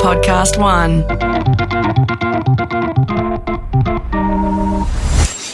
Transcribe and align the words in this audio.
Podcast 0.00 0.58
One. 0.58 1.02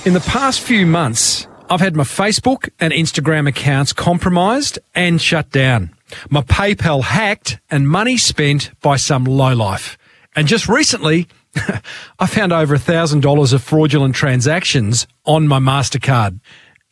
In 0.07 0.15
the 0.15 0.21
past 0.21 0.61
few 0.61 0.87
months, 0.87 1.49
I've 1.69 1.81
had 1.81 1.97
my 1.97 2.05
Facebook 2.05 2.69
and 2.79 2.93
Instagram 2.93 3.49
accounts 3.49 3.93
compromised 3.93 4.79
and 4.95 5.21
shut 5.21 5.51
down. 5.51 5.91
My 6.31 6.43
PayPal 6.43 7.03
hacked 7.03 7.59
and 7.73 7.89
money 7.89 8.17
spent 8.17 8.71
by 8.81 8.97
some 8.97 9.25
lowlife. 9.25 9.99
And 10.37 10.47
just 10.47 10.69
recently, 10.69 11.27
I 12.21 12.27
found 12.27 12.53
over 12.53 12.75
a 12.75 12.79
thousand 12.79 13.23
dollars 13.23 13.53
of 13.53 13.65
fraudulent 13.65 14.15
transactions 14.15 15.09
on 15.25 15.49
my 15.49 15.59
MasterCard. 15.59 16.39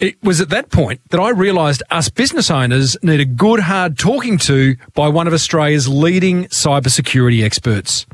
It 0.00 0.20
was 0.24 0.40
at 0.40 0.48
that 0.48 0.72
point 0.72 1.00
that 1.10 1.20
I 1.20 1.30
realised 1.30 1.84
us 1.88 2.08
business 2.08 2.50
owners 2.50 2.96
need 3.04 3.20
a 3.20 3.24
good 3.24 3.60
hard 3.60 3.96
talking 3.96 4.38
to 4.38 4.74
by 4.92 5.06
one 5.06 5.28
of 5.28 5.32
Australia's 5.32 5.88
leading 5.88 6.46
cybersecurity 6.46 7.44
experts. 7.44 8.04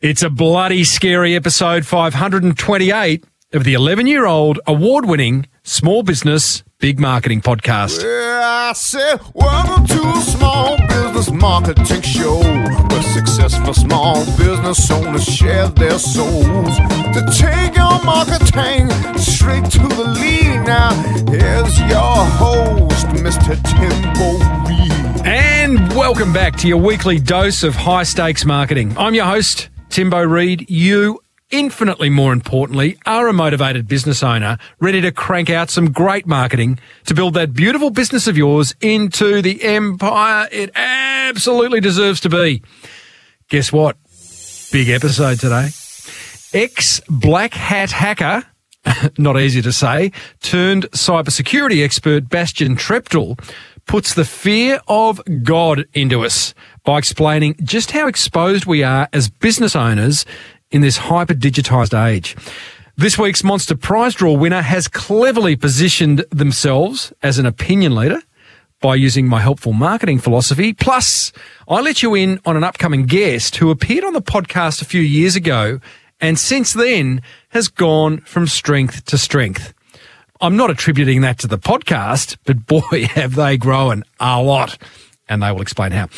It's 0.00 0.22
a 0.22 0.30
bloody 0.30 0.82
scary 0.82 1.36
episode 1.36 1.84
528 1.84 3.22
of 3.52 3.64
the 3.64 3.74
11 3.74 4.06
year 4.06 4.24
old 4.24 4.60
award 4.66 5.04
winning 5.04 5.46
small 5.62 6.02
business 6.04 6.64
big 6.78 6.98
marketing 6.98 7.42
podcast. 7.42 8.02
Yeah, 8.02 8.72
I 8.74 9.18
welcome 9.34 9.86
to 9.86 10.08
a 10.08 10.20
small 10.22 10.78
business 10.88 11.30
marketing 11.30 12.02
show 12.02 12.40
where 12.40 13.02
successful 13.02 13.74
small 13.74 14.24
business 14.36 14.90
owners 14.90 15.24
share 15.24 15.68
their 15.68 15.98
souls 15.98 16.76
to 16.78 17.24
take 17.38 17.73
marketing 18.02 18.90
straight 19.18 19.64
to 19.70 19.86
the 19.88 20.16
lead. 20.18 20.64
Now, 20.66 20.90
here's 21.30 21.78
your 21.80 22.24
host, 22.40 23.06
Mr. 23.08 23.54
Timbo 23.62 24.38
Reid. 24.68 25.26
And 25.26 25.78
welcome 25.94 26.32
back 26.32 26.56
to 26.58 26.68
your 26.68 26.78
weekly 26.78 27.18
dose 27.18 27.62
of 27.62 27.74
high 27.74 28.02
stakes 28.02 28.44
marketing. 28.44 28.94
I'm 28.98 29.14
your 29.14 29.26
host, 29.26 29.68
Timbo 29.90 30.22
Reid. 30.22 30.68
You 30.70 31.20
infinitely 31.50 32.10
more 32.10 32.32
importantly, 32.32 32.98
are 33.06 33.28
a 33.28 33.32
motivated 33.32 33.86
business 33.86 34.22
owner 34.22 34.58
ready 34.80 35.00
to 35.00 35.12
crank 35.12 35.50
out 35.50 35.70
some 35.70 35.92
great 35.92 36.26
marketing 36.26 36.78
to 37.06 37.14
build 37.14 37.34
that 37.34 37.52
beautiful 37.52 37.90
business 37.90 38.26
of 38.26 38.36
yours 38.36 38.74
into 38.80 39.40
the 39.40 39.62
empire 39.62 40.48
it 40.50 40.70
absolutely 40.74 41.80
deserves 41.80 42.20
to 42.20 42.28
be. 42.28 42.62
Guess 43.48 43.72
what? 43.72 43.96
Big 44.72 44.88
episode 44.88 45.38
today. 45.38 45.68
Ex 46.54 47.00
black 47.08 47.52
hat 47.52 47.90
hacker, 47.90 48.44
not 49.18 49.36
easy 49.38 49.60
to 49.60 49.72
say, 49.72 50.12
turned 50.40 50.84
cybersecurity 50.92 51.84
expert 51.84 52.28
Bastien 52.28 52.76
Treptel 52.76 53.36
puts 53.86 54.14
the 54.14 54.24
fear 54.24 54.80
of 54.86 55.20
God 55.42 55.84
into 55.94 56.24
us 56.24 56.54
by 56.84 56.98
explaining 56.98 57.56
just 57.64 57.90
how 57.90 58.06
exposed 58.06 58.66
we 58.66 58.84
are 58.84 59.08
as 59.12 59.28
business 59.28 59.74
owners 59.74 60.24
in 60.70 60.80
this 60.80 60.96
hyper 60.96 61.34
digitized 61.34 61.92
age. 62.06 62.36
This 62.96 63.18
week's 63.18 63.42
Monster 63.42 63.74
Prize 63.74 64.14
Draw 64.14 64.34
winner 64.34 64.62
has 64.62 64.86
cleverly 64.86 65.56
positioned 65.56 66.24
themselves 66.30 67.12
as 67.20 67.38
an 67.38 67.46
opinion 67.46 67.96
leader 67.96 68.20
by 68.80 68.94
using 68.94 69.26
my 69.26 69.40
helpful 69.40 69.72
marketing 69.72 70.20
philosophy. 70.20 70.72
Plus, 70.72 71.32
I 71.66 71.80
let 71.80 72.02
you 72.02 72.14
in 72.14 72.38
on 72.44 72.56
an 72.56 72.62
upcoming 72.62 73.06
guest 73.06 73.56
who 73.56 73.70
appeared 73.70 74.04
on 74.04 74.12
the 74.12 74.22
podcast 74.22 74.82
a 74.82 74.84
few 74.84 75.00
years 75.00 75.34
ago 75.34 75.80
and 76.20 76.38
since 76.38 76.72
then 76.72 77.22
has 77.50 77.68
gone 77.68 78.18
from 78.20 78.46
strength 78.46 79.04
to 79.06 79.18
strength. 79.18 79.74
I'm 80.40 80.56
not 80.56 80.70
attributing 80.70 81.20
that 81.22 81.38
to 81.38 81.46
the 81.46 81.58
podcast, 81.58 82.36
but 82.44 82.66
boy, 82.66 83.06
have 83.14 83.34
they 83.34 83.56
grown 83.56 84.04
a 84.20 84.42
lot 84.42 84.78
and 85.28 85.42
they 85.42 85.50
will 85.50 85.62
explain 85.62 85.92
how. 85.92 86.08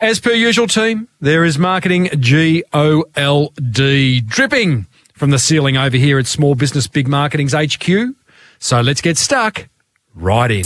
As 0.00 0.18
per 0.18 0.32
usual, 0.32 0.66
team, 0.66 1.08
there 1.20 1.44
is 1.44 1.58
marketing 1.58 2.08
G 2.18 2.64
O 2.72 3.04
L 3.14 3.52
D 3.70 4.20
dripping 4.20 4.86
from 5.14 5.30
the 5.30 5.38
ceiling 5.38 5.76
over 5.76 5.96
here 5.96 6.18
at 6.18 6.26
Small 6.26 6.54
Business 6.54 6.86
Big 6.86 7.08
Marketing's 7.08 7.54
HQ. 7.54 8.14
So 8.58 8.80
let's 8.80 9.00
get 9.00 9.16
stuck 9.16 9.68
right 10.14 10.50
in. 10.50 10.64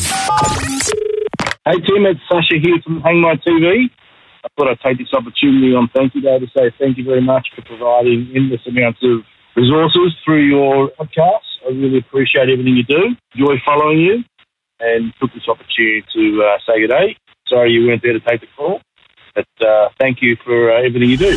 Hey 1.67 1.79
Tim, 1.87 2.07
it's 2.07 2.21
Sasha 2.29 2.59
here 2.61 2.81
from 2.83 3.01
Hang 3.03 3.21
My 3.21 3.37
TV. 3.47 3.91
I 4.45 4.49
thought 4.57 4.69
I'd 4.69 4.81
take 4.81 4.99
this 4.99 5.13
opportunity 5.13 5.75
on 5.75 5.91
Thank 5.95 6.15
You 6.15 6.23
Day 6.23 6.39
to 6.39 6.47
say 6.57 6.73
thank 6.79 6.99
you 6.99 7.05
very 7.05 7.21
much 7.21 7.49
for 7.55 7.63
providing 7.63 8.33
endless 8.35 8.61
amounts 8.67 9.01
of 9.03 9.21
resources 9.57 10.15
through 10.25 10.47
your 10.47 10.91
podcast. 10.99 11.45
I 11.67 11.71
really 11.71 11.99
appreciate 11.99 12.49
everything 12.49 12.77
you 12.77 12.85
do. 12.85 13.17
Enjoy 13.35 13.57
following 13.65 13.99
you 13.99 14.25
and 14.81 15.13
took 15.21 15.33
this 15.35 15.47
opportunity 15.49 16.05
to 16.15 16.43
uh, 16.43 16.59
say 16.67 16.81
good 16.81 16.91
day 16.91 17.17
sorry 17.51 17.73
you 17.73 17.87
weren't 17.87 18.03
there 18.03 18.15
to 18.15 18.21
take 18.21 18.41
the 18.41 18.47
call. 18.57 18.81
But 19.35 19.47
uh, 19.61 19.91
thank 19.99 20.23
you 20.23 20.39
for 20.45 20.73
uh, 20.73 20.79
everything 20.79 21.11
you 21.11 21.19
do. 21.19 21.37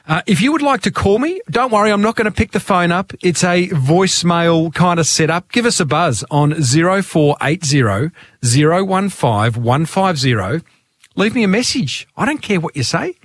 Uh, 0.07 0.21
if 0.25 0.39
you 0.39 0.53
would 0.53 0.61
like 0.61 0.79
to 0.83 0.91
call 0.91 1.19
me, 1.19 1.41
don't 1.51 1.69
worry, 1.69 1.91
I'm 1.91 2.01
not 2.01 2.15
going 2.15 2.25
to 2.25 2.31
pick 2.31 2.53
the 2.53 2.61
phone 2.61 2.93
up. 2.93 3.11
It's 3.21 3.43
a 3.43 3.67
voicemail 3.67 4.73
kind 4.73 5.01
of 5.01 5.05
setup. 5.05 5.51
Give 5.51 5.65
us 5.65 5.81
a 5.81 5.85
buzz 5.85 6.23
on 6.31 6.53
0480 6.53 8.11
015 8.41 9.61
150. 9.61 10.65
Leave 11.17 11.35
me 11.35 11.43
a 11.43 11.47
message. 11.49 12.07
I 12.15 12.25
don't 12.25 12.41
care 12.41 12.61
what 12.61 12.77
you 12.77 12.83
say. 12.83 13.15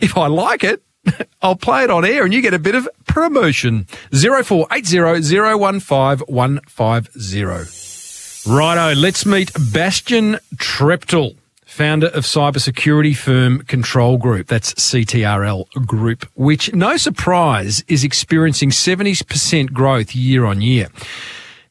If 0.00 0.18
I 0.18 0.26
like 0.26 0.64
it, 0.64 0.82
I'll 1.42 1.54
play 1.54 1.84
it 1.84 1.90
on 1.90 2.04
air 2.04 2.24
and 2.24 2.34
you 2.34 2.42
get 2.42 2.54
a 2.54 2.58
bit 2.58 2.74
of 2.74 2.88
promotion. 3.06 3.86
0480 4.12 5.22
015 5.22 6.26
150. 6.26 8.52
Righto, 8.52 8.98
let's 8.98 9.24
meet 9.24 9.52
Bastien 9.72 10.40
Treptel 10.56 11.36
founder 11.80 12.08
of 12.08 12.24
cybersecurity 12.24 13.16
firm 13.16 13.62
Control 13.62 14.18
Group. 14.18 14.48
That's 14.48 14.74
CTRL 14.74 15.66
Group, 15.86 16.28
which, 16.34 16.74
no 16.74 16.98
surprise, 16.98 17.82
is 17.88 18.04
experiencing 18.04 18.68
70% 18.68 19.72
growth 19.72 20.14
year 20.14 20.44
on 20.44 20.60
year. 20.60 20.88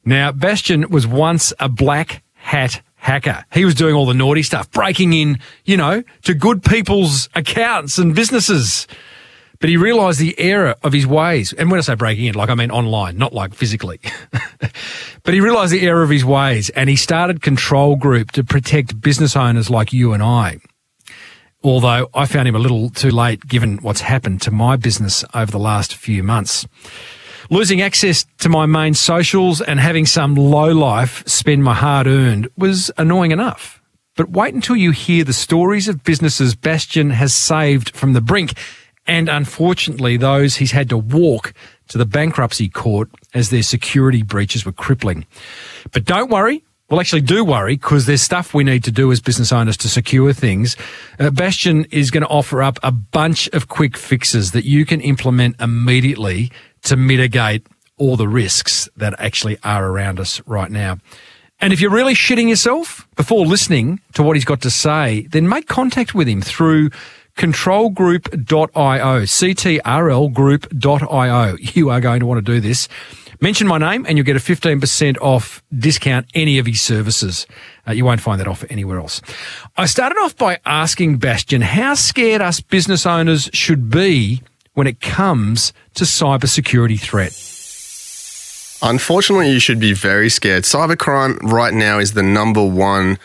Now, 0.04 0.32
Bastien 0.32 0.90
was 0.90 1.06
once 1.06 1.54
a 1.60 1.70
black 1.70 2.24
hat 2.34 2.82
hacker. 2.96 3.46
He 3.54 3.66
was 3.66 3.76
doing 3.76 3.94
all 3.94 4.08
the 4.08 4.16
naughty 4.16 4.42
stuff, 4.42 4.72
breaking 4.72 5.14
in, 5.14 5.38
you 5.64 5.78
know, 5.78 6.02
to 6.24 6.34
good 6.34 6.64
people's 6.64 7.30
accounts 7.36 8.00
and 8.00 8.16
businesses. 8.16 8.88
But 9.60 9.70
he 9.70 9.76
realized 9.76 10.20
the 10.20 10.40
error 10.40 10.76
of 10.84 10.94
his 10.94 11.06
ways. 11.06 11.52
And 11.52 11.70
when 11.70 11.80
I 11.80 11.82
say 11.82 11.96
breaking 11.96 12.26
in, 12.26 12.36
like 12.36 12.50
I 12.50 12.56
mean 12.56 12.72
online, 12.72 13.18
not 13.18 13.34
like 13.34 13.54
physically. 13.54 14.00
but 15.24 15.34
he 15.34 15.42
realized 15.42 15.74
the 15.74 15.86
error 15.86 16.02
of 16.02 16.10
his 16.10 16.24
ways 16.24 16.70
and 16.70 16.90
he 16.90 16.96
started 16.96 17.42
Control 17.42 17.98
Group 17.98 18.32
to 18.32 18.44
protect 18.44 19.02
business 19.02 19.36
owners 19.36 19.70
like 19.70 19.92
you 19.92 20.14
and 20.14 20.24
I. 20.24 20.60
Although 21.62 22.08
I 22.14 22.26
found 22.26 22.48
him 22.48 22.56
a 22.56 22.60
little 22.60 22.90
too 22.90 23.12
late 23.12 23.46
given 23.48 23.80
what's 23.80 24.00
happened 24.00 24.42
to 24.44 24.52
my 24.52 24.78
business 24.78 25.26
over 25.34 25.52
the 25.52 25.60
last 25.60 25.94
few 25.94 26.24
months. 26.24 26.66
Losing 27.50 27.82
access 27.82 28.26
to 28.38 28.48
my 28.48 28.66
main 28.66 28.94
socials 28.94 29.60
and 29.60 29.80
having 29.80 30.06
some 30.06 30.36
low 30.36 30.72
life 30.72 31.22
spend 31.28 31.64
my 31.66 31.74
hard 31.74 32.08
earned 32.08 32.48
was 32.56 32.92
annoying 32.98 33.32
enough. 33.32 33.82
But 34.16 34.30
wait 34.30 34.54
until 34.54 34.78
you 34.78 34.92
hear 34.92 35.26
the 35.26 35.34
stories 35.34 35.90
of 35.90 36.04
businesses 36.04 36.56
Bastien 36.56 37.10
has 37.10 37.34
saved 37.34 37.90
from 37.96 38.14
the 38.14 38.22
brink 38.22 38.54
and 39.10 39.28
unfortunately 39.28 40.18
those 40.18 40.58
he's 40.58 40.72
had 40.72 40.88
to 40.90 40.98
walk 40.98 41.54
to 41.88 41.98
the 41.98 42.06
bankruptcy 42.06 42.70
court 42.70 43.10
as 43.34 43.50
their 43.50 43.64
security 43.64 44.22
breaches 44.22 44.66
were 44.66 44.72
crippling. 44.72 45.26
But 45.92 46.06
don't 46.06 46.30
worry. 46.30 46.64
Well, 46.90 47.00
actually, 47.00 47.22
do 47.22 47.44
worry 47.44 47.76
because 47.76 48.06
there's 48.06 48.22
stuff 48.22 48.54
we 48.54 48.64
need 48.64 48.84
to 48.84 48.92
do 48.92 49.12
as 49.12 49.20
business 49.20 49.52
owners 49.52 49.78
to 49.78 49.90
secure 49.90 50.34
things. 50.34 50.76
Uh, 51.20 51.30
Bastien 51.30 51.86
is 51.92 52.10
going 52.10 52.24
to 52.24 52.30
offer 52.30 52.64
up 52.64 52.80
a 52.82 52.92
bunch 52.92 53.48
of 53.50 53.68
quick 53.68 53.96
fixes 53.96 54.52
that 54.52 54.66
you 54.66 54.86
can 54.86 55.02
implement 55.02 55.60
immediately 55.60 56.52
to 56.84 56.96
mitigate 56.96 57.66
all 57.98 58.16
the 58.16 58.28
risks 58.28 58.90
that 58.96 59.14
actually 59.20 59.58
are 59.64 59.88
around 59.88 60.20
us 60.20 60.42
right 60.48 60.72
now. 60.72 60.98
And 61.62 61.74
if 61.74 61.82
you're 61.82 61.92
really 61.92 62.16
shitting 62.16 62.48
yourself 62.50 63.08
before 63.16 63.46
listening 63.46 64.00
to 64.14 64.24
what 64.24 64.36
he's 64.36 64.46
got 64.46 64.62
to 64.62 64.72
say, 64.72 65.28
then 65.30 65.48
make 65.48 65.68
contact 65.68 66.16
with 66.16 66.28
him 66.28 66.42
through 66.42 66.90
controlgroup.io, 67.40 69.22
ctrlgroup.io. 69.22 71.56
You 71.80 71.90
are 71.90 72.02
going 72.02 72.20
to 72.20 72.26
want 72.26 72.46
to 72.46 72.54
do 72.54 72.60
this. 72.60 72.90
Mention 73.40 73.68
my 73.68 73.78
name 73.78 74.06
and 74.06 74.18
you'll 74.18 74.26
get 74.26 74.36
a 74.36 74.40
15% 74.40 75.18
off 75.22 75.64
discount 75.74 76.26
any 76.36 76.60
of 76.60 76.66
his 76.66 76.82
services. 76.82 77.48
Uh, 77.88 77.94
you 77.94 78.04
won't 78.04 78.20
find 78.20 78.42
that 78.42 78.50
offer 78.50 78.68
anywhere 78.70 79.00
else. 79.00 79.22
I 79.78 79.86
started 79.86 80.18
off 80.18 80.36
by 80.36 80.60
asking 80.66 81.20
Bastien 81.20 81.62
how 81.62 81.94
scared 81.94 82.42
us 82.42 82.60
business 82.60 83.06
owners 83.06 83.50
should 83.54 83.90
be 83.90 84.42
when 84.74 84.88
it 84.88 85.00
comes 85.00 85.72
to 85.94 86.04
cybersecurity 86.04 87.00
threat. 87.00 87.32
Unfortunately, 88.82 89.50
you 89.50 89.60
should 89.60 89.80
be 89.80 89.94
very 89.94 90.30
scared. 90.30 90.64
Cybercrime 90.64 91.38
right 91.44 91.74
now 91.74 92.00
is 92.00 92.14
the 92.14 92.24
number 92.24 92.66
one 92.66 93.18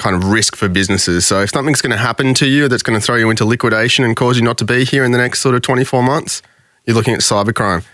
kind 0.00 0.16
of 0.16 0.30
risk 0.30 0.56
for 0.56 0.66
businesses. 0.66 1.26
So 1.26 1.42
if 1.42 1.50
something's 1.50 1.82
going 1.82 1.90
to 1.90 1.98
happen 1.98 2.32
to 2.34 2.48
you 2.48 2.68
that's 2.68 2.82
going 2.82 2.98
to 2.98 3.04
throw 3.04 3.16
you 3.16 3.28
into 3.28 3.44
liquidation 3.44 4.02
and 4.02 4.16
cause 4.16 4.38
you 4.38 4.42
not 4.42 4.56
to 4.58 4.64
be 4.64 4.84
here 4.84 5.04
in 5.04 5.12
the 5.12 5.18
next 5.18 5.40
sort 5.40 5.54
of 5.54 5.60
24 5.60 6.02
months, 6.02 6.40
you're 6.86 6.96
looking 6.96 7.12
at 7.12 7.20
cybercrime. 7.20 7.84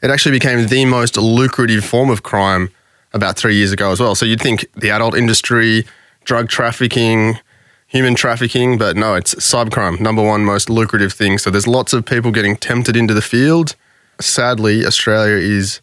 It 0.00 0.10
actually 0.10 0.30
became 0.30 0.68
the 0.68 0.84
most 0.84 1.16
lucrative 1.16 1.84
form 1.84 2.08
of 2.08 2.22
crime 2.22 2.70
about 3.12 3.36
three 3.36 3.56
years 3.56 3.72
ago 3.72 3.90
as 3.90 3.98
well. 3.98 4.14
So 4.14 4.24
you'd 4.24 4.40
think 4.40 4.64
the 4.74 4.90
adult 4.90 5.16
industry, 5.16 5.84
drug 6.22 6.48
trafficking, 6.48 7.40
human 7.88 8.14
trafficking, 8.14 8.78
but 8.78 8.96
no, 8.96 9.16
it's 9.16 9.34
cybercrime, 9.34 9.98
number 10.00 10.22
one 10.22 10.44
most 10.44 10.70
lucrative 10.70 11.12
thing. 11.12 11.36
So 11.36 11.50
there's 11.50 11.66
lots 11.66 11.92
of 11.92 12.06
people 12.06 12.30
getting 12.30 12.56
tempted 12.56 12.96
into 12.96 13.12
the 13.12 13.22
field. 13.22 13.74
Sadly, 14.20 14.86
Australia 14.86 15.34
is 15.34 15.80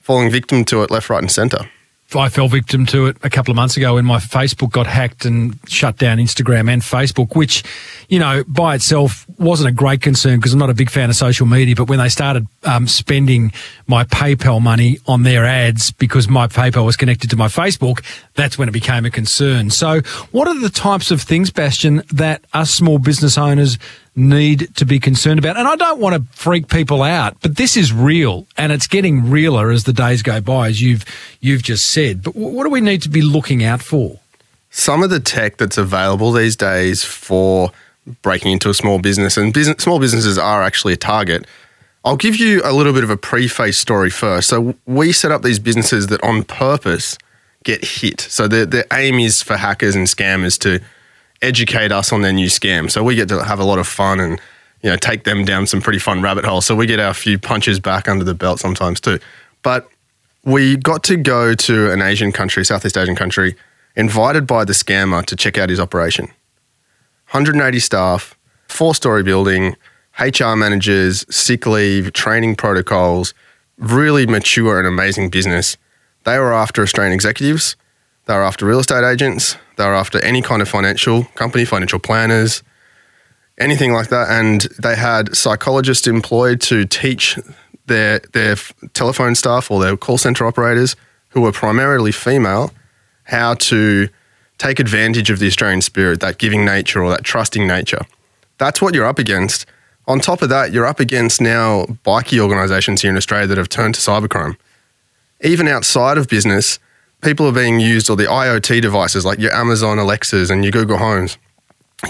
falling 0.00 0.30
victim 0.30 0.64
to 0.64 0.82
it 0.82 0.90
left, 0.90 1.10
right, 1.10 1.20
and 1.20 1.30
centre. 1.30 1.68
I 2.14 2.28
fell 2.28 2.46
victim 2.46 2.86
to 2.86 3.06
it 3.06 3.16
a 3.24 3.30
couple 3.30 3.50
of 3.50 3.56
months 3.56 3.76
ago 3.76 3.94
when 3.94 4.04
my 4.04 4.18
Facebook 4.18 4.70
got 4.70 4.86
hacked 4.86 5.24
and 5.24 5.58
shut 5.68 5.96
down 5.98 6.18
Instagram 6.18 6.70
and 6.70 6.80
Facebook, 6.80 7.34
which, 7.34 7.64
you 8.08 8.20
know, 8.20 8.44
by 8.46 8.76
itself 8.76 9.26
wasn't 9.38 9.68
a 9.68 9.72
great 9.72 10.02
concern 10.02 10.38
because 10.38 10.52
I'm 10.52 10.58
not 10.60 10.70
a 10.70 10.74
big 10.74 10.88
fan 10.88 11.10
of 11.10 11.16
social 11.16 11.46
media. 11.46 11.74
But 11.74 11.88
when 11.88 11.98
they 11.98 12.08
started 12.08 12.46
um, 12.62 12.86
spending 12.86 13.52
my 13.88 14.04
PayPal 14.04 14.62
money 14.62 14.98
on 15.06 15.24
their 15.24 15.44
ads 15.44 15.90
because 15.90 16.28
my 16.28 16.46
PayPal 16.46 16.86
was 16.86 16.96
connected 16.96 17.30
to 17.30 17.36
my 17.36 17.48
Facebook, 17.48 18.04
that's 18.34 18.56
when 18.56 18.68
it 18.68 18.72
became 18.72 19.04
a 19.04 19.10
concern. 19.10 19.70
So, 19.70 20.00
what 20.30 20.46
are 20.46 20.58
the 20.60 20.70
types 20.70 21.10
of 21.10 21.20
things, 21.20 21.50
Bastien, 21.50 22.02
that 22.12 22.44
us 22.52 22.70
small 22.70 22.98
business 22.98 23.36
owners 23.36 23.78
need 24.16 24.74
to 24.76 24.86
be 24.86 24.98
concerned 24.98 25.38
about. 25.38 25.56
And 25.56 25.68
I 25.68 25.76
don't 25.76 26.00
want 26.00 26.16
to 26.16 26.36
freak 26.36 26.68
people 26.68 27.02
out, 27.02 27.36
but 27.42 27.56
this 27.56 27.76
is 27.76 27.92
real 27.92 28.46
and 28.56 28.72
it's 28.72 28.86
getting 28.86 29.30
realer 29.30 29.70
as 29.70 29.84
the 29.84 29.92
days 29.92 30.22
go 30.22 30.40
by, 30.40 30.68
as 30.68 30.80
you've, 30.80 31.04
you've 31.40 31.62
just 31.62 31.88
said. 31.88 32.22
But 32.22 32.34
what 32.34 32.64
do 32.64 32.70
we 32.70 32.80
need 32.80 33.02
to 33.02 33.10
be 33.10 33.20
looking 33.20 33.62
out 33.62 33.82
for? 33.82 34.18
Some 34.70 35.02
of 35.02 35.10
the 35.10 35.20
tech 35.20 35.58
that's 35.58 35.78
available 35.78 36.32
these 36.32 36.56
days 36.56 37.04
for 37.04 37.70
breaking 38.22 38.52
into 38.52 38.70
a 38.70 38.74
small 38.74 38.98
business, 38.98 39.36
and 39.36 39.52
business, 39.52 39.82
small 39.82 39.98
businesses 39.98 40.38
are 40.38 40.62
actually 40.62 40.92
a 40.92 40.96
target. 40.96 41.46
I'll 42.04 42.16
give 42.16 42.36
you 42.36 42.60
a 42.64 42.72
little 42.72 42.92
bit 42.92 43.02
of 43.02 43.10
a 43.10 43.16
preface 43.16 43.76
story 43.76 44.10
first. 44.10 44.48
So, 44.48 44.76
we 44.86 45.12
set 45.12 45.32
up 45.32 45.42
these 45.42 45.58
businesses 45.58 46.06
that 46.08 46.22
on 46.22 46.44
purpose 46.44 47.18
get 47.64 47.84
hit. 47.84 48.20
So, 48.20 48.46
the, 48.46 48.64
the 48.64 48.86
aim 48.92 49.18
is 49.18 49.42
for 49.42 49.56
hackers 49.56 49.96
and 49.96 50.06
scammers 50.06 50.58
to 50.60 50.80
educate 51.42 51.92
us 51.92 52.12
on 52.12 52.22
their 52.22 52.32
new 52.32 52.48
scam. 52.48 52.90
So 52.90 53.02
we 53.02 53.14
get 53.14 53.28
to 53.28 53.42
have 53.42 53.58
a 53.58 53.64
lot 53.64 53.78
of 53.78 53.86
fun 53.86 54.20
and 54.20 54.40
you 54.82 54.90
know 54.90 54.96
take 54.96 55.24
them 55.24 55.44
down 55.44 55.66
some 55.66 55.80
pretty 55.80 55.98
fun 55.98 56.22
rabbit 56.22 56.44
holes. 56.44 56.66
So 56.66 56.74
we 56.74 56.86
get 56.86 57.00
our 57.00 57.14
few 57.14 57.38
punches 57.38 57.80
back 57.80 58.08
under 58.08 58.24
the 58.24 58.34
belt 58.34 58.60
sometimes 58.60 59.00
too. 59.00 59.18
But 59.62 59.88
we 60.44 60.76
got 60.76 61.02
to 61.04 61.16
go 61.16 61.54
to 61.54 61.90
an 61.90 62.02
Asian 62.02 62.32
country, 62.32 62.64
Southeast 62.64 62.96
Asian 62.96 63.16
country, 63.16 63.56
invited 63.96 64.46
by 64.46 64.64
the 64.64 64.72
scammer 64.72 65.24
to 65.26 65.36
check 65.36 65.58
out 65.58 65.70
his 65.70 65.80
operation. 65.80 66.26
180 67.30 67.78
staff, 67.80 68.38
four 68.68 68.94
story 68.94 69.22
building, 69.22 69.74
HR 70.20 70.54
managers, 70.54 71.26
sick 71.34 71.66
leave, 71.66 72.12
training 72.12 72.54
protocols, 72.54 73.34
really 73.78 74.26
mature 74.26 74.78
and 74.78 74.86
amazing 74.86 75.30
business. 75.30 75.76
They 76.24 76.38
were 76.38 76.54
after 76.54 76.82
Australian 76.82 77.12
executives 77.12 77.76
they 78.26 78.34
were 78.34 78.42
after 78.42 78.66
real 78.66 78.80
estate 78.80 79.04
agents. 79.04 79.56
They 79.76 79.86
were 79.86 79.94
after 79.94 80.22
any 80.24 80.42
kind 80.42 80.62
of 80.62 80.68
financial 80.68 81.24
company, 81.34 81.64
financial 81.64 81.98
planners, 81.98 82.62
anything 83.58 83.92
like 83.92 84.08
that. 84.08 84.30
And 84.30 84.62
they 84.82 84.96
had 84.96 85.36
psychologists 85.36 86.06
employed 86.06 86.60
to 86.62 86.84
teach 86.84 87.38
their 87.86 88.20
their 88.32 88.56
telephone 88.94 89.34
staff 89.34 89.70
or 89.70 89.80
their 89.80 89.96
call 89.96 90.18
center 90.18 90.46
operators, 90.46 90.96
who 91.30 91.42
were 91.42 91.52
primarily 91.52 92.12
female, 92.12 92.72
how 93.24 93.54
to 93.54 94.08
take 94.58 94.80
advantage 94.80 95.30
of 95.30 95.38
the 95.38 95.46
Australian 95.46 95.82
spirit, 95.82 96.20
that 96.20 96.38
giving 96.38 96.64
nature 96.64 97.02
or 97.02 97.10
that 97.10 97.24
trusting 97.24 97.66
nature. 97.66 98.00
That's 98.58 98.80
what 98.80 98.94
you're 98.94 99.06
up 99.06 99.18
against. 99.18 99.66
On 100.08 100.20
top 100.20 100.40
of 100.40 100.48
that, 100.48 100.72
you're 100.72 100.86
up 100.86 101.00
against 101.00 101.40
now 101.40 101.84
bikie 102.04 102.38
organisations 102.38 103.02
here 103.02 103.10
in 103.10 103.16
Australia 103.16 103.46
that 103.48 103.58
have 103.58 103.68
turned 103.68 103.96
to 103.96 104.00
cybercrime. 104.00 104.56
Even 105.42 105.68
outside 105.68 106.16
of 106.16 106.28
business, 106.28 106.78
people 107.22 107.46
are 107.46 107.52
being 107.52 107.80
used, 107.80 108.10
or 108.10 108.16
the 108.16 108.24
IoT 108.24 108.82
devices 108.82 109.24
like 109.24 109.38
your 109.38 109.52
Amazon 109.52 109.98
Alexas 109.98 110.50
and 110.50 110.64
your 110.64 110.72
Google 110.72 110.98
Homes, 110.98 111.38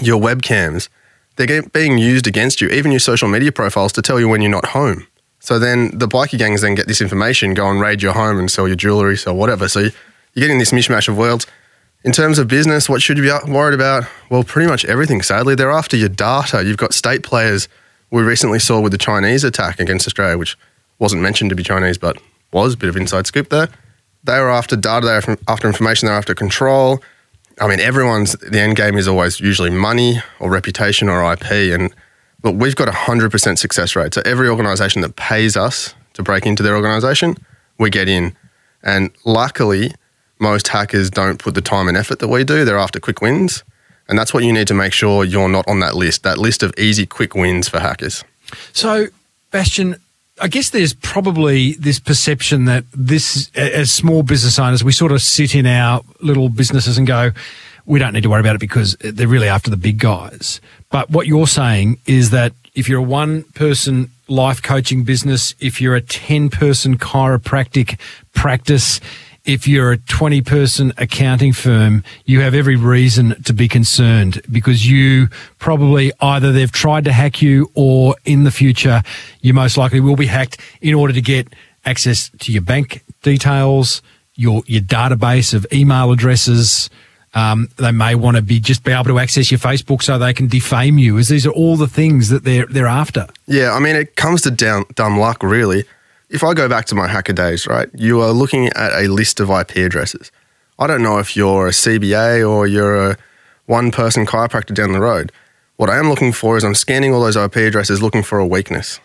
your 0.01 0.19
webcams, 0.19 0.89
they're 1.35 1.61
being 1.61 1.97
used 1.97 2.27
against 2.27 2.61
you, 2.61 2.69
even 2.69 2.91
your 2.91 2.99
social 2.99 3.27
media 3.27 3.51
profiles 3.51 3.93
to 3.93 4.01
tell 4.01 4.19
you 4.19 4.27
when 4.27 4.41
you're 4.41 4.51
not 4.51 4.67
home. 4.67 5.07
So 5.39 5.59
then 5.59 5.97
the 5.97 6.07
bikie 6.07 6.37
gangs 6.37 6.61
then 6.61 6.75
get 6.75 6.87
this 6.87 6.99
information, 6.99 7.53
go 7.53 7.69
and 7.69 7.79
raid 7.79 8.01
your 8.01 8.13
home 8.13 8.39
and 8.39 8.51
sell 8.51 8.67
your 8.67 8.75
jewelry, 8.75 9.15
sell 9.15 9.35
whatever. 9.35 9.69
So 9.69 9.79
you're 9.81 9.91
getting 10.35 10.57
this 10.57 10.71
mishmash 10.71 11.07
of 11.07 11.17
worlds. 11.17 11.45
In 12.03 12.11
terms 12.11 12.39
of 12.39 12.47
business, 12.47 12.89
what 12.89 13.01
should 13.01 13.17
you 13.17 13.23
be 13.23 13.51
worried 13.51 13.75
about? 13.75 14.05
Well, 14.29 14.43
pretty 14.43 14.67
much 14.67 14.85
everything, 14.85 15.21
sadly. 15.21 15.55
They're 15.55 15.71
after 15.71 15.95
your 15.95 16.09
data. 16.09 16.63
You've 16.63 16.77
got 16.77 16.93
state 16.93 17.23
players 17.23 17.67
we 18.09 18.23
recently 18.23 18.59
saw 18.59 18.79
with 18.79 18.91
the 18.91 18.97
Chinese 18.97 19.43
attack 19.43 19.79
against 19.79 20.07
Australia, 20.07 20.37
which 20.37 20.57
wasn't 20.99 21.21
mentioned 21.21 21.49
to 21.51 21.55
be 21.55 21.63
Chinese, 21.63 21.97
but 21.97 22.17
was 22.51 22.73
a 22.73 22.77
bit 22.77 22.89
of 22.89 22.97
inside 22.97 23.27
scoop 23.27 23.49
there. 23.49 23.69
They 24.27 24.39
were 24.39 24.51
after 24.51 24.75
data, 24.75 25.05
they 25.05 25.33
were 25.33 25.37
after 25.47 25.67
information, 25.67 26.05
they 26.05 26.11
were 26.11 26.17
after 26.17 26.35
control. 26.35 27.01
I 27.59 27.67
mean, 27.67 27.79
everyone's, 27.79 28.33
the 28.33 28.59
end 28.59 28.75
game 28.75 28.97
is 28.97 29.07
always 29.07 29.39
usually 29.39 29.71
money 29.71 30.21
or 30.39 30.51
reputation 30.51 31.09
or 31.09 31.33
IP. 31.33 31.51
And 31.73 31.91
look, 32.43 32.55
we've 32.55 32.75
got 32.75 32.87
a 32.87 32.91
100% 32.91 33.57
success 33.57 33.95
rate. 33.95 34.13
So 34.13 34.21
every 34.25 34.47
organization 34.47 35.01
that 35.01 35.15
pays 35.15 35.57
us 35.57 35.95
to 36.13 36.21
break 36.21 36.45
into 36.45 36.61
their 36.61 36.75
organization, 36.75 37.35
we 37.79 37.89
get 37.89 38.07
in. 38.07 38.35
And 38.83 39.09
luckily, 39.25 39.93
most 40.39 40.67
hackers 40.67 41.09
don't 41.09 41.39
put 41.39 41.55
the 41.55 41.61
time 41.61 41.87
and 41.87 41.97
effort 41.97 42.19
that 42.19 42.27
we 42.27 42.43
do. 42.43 42.63
They're 42.63 42.77
after 42.77 42.99
quick 42.99 43.21
wins. 43.21 43.63
And 44.07 44.17
that's 44.17 44.33
what 44.33 44.43
you 44.43 44.53
need 44.53 44.67
to 44.67 44.73
make 44.73 44.93
sure 44.93 45.25
you're 45.25 45.49
not 45.49 45.67
on 45.67 45.79
that 45.79 45.95
list, 45.95 46.23
that 46.23 46.37
list 46.37 46.63
of 46.63 46.73
easy, 46.77 47.05
quick 47.05 47.33
wins 47.33 47.67
for 47.67 47.79
hackers. 47.79 48.23
So, 48.71 49.07
Bastien, 49.51 49.97
I 50.39 50.47
guess 50.47 50.69
there's 50.69 50.93
probably 50.93 51.73
this 51.73 51.99
perception 51.99 52.65
that 52.65 52.83
this, 52.93 53.49
as 53.55 53.91
small 53.91 54.23
business 54.23 54.59
owners, 54.59 54.83
we 54.83 54.91
sort 54.91 55.11
of 55.11 55.21
sit 55.21 55.55
in 55.55 55.65
our 55.65 56.01
little 56.21 56.49
businesses 56.49 56.97
and 56.97 57.07
go, 57.07 57.31
we 57.85 57.99
don't 57.99 58.13
need 58.13 58.23
to 58.23 58.29
worry 58.29 58.41
about 58.41 58.55
it 58.55 58.59
because 58.59 58.95
they're 58.99 59.27
really 59.27 59.47
after 59.47 59.69
the 59.69 59.77
big 59.77 59.97
guys. 59.97 60.61
But 60.89 61.09
what 61.09 61.25
you're 61.25 61.47
saying 61.47 61.99
is 62.05 62.29
that 62.31 62.53
if 62.75 62.87
you're 62.87 62.99
a 62.99 63.03
one 63.03 63.43
person 63.55 64.11
life 64.27 64.61
coaching 64.61 65.03
business, 65.03 65.55
if 65.59 65.81
you're 65.81 65.95
a 65.95 66.01
10 66.01 66.49
person 66.49 66.97
chiropractic 66.97 67.99
practice, 68.33 68.99
if 69.47 69.65
you're 69.65 69.93
a 69.93 69.97
20 69.97 70.41
person 70.41 70.93
accounting 70.97 71.53
firm, 71.53 72.03
you 72.25 72.41
have 72.41 72.53
every 72.53 72.75
reason 72.75 73.41
to 73.43 73.53
be 73.53 73.67
concerned 73.67 74.41
because 74.51 74.85
you 74.85 75.29
probably 75.57 76.11
either 76.19 76.51
they've 76.51 76.71
tried 76.71 77.05
to 77.05 77.13
hack 77.13 77.41
you 77.41 77.71
or 77.73 78.15
in 78.25 78.43
the 78.43 78.51
future 78.51 79.01
you 79.41 79.53
most 79.53 79.77
likely 79.77 80.01
will 80.01 80.17
be 80.17 80.25
hacked 80.25 80.59
in 80.81 80.93
order 80.93 81.13
to 81.13 81.21
get 81.21 81.47
access 81.85 82.29
to 82.39 82.51
your 82.51 82.61
bank 82.61 83.03
details, 83.23 84.01
your, 84.35 84.61
your 84.67 84.81
database 84.81 85.53
of 85.53 85.65
email 85.71 86.11
addresses. 86.11 86.89
Um, 87.33 87.69
they 87.77 87.91
may 87.91 88.15
want 88.15 88.35
to 88.35 88.43
be 88.43 88.59
just 88.59 88.83
be 88.83 88.91
able 88.91 89.05
to 89.05 89.19
access 89.19 89.49
your 89.49 89.59
Facebook 89.59 90.01
so 90.01 90.17
they 90.17 90.33
can 90.33 90.47
defame 90.47 90.97
you. 90.97 91.17
As 91.17 91.29
these 91.29 91.45
are 91.45 91.51
all 91.51 91.77
the 91.77 91.87
things 91.87 92.29
that 92.29 92.43
they're 92.43 92.65
they're 92.65 92.87
after. 92.87 93.27
Yeah, 93.45 93.73
I 93.73 93.79
mean, 93.79 93.95
it 93.95 94.15
comes 94.15 94.41
to 94.41 94.51
down, 94.51 94.85
dumb 94.95 95.19
luck, 95.19 95.43
really 95.43 95.85
if 96.29 96.43
I 96.43 96.53
go 96.53 96.67
back 96.67 96.85
to 96.85 96.95
my 96.95 97.07
hacker 97.07 97.33
days, 97.33 97.67
right, 97.67 97.89
you 97.93 98.21
are 98.21 98.31
looking 98.31 98.67
at 98.69 98.91
a 98.93 99.07
list 99.07 99.39
of 99.39 99.49
IP 99.49 99.77
addresses. 99.77 100.31
I 100.79 100.87
don't 100.87 101.01
know 101.01 101.19
if 101.19 101.35
you're 101.35 101.67
a 101.67 101.71
CBA 101.71 102.47
or 102.47 102.67
you're 102.67 103.11
a 103.11 103.17
one 103.65 103.91
person 103.91 104.25
chiropractor 104.25 104.73
down 104.73 104.91
the 104.91 104.99
road. 104.99 105.31
What 105.77 105.89
I 105.89 105.99
am 105.99 106.09
looking 106.09 106.33
for 106.33 106.57
is 106.57 106.63
I'm 106.63 106.75
scanning 106.75 107.13
all 107.13 107.21
those 107.21 107.35
IP 107.35 107.57
addresses 107.57 108.01
looking 108.01 108.23
for 108.23 108.39
a 108.39 108.47
weakness. 108.47 108.99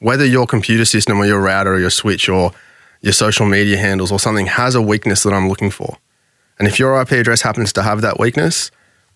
Whether 0.00 0.26
your 0.26 0.46
computer 0.46 0.84
system 0.84 1.18
or 1.18 1.26
your 1.26 1.40
router 1.40 1.74
or 1.74 1.78
your 1.78 1.90
switch 1.90 2.28
or 2.28 2.52
your 3.00 3.12
social 3.12 3.46
media 3.46 3.76
handles 3.78 4.12
or 4.12 4.18
something 4.18 4.46
has 4.46 4.74
a 4.74 4.82
weakness 4.82 5.22
that 5.22 5.32
I'm 5.32 5.48
looking 5.48 5.70
for. 5.70 5.96
And 6.58 6.68
if 6.68 6.78
your 6.78 7.00
IP 7.00 7.12
address 7.12 7.42
happens 7.42 7.72
to 7.74 7.82
have 7.82 8.00
that 8.02 8.18
weakness, 8.18 8.70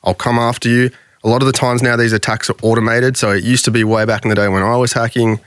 I'll 0.05 0.15
come 0.15 0.39
after 0.39 0.69
you. 0.69 0.91
A 1.23 1.29
lot 1.29 1.43
of 1.43 1.47
the 1.47 1.53
times 1.53 1.83
now, 1.83 1.97
these 1.97 2.13
attacks 2.13 2.49
are 2.49 2.57
automated. 2.63 3.17
So 3.17 3.31
it 3.31 3.45
used 3.45 3.65
to 3.67 3.71
be 3.71 3.85
way 3.85 4.05
back 4.05 4.25
in 4.25 4.31
the 4.31 4.35
day 4.35 4.49
when 4.49 4.63
I 4.63 4.77
was 4.77 4.93
hacking, 4.93 5.41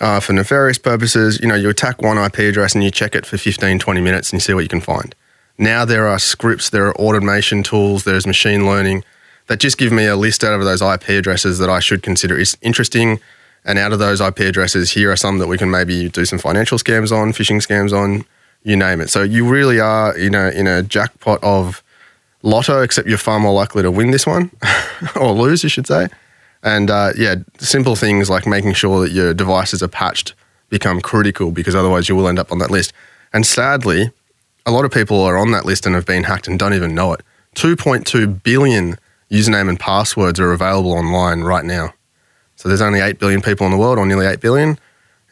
uh, 0.00 0.20
for 0.20 0.32
nefarious 0.32 0.78
purposes, 0.78 1.40
you 1.40 1.48
know, 1.48 1.54
you 1.54 1.68
attack 1.68 2.02
one 2.02 2.18
IP 2.18 2.38
address 2.40 2.74
and 2.74 2.84
you 2.84 2.90
check 2.90 3.14
it 3.14 3.24
for 3.24 3.38
15, 3.38 3.78
20 3.78 4.00
minutes 4.00 4.30
and 4.30 4.38
you 4.38 4.40
see 4.40 4.54
what 4.54 4.62
you 4.62 4.68
can 4.68 4.80
find. 4.80 5.14
Now 5.58 5.84
there 5.84 6.06
are 6.06 6.18
scripts, 6.18 6.70
there 6.70 6.86
are 6.86 6.96
automation 6.96 7.62
tools, 7.62 8.04
there's 8.04 8.26
machine 8.26 8.66
learning 8.66 9.04
that 9.46 9.60
just 9.60 9.78
give 9.78 9.92
me 9.92 10.06
a 10.06 10.16
list 10.16 10.44
out 10.44 10.58
of 10.58 10.64
those 10.64 10.82
IP 10.82 11.08
addresses 11.10 11.58
that 11.58 11.70
I 11.70 11.80
should 11.80 12.02
consider 12.02 12.36
is 12.36 12.56
interesting. 12.60 13.20
And 13.64 13.78
out 13.78 13.92
of 13.92 13.98
those 13.98 14.20
IP 14.20 14.40
addresses, 14.40 14.92
here 14.92 15.10
are 15.10 15.16
some 15.16 15.38
that 15.38 15.46
we 15.46 15.58
can 15.58 15.70
maybe 15.70 16.08
do 16.08 16.24
some 16.24 16.38
financial 16.38 16.78
scams 16.78 17.10
on, 17.10 17.32
phishing 17.32 17.56
scams 17.56 17.92
on, 17.92 18.24
you 18.62 18.76
name 18.76 19.00
it. 19.00 19.10
So 19.10 19.22
you 19.22 19.48
really 19.48 19.80
are, 19.80 20.16
you 20.18 20.30
know, 20.30 20.48
in 20.48 20.66
a 20.66 20.82
jackpot 20.82 21.42
of 21.42 21.82
lotto, 22.42 22.82
except 22.82 23.08
you're 23.08 23.18
far 23.18 23.40
more 23.40 23.52
likely 23.52 23.82
to 23.82 23.90
win 23.90 24.10
this 24.10 24.26
one 24.26 24.50
or 25.16 25.32
lose, 25.32 25.62
you 25.62 25.68
should 25.68 25.86
say. 25.86 26.08
And 26.66 26.90
uh, 26.90 27.12
yeah, 27.16 27.36
simple 27.58 27.94
things 27.94 28.28
like 28.28 28.44
making 28.44 28.72
sure 28.72 29.00
that 29.00 29.12
your 29.12 29.32
devices 29.32 29.84
are 29.84 29.88
patched 29.88 30.34
become 30.68 31.00
critical 31.00 31.52
because 31.52 31.76
otherwise 31.76 32.08
you 32.08 32.16
will 32.16 32.26
end 32.26 32.40
up 32.40 32.50
on 32.50 32.58
that 32.58 32.72
list. 32.72 32.92
And 33.32 33.46
sadly, 33.46 34.10
a 34.66 34.72
lot 34.72 34.84
of 34.84 34.90
people 34.90 35.22
are 35.22 35.38
on 35.38 35.52
that 35.52 35.64
list 35.64 35.86
and 35.86 35.94
have 35.94 36.04
been 36.04 36.24
hacked 36.24 36.48
and 36.48 36.58
don't 36.58 36.74
even 36.74 36.92
know 36.92 37.12
it 37.12 37.22
2.2 37.54 38.42
billion 38.42 38.98
username 39.30 39.68
and 39.68 39.78
passwords 39.78 40.40
are 40.40 40.52
available 40.52 40.92
online 40.92 41.42
right 41.42 41.64
now. 41.64 41.94
So 42.56 42.68
there's 42.68 42.82
only 42.82 42.98
8 43.00 43.20
billion 43.20 43.42
people 43.42 43.64
in 43.66 43.72
the 43.72 43.78
world, 43.78 43.98
or 43.98 44.04
nearly 44.04 44.26
8 44.26 44.40
billion. 44.40 44.78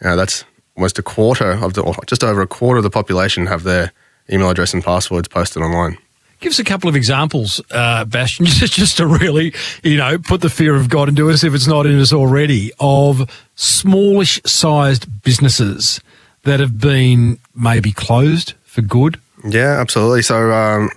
Uh, 0.03 0.15
that's 0.15 0.45
almost 0.77 0.99
a 0.99 1.03
quarter 1.03 1.53
of 1.53 1.75
the, 1.75 1.83
or 1.83 1.95
just 2.07 2.23
over 2.23 2.43
a 2.43 2.47
quarter 2.47 2.79
of 2.79 2.85
the 2.85 2.91
population 2.91 3.47
have 3.47 3.65
their 3.65 3.93
email 4.33 4.51
address 4.51 4.73
and 4.73 4.85
passwords 4.85 5.29
posted 5.29 5.63
online. 5.63 5.99
Give 6.45 6.51
us 6.51 6.59
a 6.59 6.65
couple 6.65 6.91
of 6.91 6.95
examples, 6.95 7.63
uh, 7.71 8.05
Bastien, 8.05 8.45
just, 8.51 8.75
just 8.75 8.99
to 8.99 9.07
really, 9.07 9.55
you 9.83 9.97
know, 9.97 10.19
put 10.19 10.43
the 10.43 10.51
fear 10.51 10.75
of 10.75 10.91
God 10.91 11.09
into 11.09 11.31
us 11.31 11.43
if 11.43 11.55
it's 11.55 11.67
not 11.67 11.87
in 11.87 11.99
us 11.99 12.13
already, 12.13 12.71
of 12.79 13.31
smallish 13.55 14.43
sized 14.45 15.23
businesses 15.23 16.03
that 16.43 16.61
have 16.61 16.79
been 16.79 17.39
maybe 17.55 17.93
closed 17.93 18.53
for 18.65 18.83
good. 18.83 19.19
Yeah, 19.43 19.81
absolutely. 19.81 20.21
So, 20.21 20.53
um, 20.53 20.91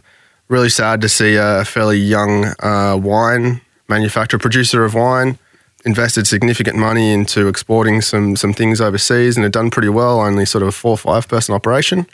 really 0.50 0.68
sad 0.68 1.00
to 1.00 1.08
see 1.08 1.38
a 1.38 1.64
fairly 1.64 1.98
young 1.98 2.54
uh, 2.60 3.00
wine 3.02 3.62
manufacturer, 3.88 4.40
producer 4.40 4.84
of 4.84 4.96
wine, 4.96 5.40
invested 5.86 6.28
significant 6.28 6.76
money 6.76 7.14
into 7.14 7.48
exporting 7.48 8.02
some 8.02 8.36
some 8.36 8.52
things 8.52 8.82
overseas 8.82 9.38
and 9.38 9.46
had 9.46 9.54
done 9.54 9.70
pretty 9.70 9.88
well. 9.88 10.20
Only 10.20 10.44
sort 10.44 10.64
of 10.64 10.68
a 10.68 10.74
four 10.74 10.92
or 10.92 10.98
five 10.98 11.30
person 11.30 11.56
operation, 11.56 12.06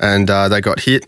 and 0.00 0.30
uh, 0.30 0.48
they 0.48 0.62
got 0.62 0.80
hit. 0.80 1.06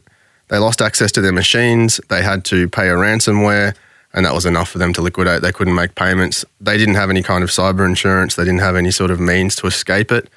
They 0.49 0.59
lost 0.59 0.81
access 0.81 1.13
to 1.13 1.21
their 1.21 1.33
machines. 1.33 2.01
They 2.09 2.23
had 2.23 2.45
to 2.47 2.69
pay 2.69 2.89
a 2.89 2.95
ransomware, 2.95 3.75
and 4.13 4.25
that 4.27 4.35
was 4.35 4.47
enough 4.47 4.69
for 4.71 4.79
them 4.79 4.93
to 4.95 5.03
liquidate. 5.03 5.43
They 5.43 5.53
couldn't 5.53 5.75
make 5.75 5.95
payments. 5.95 6.45
They 6.61 6.79
didn't 6.79 6.95
have 6.95 7.11
any 7.11 7.23
kind 7.23 7.45
of 7.45 7.51
cyber 7.51 7.87
insurance. 7.87 8.35
They 8.35 8.45
didn't 8.45 8.61
have 8.61 8.77
any 8.77 8.91
sort 8.91 9.11
of 9.11 9.21
means 9.21 9.57
to 9.57 9.67
escape 9.67 10.11
it. 10.11 10.29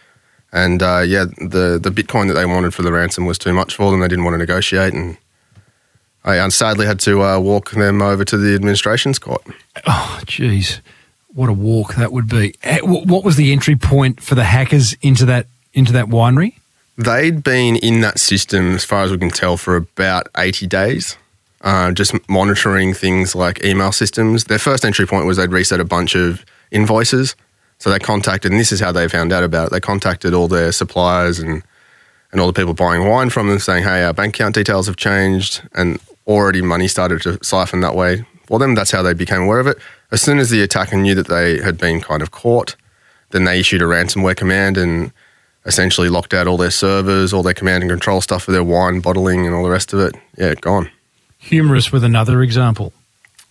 And 0.51 0.83
uh, 0.83 1.03
yeah, 1.05 1.25
the 1.37 1.79
the 1.81 1.91
Bitcoin 1.91 2.27
that 2.27 2.33
they 2.33 2.45
wanted 2.45 2.73
for 2.73 2.81
the 2.81 2.91
ransom 2.91 3.25
was 3.25 3.37
too 3.37 3.53
much 3.53 3.75
for 3.75 3.89
them. 3.89 4.01
They 4.01 4.09
didn't 4.09 4.25
want 4.25 4.33
to 4.33 4.37
negotiate, 4.37 4.93
and 4.93 5.17
I 6.25 6.47
sadly 6.49 6.85
had 6.85 6.99
to 7.01 7.23
uh, 7.23 7.39
walk 7.39 7.71
them 7.71 8.01
over 8.01 8.25
to 8.25 8.37
the 8.37 8.53
administration's 8.53 9.17
court. 9.17 9.43
Oh, 9.87 10.19
jeez, 10.25 10.81
what 11.27 11.47
a 11.47 11.53
walk 11.53 11.95
that 11.95 12.11
would 12.11 12.27
be! 12.27 12.53
Eh, 12.63 12.79
what 12.81 13.23
was 13.23 13.37
the 13.37 13.53
entry 13.53 13.77
point 13.77 14.21
for 14.21 14.35
the 14.35 14.43
hackers 14.43 14.93
into 15.01 15.25
that 15.25 15.47
into 15.73 15.93
that 15.93 16.07
winery? 16.07 16.55
They'd 17.03 17.43
been 17.43 17.77
in 17.77 18.01
that 18.01 18.19
system, 18.19 18.75
as 18.75 18.85
far 18.85 19.03
as 19.03 19.11
we 19.11 19.17
can 19.17 19.29
tell, 19.29 19.57
for 19.57 19.75
about 19.75 20.27
eighty 20.37 20.67
days. 20.67 21.17
Uh, 21.61 21.91
just 21.91 22.13
monitoring 22.27 22.93
things 22.93 23.35
like 23.35 23.63
email 23.63 23.91
systems. 23.91 24.45
Their 24.45 24.59
first 24.59 24.83
entry 24.83 25.05
point 25.05 25.27
was 25.27 25.37
they'd 25.37 25.51
reset 25.51 25.79
a 25.79 25.85
bunch 25.85 26.15
of 26.15 26.43
invoices 26.71 27.35
so 27.81 27.89
they 27.89 27.97
contacted, 27.97 28.51
and 28.51 28.61
this 28.61 28.71
is 28.71 28.79
how 28.79 28.91
they 28.91 29.07
found 29.07 29.33
out 29.33 29.43
about 29.43 29.67
it. 29.67 29.71
They 29.71 29.79
contacted 29.79 30.35
all 30.35 30.47
their 30.47 30.71
suppliers 30.71 31.39
and 31.39 31.63
and 32.31 32.39
all 32.39 32.45
the 32.45 32.53
people 32.53 32.75
buying 32.75 33.09
wine 33.09 33.31
from 33.31 33.47
them, 33.49 33.57
saying, 33.57 33.83
"Hey, 33.83 34.03
our 34.03 34.13
bank 34.13 34.35
account 34.35 34.53
details 34.53 34.85
have 34.85 34.97
changed," 34.97 35.63
and 35.73 35.99
already 36.27 36.61
money 36.61 36.87
started 36.87 37.23
to 37.23 37.39
siphon 37.43 37.81
that 37.81 37.95
way 37.95 38.23
for 38.45 38.59
them. 38.59 38.75
That's 38.75 38.91
how 38.91 39.01
they 39.01 39.15
became 39.15 39.41
aware 39.41 39.59
of 39.59 39.65
it. 39.65 39.79
As 40.11 40.21
soon 40.21 40.37
as 40.37 40.51
the 40.51 40.61
attacker 40.61 40.95
knew 40.95 41.15
that 41.15 41.27
they 41.27 41.59
had 41.59 41.79
been 41.79 42.01
kind 42.01 42.21
of 42.21 42.29
caught, 42.29 42.75
then 43.31 43.45
they 43.45 43.59
issued 43.59 43.81
a 43.81 43.85
ransomware 43.85 44.35
command 44.35 44.77
and 44.77 45.11
essentially 45.65 46.09
locked 46.09 46.33
out 46.33 46.47
all 46.47 46.57
their 46.57 46.71
servers, 46.71 47.33
all 47.33 47.43
their 47.43 47.53
command 47.53 47.83
and 47.83 47.89
control 47.89 48.21
stuff 48.21 48.43
for 48.43 48.51
their 48.51 48.63
wine 48.63 48.99
bottling 48.99 49.45
and 49.45 49.55
all 49.55 49.63
the 49.63 49.69
rest 49.69 49.93
of 49.93 49.99
it. 49.99 50.15
Yeah, 50.37 50.55
gone. 50.55 50.89
Humorous 51.37 51.91
with 51.91 52.03
another 52.03 52.41
example. 52.41 52.93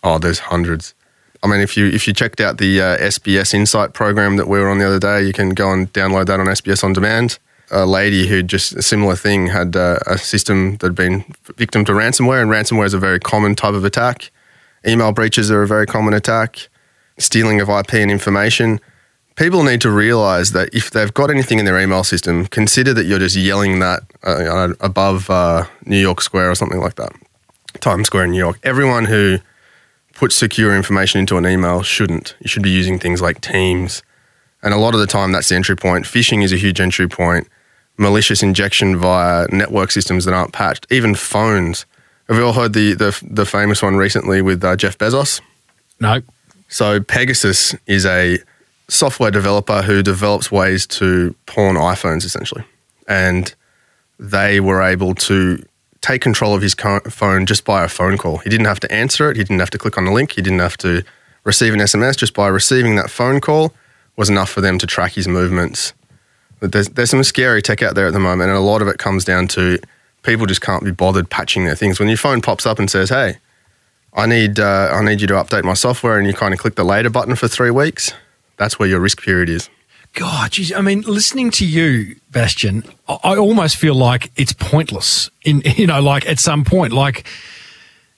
Oh, 0.03 0.19
there's 0.19 0.39
hundreds. 0.39 0.95
I 1.43 1.47
mean, 1.47 1.61
if 1.61 1.77
you 1.77 1.87
if 1.87 2.07
you 2.07 2.13
checked 2.13 2.41
out 2.41 2.59
the 2.59 2.81
uh, 2.81 2.99
SBS 2.99 3.55
Insight 3.55 3.95
program 3.95 4.37
that 4.37 4.47
we 4.47 4.59
were 4.59 4.69
on 4.69 4.79
the 4.79 4.87
other 4.87 4.99
day, 4.99 5.23
you 5.23 5.33
can 5.33 5.51
go 5.51 5.73
and 5.73 5.93
download 5.93 6.27
that 6.27 6.39
on 6.39 6.47
SBS 6.47 6.85
on 6.85 6.93
demand. 6.93 7.39
A 7.71 7.87
lady 7.87 8.27
who 8.27 8.43
just 8.43 8.75
a 8.75 8.83
similar 8.83 9.17
thing 9.17 9.47
had 9.47 9.77
uh, 9.77 9.99
a 10.07 10.19
system 10.19 10.77
that 10.79 10.89
had 10.89 10.95
been 10.95 11.25
victim 11.57 11.85
to 11.87 11.93
ransomware, 11.93 12.43
and 12.43 12.51
ransomware 12.51 12.85
is 12.85 12.95
a 12.95 12.99
very 12.99 13.21
common 13.21 13.55
type 13.55 13.75
of 13.75 13.85
attack. 13.85 14.31
Email 14.87 15.13
breaches 15.13 15.51
are 15.51 15.63
a 15.63 15.67
very 15.67 15.87
common 15.87 16.15
attack. 16.15 16.69
Stealing 17.19 17.61
of 17.61 17.69
IP 17.69 17.95
and 17.95 18.11
information. 18.11 18.81
People 19.41 19.63
need 19.63 19.81
to 19.81 19.91
realize 19.91 20.53
that 20.53 20.69
if 20.75 20.91
they've 20.91 21.15
got 21.15 21.31
anything 21.31 21.59
in 21.59 21.65
their 21.65 21.81
email 21.81 22.05
system, 22.05 22.45
consider 22.45 22.93
that 22.93 23.07
you're 23.07 23.19
just 23.19 23.37
yelling 23.37 23.79
that 23.79 24.03
uh, 24.23 24.75
above 24.81 25.31
uh, 25.31 25.65
New 25.87 25.97
York 25.97 26.21
Square 26.21 26.51
or 26.51 26.55
something 26.55 26.79
like 26.79 26.97
that, 26.97 27.11
Times 27.81 28.09
Square 28.09 28.25
in 28.25 28.33
New 28.33 28.39
York. 28.39 28.59
Everyone 28.65 29.07
who 29.07 29.39
puts 30.13 30.35
secure 30.35 30.77
information 30.77 31.21
into 31.21 31.39
an 31.39 31.47
email 31.47 31.83
shouldn't. 31.83 32.37
You 32.41 32.49
should 32.49 32.63
be 32.63 32.69
using 32.69 32.99
things 32.99 33.23
like 33.23 33.41
Teams. 33.41 34.03
And 34.63 34.75
a 34.75 34.77
lot 34.77 34.93
of 34.93 35.01
the 35.01 35.07
time, 35.07 35.33
that's 35.33 35.49
the 35.49 35.57
entry 35.57 35.75
point. 35.75 36.05
Phishing 36.05 36.45
is 36.45 36.53
a 36.53 36.59
huge 36.59 36.79
entry 36.79 37.09
point. 37.09 37.49
Malicious 37.97 38.43
injection 38.43 38.99
via 38.99 39.47
network 39.51 39.91
systems 39.91 40.27
that 40.27 40.35
aren't 40.35 40.53
patched, 40.53 40.87
even 40.91 41.15
phones. 41.15 41.87
Have 42.29 42.37
you 42.37 42.45
all 42.45 42.53
heard 42.53 42.75
the, 42.75 42.93
the, 42.93 43.19
the 43.23 43.47
famous 43.47 43.83
one 43.83 43.97
recently 43.97 44.43
with 44.43 44.63
uh, 44.63 44.77
Jeff 44.77 44.99
Bezos? 44.99 45.41
No. 45.99 46.21
So, 46.69 47.01
Pegasus 47.01 47.75
is 47.87 48.05
a 48.05 48.37
software 48.91 49.31
developer 49.31 49.83
who 49.83 50.03
develops 50.03 50.51
ways 50.51 50.87
to 50.87 51.35
pawn 51.47 51.77
iPhones 51.77 52.25
essentially. 52.25 52.65
And 53.09 53.55
they 54.19 54.61
were 54.61 54.83
able 54.83 55.15
to 55.15 55.65
take 56.01 56.23
control 56.23 56.55
of 56.55 56.63
his 56.63 56.75
phone 56.75 57.47
just 57.47 57.65
by 57.65 57.85
a 57.85 57.89
phone 57.89 58.19
call. 58.19 58.39
He 58.39 58.51
didn't 58.51 58.67
have 58.67 58.81
to 58.81 58.93
answer 58.93 59.31
it. 59.31 59.37
He 59.37 59.45
didn't 59.45 59.61
have 59.61 59.71
to 59.71 59.79
click 59.79 59.97
on 59.97 60.05
the 60.05 60.13
link. 60.13 60.33
He 60.33 60.43
didn't 60.43 60.59
have 60.61 60.77
to 60.79 61.03
receive 61.45 61.75
an 61.75 61.81
SMS. 61.81 62.17
Just 62.17 62.35
by 62.35 62.49
receiving 62.49 62.97
that 62.97 63.11
phone 63.11 63.41
call 63.41 63.73
was 64.17 64.29
enough 64.29 64.51
for 64.51 64.61
them 64.61 64.79
to 64.79 64.87
track 64.87 65.13
his 65.13 65.29
movements. 65.29 65.93
But 66.59 66.73
there's, 66.73 66.89
there's 66.89 67.11
some 67.11 67.25
scary 67.25 67.63
tech 67.63 67.83
out 67.83 67.95
there 67.95 68.07
at 68.07 68.13
the 68.13 68.21
moment, 68.21 68.51
and 68.51 68.59
a 68.59 68.61
lot 68.61 68.83
of 68.83 68.89
it 68.89 68.99
comes 68.99 69.25
down 69.25 69.49
to 69.49 69.79
people 70.23 70.47
just 70.47 70.61
can't 70.61 70.85
be 70.85 70.91
bothered 70.91 71.31
patching 71.31 71.65
their 71.65 71.75
things. 71.75 71.99
When 71.99 72.09
your 72.09 72.19
phone 72.19 72.43
pops 72.43 72.67
up 72.67 72.79
and 72.79 72.91
says, 72.91 73.09
"Hey, 73.09 73.39
I 74.13 74.27
need 74.27 74.61
uh, 74.61 74.91
I 74.93 75.03
need 75.03 75.23
you 75.23 75.27
to 75.29 75.35
update 75.35 75.65
my 75.65 75.75
software," 75.75 76.19
and 76.19 76.27
you 76.27 76.35
kind 76.35 76.53
of 76.53 76.61
click 76.61 76.75
the 76.75 76.85
later 76.85 77.09
button 77.09 77.35
for 77.35 77.49
three 77.49 77.71
weeks, 77.71 78.13
that's 78.61 78.79
where 78.79 78.87
your 78.87 79.01
risk 79.01 79.23
period 79.23 79.49
is. 79.49 79.71
God, 80.13 80.53
geez, 80.53 80.71
I 80.73 80.83
mean, 80.83 81.01
listening 81.01 81.51
to 81.53 81.67
you, 81.67 82.17
Bastien, 82.31 82.85
I 83.09 83.37
almost 83.37 83.77
feel 83.77 83.95
like 83.95 84.31
it's 84.37 84.53
pointless. 84.53 85.31
In 85.45 85.63
you 85.77 85.87
know, 85.87 86.01
like 86.01 86.27
at 86.29 86.39
some 86.39 86.65
point, 86.65 86.93
like. 86.93 87.27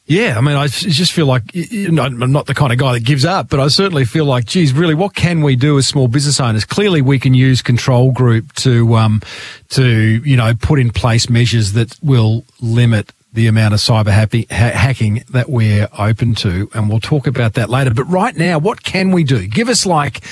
Yeah, 0.04 0.36
I 0.36 0.40
mean, 0.40 0.56
I 0.56 0.66
just 0.66 1.12
feel 1.12 1.26
like 1.26 1.54
you 1.54 1.92
know, 1.92 2.02
I'm 2.02 2.32
not 2.32 2.46
the 2.46 2.54
kind 2.54 2.72
of 2.72 2.78
guy 2.78 2.94
that 2.94 3.04
gives 3.04 3.24
up, 3.24 3.48
but 3.48 3.60
I 3.60 3.68
certainly 3.68 4.04
feel 4.04 4.24
like, 4.24 4.46
geez, 4.46 4.72
really, 4.72 4.96
what 4.96 5.14
can 5.14 5.42
we 5.42 5.54
do 5.54 5.78
as 5.78 5.86
small 5.86 6.08
business 6.08 6.40
owners? 6.40 6.64
Clearly, 6.64 7.00
we 7.00 7.20
can 7.20 7.34
use 7.34 7.62
control 7.62 8.10
group 8.10 8.52
to, 8.54 8.96
um, 8.96 9.22
to 9.70 10.20
you 10.24 10.36
know, 10.36 10.54
put 10.60 10.80
in 10.80 10.90
place 10.90 11.30
measures 11.30 11.74
that 11.74 11.96
will 12.02 12.44
limit 12.60 13.12
the 13.32 13.46
amount 13.46 13.74
of 13.74 13.80
cyber 13.80 14.10
happy, 14.10 14.46
ha- 14.50 14.72
hacking 14.72 15.24
that 15.30 15.48
we're 15.48 15.88
open 15.98 16.34
to, 16.36 16.68
and 16.74 16.88
we'll 16.88 17.00
talk 17.00 17.26
about 17.26 17.54
that 17.54 17.70
later. 17.70 17.92
But 17.94 18.04
right 18.04 18.36
now, 18.36 18.58
what 18.58 18.82
can 18.82 19.10
we 19.10 19.24
do? 19.24 19.46
Give 19.46 19.68
us 19.68 19.86
like, 19.86 20.22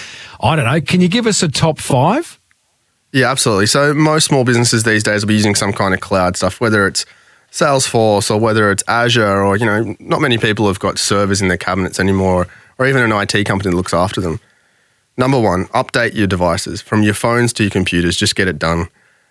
I 0.41 0.57
don't 0.57 0.67
know, 0.67 0.81
can 0.81 1.01
you 1.01 1.09
give 1.09 1.27
us 1.27 1.43
a 1.43 1.49
top 1.49 1.79
five? 1.79 2.39
Yeah, 3.13 3.31
absolutely. 3.31 3.67
So 3.67 3.95
most 3.95 4.27
small 4.27 4.45
businesses 4.45 4.85
these 4.85 5.03
days 5.03 5.23
will 5.23 5.29
be 5.29 5.35
using 5.35 5.55
some 5.55 5.73
kind 5.73 5.95
of 5.95 6.01
cloud 6.01 6.37
stuff, 6.37 6.61
whether 6.61 6.87
it's 6.87 7.07
Salesforce 7.51 8.31
or 8.31 8.39
whether 8.39 8.71
it's 8.71 8.85
Azure, 8.87 9.43
or 9.43 9.57
you 9.57 9.67
know, 9.67 9.97
not 9.99 10.21
many 10.21 10.39
people 10.39 10.67
have 10.69 10.79
got 10.79 10.99
servers 10.99 11.43
in 11.43 11.49
their 11.49 11.57
cabinets 11.57 11.99
anymore, 11.99 12.47
or 12.79 12.87
even 12.87 13.03
an 13.03 13.13
IT 13.13 13.45
company 13.45 13.71
that 13.71 13.77
looks 13.77 13.95
after 13.95 14.21
them. 14.21 14.41
Number 15.17 15.41
one, 15.41 15.67
update 15.67 16.15
your 16.15 16.27
devices 16.27 16.81
from 16.81 17.03
your 17.03 17.15
phones 17.15 17.53
to 17.55 17.65
your 17.65 17.71
computers. 17.71 18.17
Just 18.17 18.37
get 18.37 18.47
it 18.47 18.59
done. 18.59 18.89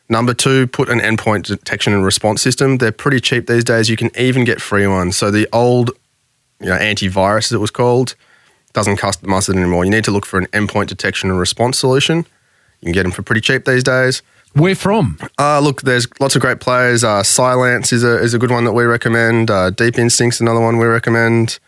Number 0.09 0.33
two, 0.33 0.65
put 0.65 0.89
an 0.89 0.99
endpoint 0.99 1.43
detection 1.43 1.93
and 1.93 2.03
response 2.03 2.41
system. 2.41 2.79
They're 2.79 2.91
pretty 2.91 3.19
cheap 3.19 3.45
these 3.45 3.63
days. 3.63 3.89
You 3.89 3.95
can 3.95 4.09
even 4.17 4.43
get 4.43 4.59
free 4.59 4.87
ones. 4.87 5.15
So 5.15 5.29
the 5.29 5.47
old 5.53 5.91
you 6.59 6.67
know, 6.67 6.77
antivirus, 6.77 7.45
as 7.45 7.53
it 7.53 7.59
was 7.59 7.71
called, 7.71 8.15
doesn't 8.73 8.97
cost 8.97 9.21
the 9.21 9.27
mustard 9.27 9.55
anymore. 9.55 9.85
You 9.85 9.91
need 9.91 10.03
to 10.05 10.11
look 10.11 10.25
for 10.25 10.39
an 10.39 10.47
endpoint 10.47 10.87
detection 10.87 11.29
and 11.29 11.39
response 11.39 11.77
solution. 11.77 12.25
You 12.81 12.85
can 12.87 12.93
get 12.93 13.03
them 13.03 13.11
for 13.11 13.21
pretty 13.21 13.41
cheap 13.41 13.65
these 13.65 13.83
days. 13.83 14.21
Where 14.53 14.73
from? 14.73 15.19
Uh, 15.37 15.59
look, 15.59 15.83
there's 15.83 16.07
lots 16.19 16.35
of 16.35 16.41
great 16.41 16.59
players. 16.59 17.03
Uh, 17.03 17.21
Cylance 17.21 17.93
is 17.93 18.03
a, 18.03 18.17
is 18.19 18.33
a 18.33 18.39
good 18.39 18.49
one 18.49 18.63
that 18.63 18.73
we 18.73 18.83
recommend. 18.85 19.51
Uh, 19.51 19.69
Deep 19.69 19.99
Instinct's 19.99 20.41
another 20.41 20.59
one 20.59 20.77
we 20.77 20.85
recommend. 20.85 21.59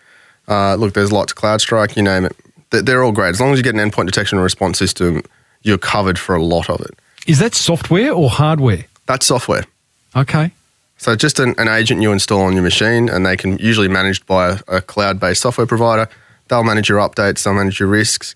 Uh, 0.48 0.76
look, 0.76 0.94
there's 0.94 1.12
lots. 1.12 1.32
Of 1.32 1.38
CrowdStrike, 1.38 1.96
you 1.96 2.02
name 2.02 2.26
it. 2.26 2.36
They're 2.72 3.04
all 3.04 3.12
great. 3.12 3.30
As 3.30 3.40
long 3.40 3.52
as 3.52 3.60
you 3.60 3.64
get 3.64 3.76
an 3.76 3.92
endpoint 3.92 4.08
detection 4.08 4.40
and 4.40 4.44
response 4.44 4.80
system, 4.80 5.22
you're 5.62 5.78
covered 5.78 6.18
for 6.18 6.36
a 6.36 6.44
lot 6.44 6.70
of 6.70 6.82
it. 6.82 6.98
Is 7.28 7.40
that 7.40 7.56
software 7.56 8.12
or 8.14 8.30
hardware? 8.30 8.86
That's 9.06 9.26
software. 9.26 9.66
Okay. 10.16 10.52
So 10.98 11.16
just 11.16 11.40
an, 11.40 11.56
an 11.58 11.68
agent 11.68 12.02
you 12.02 12.12
install 12.12 12.42
on 12.42 12.54
your 12.54 12.64
machine, 12.64 13.10
and 13.10 13.26
they 13.26 13.36
can 13.36 13.58
usually 13.58 13.88
managed 13.88 14.26
by 14.26 14.50
a, 14.50 14.78
a 14.78 14.82
cloud-based 14.82 15.42
software 15.42 15.68
provider. 15.68 16.08
They'll 16.48 16.64
manage 16.64 16.90
your 16.90 17.00
updates, 17.00 17.44
they'll 17.44 17.54
manage 17.54 17.80
your 17.80 17.90
risks. 17.90 18.36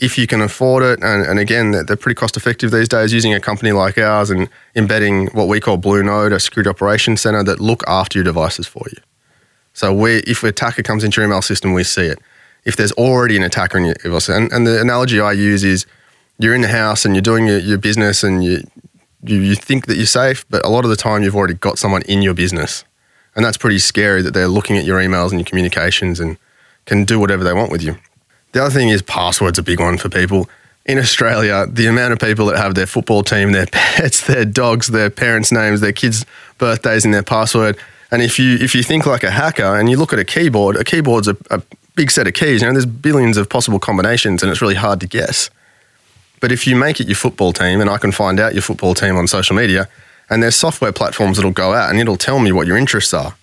If 0.00 0.18
you 0.18 0.26
can 0.26 0.40
afford 0.40 0.82
it, 0.82 1.04
and, 1.04 1.24
and 1.24 1.38
again, 1.38 1.70
they're, 1.70 1.84
they're 1.84 1.96
pretty 1.96 2.16
cost 2.16 2.36
effective 2.36 2.72
these 2.72 2.88
days, 2.88 3.12
using 3.12 3.32
a 3.32 3.38
company 3.38 3.70
like 3.70 3.96
ours 3.96 4.28
and 4.28 4.48
embedding 4.74 5.28
what 5.28 5.46
we 5.46 5.60
call 5.60 5.76
Blue 5.76 6.02
Node, 6.02 6.32
a 6.32 6.40
security 6.40 6.68
operations 6.68 7.20
center 7.20 7.44
that 7.44 7.60
look 7.60 7.84
after 7.86 8.18
your 8.18 8.24
devices 8.24 8.66
for 8.66 8.82
you. 8.90 9.00
So 9.72 9.94
we, 9.94 10.16
if 10.26 10.42
an 10.42 10.48
attacker 10.48 10.82
comes 10.82 11.04
into 11.04 11.20
your 11.20 11.28
email 11.28 11.42
system, 11.42 11.72
we 11.74 11.84
see 11.84 12.06
it. 12.06 12.18
If 12.64 12.76
there's 12.76 12.92
already 12.92 13.36
an 13.36 13.44
attacker 13.44 13.78
in 13.78 13.84
your 13.84 13.96
email 14.04 14.20
system, 14.20 14.44
and, 14.44 14.52
and 14.52 14.66
the 14.66 14.80
analogy 14.80 15.20
I 15.20 15.32
use 15.32 15.62
is 15.62 15.86
you're 16.38 16.54
in 16.54 16.62
the 16.62 16.68
house 16.68 17.04
and 17.04 17.14
you're 17.14 17.22
doing 17.22 17.46
your, 17.46 17.58
your 17.58 17.78
business 17.78 18.22
and 18.22 18.44
you, 18.44 18.62
you, 19.22 19.38
you 19.38 19.54
think 19.54 19.86
that 19.86 19.96
you're 19.96 20.06
safe, 20.06 20.44
but 20.50 20.64
a 20.64 20.68
lot 20.68 20.84
of 20.84 20.90
the 20.90 20.96
time 20.96 21.22
you've 21.22 21.36
already 21.36 21.54
got 21.54 21.78
someone 21.78 22.02
in 22.02 22.22
your 22.22 22.34
business 22.34 22.84
And 23.36 23.44
that's 23.44 23.56
pretty 23.56 23.78
scary 23.78 24.22
that 24.22 24.34
they're 24.34 24.48
looking 24.48 24.76
at 24.76 24.84
your 24.84 25.00
emails 25.00 25.30
and 25.30 25.40
your 25.40 25.46
communications 25.46 26.20
and 26.20 26.36
can 26.86 27.04
do 27.04 27.18
whatever 27.18 27.42
they 27.44 27.52
want 27.52 27.70
with 27.70 27.82
you. 27.82 27.96
The 28.52 28.62
other 28.62 28.70
thing 28.70 28.88
is 28.88 29.02
passwords 29.02 29.58
a 29.58 29.62
big 29.62 29.80
one 29.80 29.98
for 29.98 30.08
people. 30.08 30.48
In 30.86 30.98
Australia, 30.98 31.66
the 31.66 31.86
amount 31.86 32.12
of 32.12 32.18
people 32.18 32.46
that 32.46 32.58
have 32.58 32.74
their 32.74 32.86
football 32.86 33.22
team, 33.22 33.52
their 33.52 33.66
pets, 33.72 34.26
their 34.26 34.44
dogs, 34.44 34.88
their 34.88 35.10
parents' 35.10 35.50
names, 35.50 35.80
their 35.80 35.92
kids' 35.92 36.24
birthdays 36.58 37.04
in 37.04 37.10
their 37.10 37.22
password. 37.22 37.76
And 38.10 38.22
if 38.22 38.38
you 38.38 38.56
if 38.56 38.74
you 38.74 38.82
think 38.82 39.06
like 39.06 39.24
a 39.24 39.30
hacker 39.30 39.76
and 39.78 39.90
you 39.90 39.96
look 39.96 40.12
at 40.12 40.18
a 40.18 40.24
keyboard, 40.24 40.76
a 40.76 40.84
keyboard's 40.84 41.26
a, 41.26 41.36
a 41.50 41.62
big 41.96 42.10
set 42.10 42.26
of 42.26 42.34
keys. 42.34 42.60
You 42.60 42.68
know, 42.68 42.74
there's 42.74 42.86
billions 42.86 43.36
of 43.36 43.48
possible 43.48 43.78
combinations, 43.78 44.42
and 44.42 44.52
it's 44.52 44.60
really 44.60 44.74
hard 44.74 45.00
to 45.00 45.06
guess. 45.06 45.50
But 46.44 46.52
if 46.52 46.66
you 46.66 46.76
make 46.76 47.00
it 47.00 47.06
your 47.06 47.16
football 47.16 47.54
team, 47.54 47.80
and 47.80 47.88
I 47.88 47.96
can 47.96 48.12
find 48.12 48.38
out 48.38 48.52
your 48.52 48.60
football 48.60 48.92
team 48.92 49.16
on 49.16 49.26
social 49.26 49.56
media, 49.56 49.88
and 50.28 50.42
there's 50.42 50.54
software 50.54 50.92
platforms 50.92 51.38
that'll 51.38 51.52
go 51.52 51.72
out 51.72 51.88
and 51.88 51.98
it'll 51.98 52.18
tell 52.18 52.38
me 52.38 52.52
what 52.52 52.66
your 52.66 52.76
interests 52.76 53.14
are. 53.14 53.34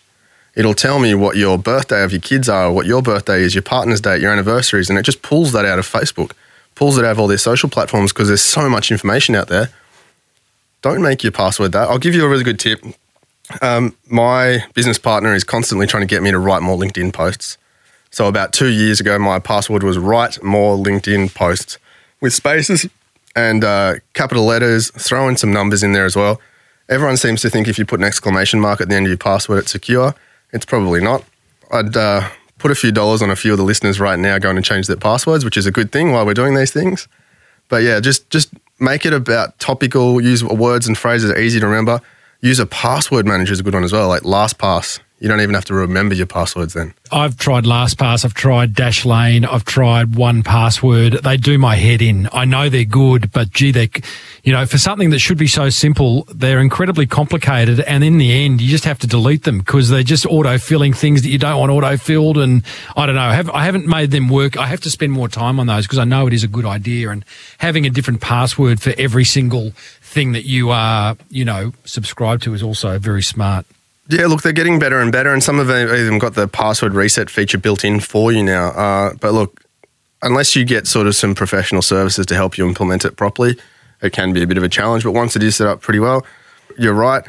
It'll 0.53 0.75
tell 0.75 0.99
me 0.99 1.15
what 1.15 1.35
your 1.35 1.57
birthday 1.57 2.03
of 2.03 2.11
your 2.11 2.21
kids 2.21 2.47
are, 2.47 2.71
what 2.71 2.85
your 2.85 3.01
birthday 3.01 3.41
is, 3.41 3.55
your 3.55 3.63
partner's 3.63 4.01
date, 4.01 4.21
your 4.21 4.31
anniversaries, 4.31 4.87
and 4.87 4.99
it 4.99 5.01
just 5.01 5.23
pulls 5.23 5.51
that 5.53 5.65
out 5.65 5.79
of 5.79 5.87
Facebook, 5.87 6.33
pulls 6.75 6.99
it 6.99 7.03
out 7.03 7.13
of 7.13 7.19
all 7.19 7.25
their 7.25 7.39
social 7.39 7.69
platforms 7.69 8.13
because 8.13 8.27
there's 8.27 8.43
so 8.43 8.69
much 8.69 8.91
information 8.91 9.33
out 9.33 9.47
there. 9.47 9.69
Don't 10.83 11.01
make 11.01 11.23
your 11.23 11.31
password 11.31 11.71
that. 11.71 11.89
I'll 11.89 11.97
give 11.97 12.13
you 12.13 12.23
a 12.23 12.29
really 12.29 12.43
good 12.43 12.59
tip. 12.59 12.85
Um, 13.63 13.95
my 14.11 14.65
business 14.75 14.99
partner 14.99 15.33
is 15.33 15.43
constantly 15.43 15.87
trying 15.87 16.01
to 16.01 16.07
get 16.07 16.21
me 16.21 16.29
to 16.29 16.37
write 16.37 16.61
more 16.61 16.77
LinkedIn 16.77 17.13
posts. 17.13 17.57
So 18.11 18.27
about 18.27 18.53
two 18.53 18.69
years 18.69 18.99
ago, 18.99 19.17
my 19.17 19.39
password 19.39 19.81
was 19.81 19.97
write 19.97 20.43
more 20.43 20.77
LinkedIn 20.77 21.33
posts 21.33 21.79
with 22.21 22.33
spaces 22.33 22.87
and 23.35 23.63
uh, 23.63 23.95
capital 24.13 24.45
letters, 24.45 24.91
throw 24.91 25.27
in 25.27 25.37
some 25.37 25.51
numbers 25.51 25.83
in 25.83 25.93
there 25.93 26.05
as 26.05 26.15
well. 26.15 26.39
Everyone 26.89 27.17
seems 27.17 27.41
to 27.41 27.49
think 27.49 27.67
if 27.67 27.79
you 27.79 27.85
put 27.85 27.99
an 27.99 28.05
exclamation 28.05 28.59
mark 28.59 28.81
at 28.81 28.89
the 28.89 28.95
end 28.95 29.05
of 29.05 29.09
your 29.09 29.17
password, 29.17 29.59
it's 29.59 29.71
secure. 29.71 30.13
It's 30.51 30.65
probably 30.65 31.01
not. 31.01 31.23
I'd 31.71 31.95
uh, 31.95 32.29
put 32.57 32.71
a 32.71 32.75
few 32.75 32.91
dollars 32.91 33.21
on 33.21 33.29
a 33.29 33.35
few 33.35 33.53
of 33.53 33.57
the 33.57 33.63
listeners 33.63 33.99
right 33.99 34.19
now 34.19 34.37
going 34.37 34.57
to 34.57 34.61
change 34.61 34.87
their 34.87 34.97
passwords, 34.97 35.45
which 35.45 35.57
is 35.57 35.65
a 35.65 35.71
good 35.71 35.91
thing 35.91 36.11
while 36.11 36.25
we're 36.25 36.33
doing 36.33 36.53
these 36.53 36.71
things. 36.71 37.07
But 37.69 37.83
yeah, 37.83 38.01
just 38.01 38.29
just 38.29 38.49
make 38.79 39.05
it 39.05 39.13
about 39.13 39.57
topical. 39.59 40.19
Use 40.19 40.43
words 40.43 40.87
and 40.87 40.97
phrases 40.97 41.29
that 41.29 41.37
are 41.37 41.41
easy 41.41 41.59
to 41.61 41.65
remember. 41.65 42.01
Use 42.41 42.59
a 42.59 42.65
password 42.65 43.25
manager 43.25 43.53
is 43.53 43.61
a 43.61 43.63
good 43.63 43.73
one 43.73 43.83
as 43.83 43.93
well, 43.93 44.09
like 44.09 44.23
LastPass. 44.23 44.99
You 45.21 45.27
don't 45.27 45.39
even 45.41 45.53
have 45.53 45.65
to 45.65 45.75
remember 45.75 46.15
your 46.15 46.25
passwords 46.25 46.73
then. 46.73 46.95
I've 47.11 47.37
tried 47.37 47.63
LastPass, 47.65 48.25
I've 48.25 48.33
tried 48.33 48.73
Dashlane, 48.73 49.47
I've 49.47 49.65
tried 49.65 50.13
1Password. 50.13 51.21
They 51.21 51.37
do 51.37 51.59
my 51.59 51.75
head 51.75 52.01
in. 52.01 52.27
I 52.33 52.45
know 52.45 52.69
they're 52.69 52.85
good, 52.85 53.31
but 53.31 53.51
gee, 53.51 53.69
they, 53.71 53.91
you 54.43 54.51
know, 54.51 54.65
for 54.65 54.79
something 54.79 55.11
that 55.11 55.19
should 55.19 55.37
be 55.37 55.45
so 55.45 55.69
simple, 55.69 56.23
they're 56.33 56.59
incredibly 56.59 57.05
complicated. 57.05 57.81
And 57.81 58.03
in 58.03 58.17
the 58.17 58.31
end, 58.31 58.61
you 58.61 58.67
just 58.67 58.85
have 58.85 58.97
to 58.97 59.05
delete 59.05 59.43
them 59.43 59.59
because 59.59 59.89
they're 59.89 60.01
just 60.01 60.25
auto 60.25 60.57
filling 60.57 60.91
things 60.91 61.21
that 61.21 61.29
you 61.29 61.37
don't 61.37 61.59
want 61.59 61.71
auto 61.71 61.97
filled. 61.97 62.39
And 62.39 62.63
I 62.97 63.05
don't 63.05 63.13
know, 63.13 63.21
I, 63.21 63.35
have, 63.35 63.49
I 63.51 63.63
haven't 63.65 63.85
made 63.85 64.09
them 64.09 64.27
work. 64.27 64.57
I 64.57 64.65
have 64.65 64.81
to 64.81 64.89
spend 64.89 65.11
more 65.11 65.27
time 65.27 65.59
on 65.59 65.67
those 65.67 65.85
because 65.85 65.99
I 65.99 66.03
know 66.03 66.25
it 66.25 66.33
is 66.33 66.43
a 66.43 66.47
good 66.47 66.65
idea. 66.65 67.11
And 67.11 67.23
having 67.59 67.85
a 67.85 67.91
different 67.91 68.21
password 68.21 68.81
for 68.81 68.91
every 68.97 69.25
single 69.25 69.69
thing 70.01 70.31
that 70.31 70.45
you 70.45 70.71
are, 70.71 71.15
you 71.29 71.45
know, 71.45 71.73
subscribed 71.85 72.41
to 72.43 72.55
is 72.55 72.63
also 72.63 72.97
very 72.97 73.21
smart. 73.21 73.67
Yeah, 74.11 74.27
look, 74.27 74.41
they're 74.41 74.51
getting 74.51 74.77
better 74.77 74.99
and 74.99 75.09
better, 75.09 75.31
and 75.31 75.41
some 75.41 75.57
of 75.57 75.67
them 75.67 75.87
even 75.87 76.19
got 76.19 76.33
the 76.33 76.45
password 76.45 76.93
reset 76.93 77.29
feature 77.29 77.57
built 77.57 77.85
in 77.85 78.01
for 78.01 78.33
you 78.33 78.43
now. 78.43 78.67
Uh, 78.71 79.13
but 79.13 79.33
look, 79.33 79.63
unless 80.21 80.53
you 80.53 80.65
get 80.65 80.85
sort 80.85 81.07
of 81.07 81.15
some 81.15 81.33
professional 81.33 81.81
services 81.81 82.25
to 82.25 82.35
help 82.35 82.57
you 82.57 82.67
implement 82.67 83.05
it 83.05 83.15
properly, 83.15 83.57
it 84.01 84.11
can 84.11 84.33
be 84.33 84.43
a 84.43 84.47
bit 84.47 84.57
of 84.57 84.63
a 84.63 84.69
challenge. 84.69 85.05
But 85.05 85.13
once 85.13 85.37
it 85.37 85.43
is 85.43 85.55
set 85.55 85.67
up 85.67 85.79
pretty 85.79 85.99
well, 85.99 86.25
you're 86.77 86.93
right. 86.93 87.23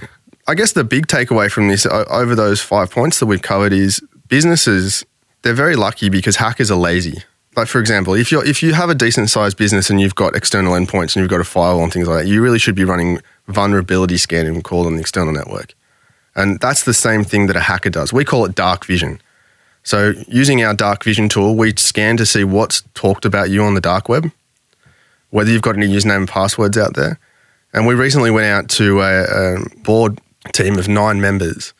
I 0.48 0.56
guess 0.56 0.72
the 0.72 0.82
big 0.82 1.06
takeaway 1.06 1.48
from 1.48 1.68
this 1.68 1.86
over 1.86 2.34
those 2.34 2.60
five 2.60 2.90
points 2.90 3.20
that 3.20 3.26
we've 3.26 3.42
covered 3.42 3.72
is 3.72 4.00
businesses, 4.26 5.06
they're 5.42 5.54
very 5.54 5.76
lucky 5.76 6.08
because 6.08 6.34
hackers 6.34 6.68
are 6.68 6.78
lazy. 6.78 7.22
Like 7.54 7.68
for 7.68 7.78
example, 7.78 8.14
if 8.14 8.32
you 8.32 8.40
if 8.40 8.60
you 8.60 8.72
have 8.72 8.90
a 8.90 8.94
decent 8.94 9.30
sized 9.30 9.56
business 9.56 9.88
and 9.88 10.00
you've 10.00 10.16
got 10.16 10.34
external 10.34 10.72
endpoints 10.72 11.14
and 11.14 11.22
you've 11.22 11.28
got 11.28 11.40
a 11.40 11.44
firewall 11.44 11.84
and 11.84 11.92
things 11.92 12.08
like 12.08 12.24
that, 12.24 12.28
you 12.28 12.42
really 12.42 12.58
should 12.58 12.74
be 12.74 12.82
running 12.82 13.20
vulnerability 13.46 14.16
scanning, 14.16 14.54
we 14.54 14.62
call 14.62 14.86
on 14.86 14.94
the 14.96 15.00
external 15.00 15.32
network. 15.32 15.74
And 16.34 16.58
that's 16.60 16.84
the 16.84 16.94
same 16.94 17.24
thing 17.24 17.46
that 17.46 17.56
a 17.56 17.60
hacker 17.60 17.90
does. 17.90 18.12
We 18.12 18.24
call 18.24 18.44
it 18.44 18.54
dark 18.54 18.84
vision. 18.84 19.20
So, 19.84 20.12
using 20.28 20.62
our 20.62 20.74
dark 20.74 21.02
vision 21.02 21.28
tool, 21.28 21.56
we 21.56 21.74
scan 21.76 22.16
to 22.18 22.26
see 22.26 22.44
what's 22.44 22.82
talked 22.94 23.24
about 23.24 23.50
you 23.50 23.62
on 23.62 23.74
the 23.74 23.80
dark 23.80 24.08
web, 24.08 24.30
whether 25.30 25.50
you've 25.50 25.62
got 25.62 25.76
any 25.76 25.88
username 25.88 26.18
and 26.18 26.28
passwords 26.28 26.78
out 26.78 26.94
there. 26.94 27.18
And 27.72 27.86
we 27.86 27.94
recently 27.94 28.30
went 28.30 28.46
out 28.46 28.68
to 28.76 29.00
a, 29.00 29.24
a 29.24 29.68
board 29.82 30.20
team 30.52 30.78
of 30.78 30.88
nine 30.88 31.20
members, 31.20 31.72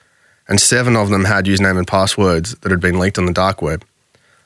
and 0.48 0.60
seven 0.60 0.96
of 0.96 1.10
them 1.10 1.24
had 1.24 1.44
username 1.44 1.78
and 1.78 1.86
passwords 1.86 2.56
that 2.56 2.70
had 2.70 2.80
been 2.80 2.98
leaked 2.98 3.18
on 3.18 3.26
the 3.26 3.32
dark 3.32 3.62
web. 3.62 3.84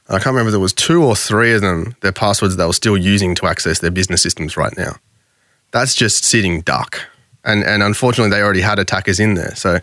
I 0.08 0.18
can't 0.18 0.26
remember 0.26 0.48
if 0.48 0.52
there 0.52 0.60
was 0.60 0.72
two 0.72 1.02
or 1.02 1.16
three 1.16 1.52
of 1.52 1.62
them, 1.62 1.96
their 2.00 2.12
passwords 2.12 2.56
they 2.56 2.66
were 2.66 2.72
still 2.72 2.96
using 2.96 3.34
to 3.36 3.46
access 3.46 3.80
their 3.80 3.90
business 3.90 4.22
systems 4.22 4.56
right 4.56 4.76
now. 4.76 4.96
That's 5.72 5.94
just 5.94 6.24
sitting 6.24 6.60
duck 6.60 7.00
and 7.46 7.64
and 7.64 7.82
unfortunately 7.82 8.30
they 8.30 8.42
already 8.42 8.60
had 8.60 8.78
attackers 8.78 9.18
in 9.18 9.34
there. 9.34 9.54
So 9.54 9.80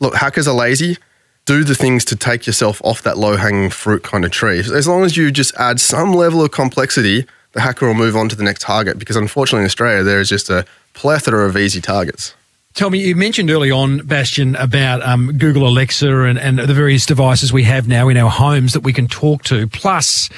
look, 0.00 0.14
hackers 0.14 0.46
are 0.46 0.54
lazy. 0.54 0.98
Do 1.46 1.64
the 1.64 1.74
things 1.74 2.04
to 2.06 2.16
take 2.16 2.46
yourself 2.46 2.80
off 2.84 3.02
that 3.02 3.18
low 3.18 3.36
hanging 3.36 3.70
fruit 3.70 4.02
kind 4.02 4.24
of 4.24 4.30
tree. 4.30 4.58
As 4.58 4.86
long 4.86 5.04
as 5.04 5.16
you 5.16 5.30
just 5.30 5.54
add 5.56 5.80
some 5.80 6.12
level 6.12 6.44
of 6.44 6.50
complexity, 6.50 7.24
the 7.52 7.60
hacker 7.60 7.86
will 7.86 7.94
move 7.94 8.16
on 8.16 8.28
to 8.28 8.36
the 8.36 8.42
next 8.44 8.62
target. 8.62 8.98
Because 8.98 9.16
unfortunately 9.16 9.60
in 9.60 9.66
Australia 9.66 10.02
there 10.02 10.20
is 10.20 10.28
just 10.28 10.50
a 10.50 10.64
plethora 10.92 11.46
of 11.48 11.56
easy 11.56 11.80
targets. 11.80 12.34
Tell 12.76 12.90
me, 12.90 12.98
you 12.98 13.16
mentioned 13.16 13.50
early 13.50 13.70
on, 13.70 14.06
Bastien, 14.06 14.54
about 14.56 15.02
um, 15.02 15.38
Google 15.38 15.66
Alexa 15.66 16.24
and, 16.24 16.38
and 16.38 16.58
the 16.58 16.74
various 16.74 17.06
devices 17.06 17.50
we 17.50 17.62
have 17.62 17.88
now 17.88 18.10
in 18.10 18.18
our 18.18 18.28
homes 18.28 18.74
that 18.74 18.80
we 18.80 18.92
can 18.92 19.08
talk 19.08 19.44
to. 19.44 19.66
Plus, 19.68 20.28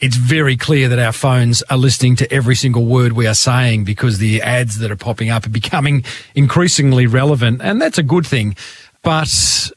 it's 0.00 0.16
very 0.16 0.56
clear 0.56 0.88
that 0.88 0.98
our 0.98 1.12
phones 1.12 1.62
are 1.62 1.76
listening 1.78 2.16
to 2.16 2.32
every 2.32 2.54
single 2.54 2.84
word 2.84 3.12
we 3.12 3.26
are 3.26 3.34
saying 3.34 3.84
because 3.84 4.18
the 4.18 4.42
ads 4.42 4.78
that 4.78 4.90
are 4.90 4.96
popping 4.96 5.30
up 5.30 5.46
are 5.46 5.50
becoming 5.50 6.04
increasingly 6.34 7.06
relevant. 7.06 7.62
And 7.62 7.80
that's 7.80 7.98
a 7.98 8.02
good 8.02 8.26
thing. 8.26 8.56
But, 9.02 9.70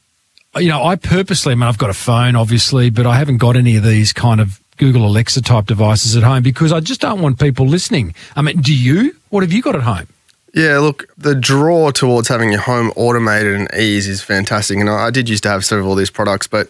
you 0.58 0.68
know, 0.68 0.84
I 0.84 0.96
purposely, 0.98 1.54
I 1.54 1.56
mean, 1.56 1.64
I've 1.64 1.78
got 1.78 1.90
a 1.90 1.94
phone, 1.94 2.36
obviously, 2.36 2.90
but 2.90 3.06
I 3.06 3.18
haven't 3.18 3.38
got 3.38 3.56
any 3.56 3.78
of 3.78 3.84
these 3.84 4.12
kind 4.12 4.42
of 4.42 4.60
Google 4.78 5.06
Alexa 5.06 5.42
type 5.42 5.68
devices 5.68 6.16
at 6.16 6.24
home 6.24 6.44
because 6.44 6.72
I 6.72 6.80
just 6.80 7.02
don't 7.02 7.22
want 7.22 7.40
people 7.40 7.66
listening. 7.68 8.14
I 8.36 8.42
mean, 8.42 8.60
do 8.62 8.74
you? 8.74 9.16
What 9.30 9.44
have 9.44 9.54
you 9.54 9.62
got 9.62 9.76
at 9.76 9.84
home? 9.84 10.08
Yeah, 10.54 10.80
look, 10.80 11.06
the 11.18 11.36
draw 11.36 11.92
towards 11.92 12.28
having 12.28 12.52
your 12.52 12.62
home 12.62 12.92
automated 12.96 13.56
and 13.56 13.70
ease 13.76 14.08
is 14.08 14.22
fantastic. 14.22 14.80
And 14.80 14.90
I 14.90 15.12
did 15.12 15.30
used 15.30 15.44
to 15.44 15.50
have 15.50 15.64
several 15.64 15.92
of 15.92 15.98
these 15.98 16.10
products, 16.10 16.48
but 16.48 16.68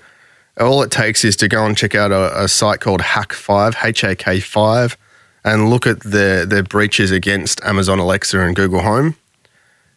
all 0.59 0.83
it 0.83 0.91
takes 0.91 1.23
is 1.23 1.35
to 1.37 1.47
go 1.47 1.65
and 1.65 1.77
check 1.77 1.95
out 1.95 2.11
a, 2.11 2.43
a 2.43 2.47
site 2.47 2.81
called 2.81 3.01
Hak5, 3.01 3.83
H 3.83 4.03
A 4.03 4.15
K 4.15 4.39
5, 4.39 4.97
and 5.43 5.69
look 5.69 5.87
at 5.87 6.01
their, 6.01 6.45
their 6.45 6.63
breaches 6.63 7.11
against 7.11 7.61
Amazon 7.63 7.99
Alexa 7.99 8.39
and 8.39 8.55
Google 8.55 8.81
Home. 8.81 9.15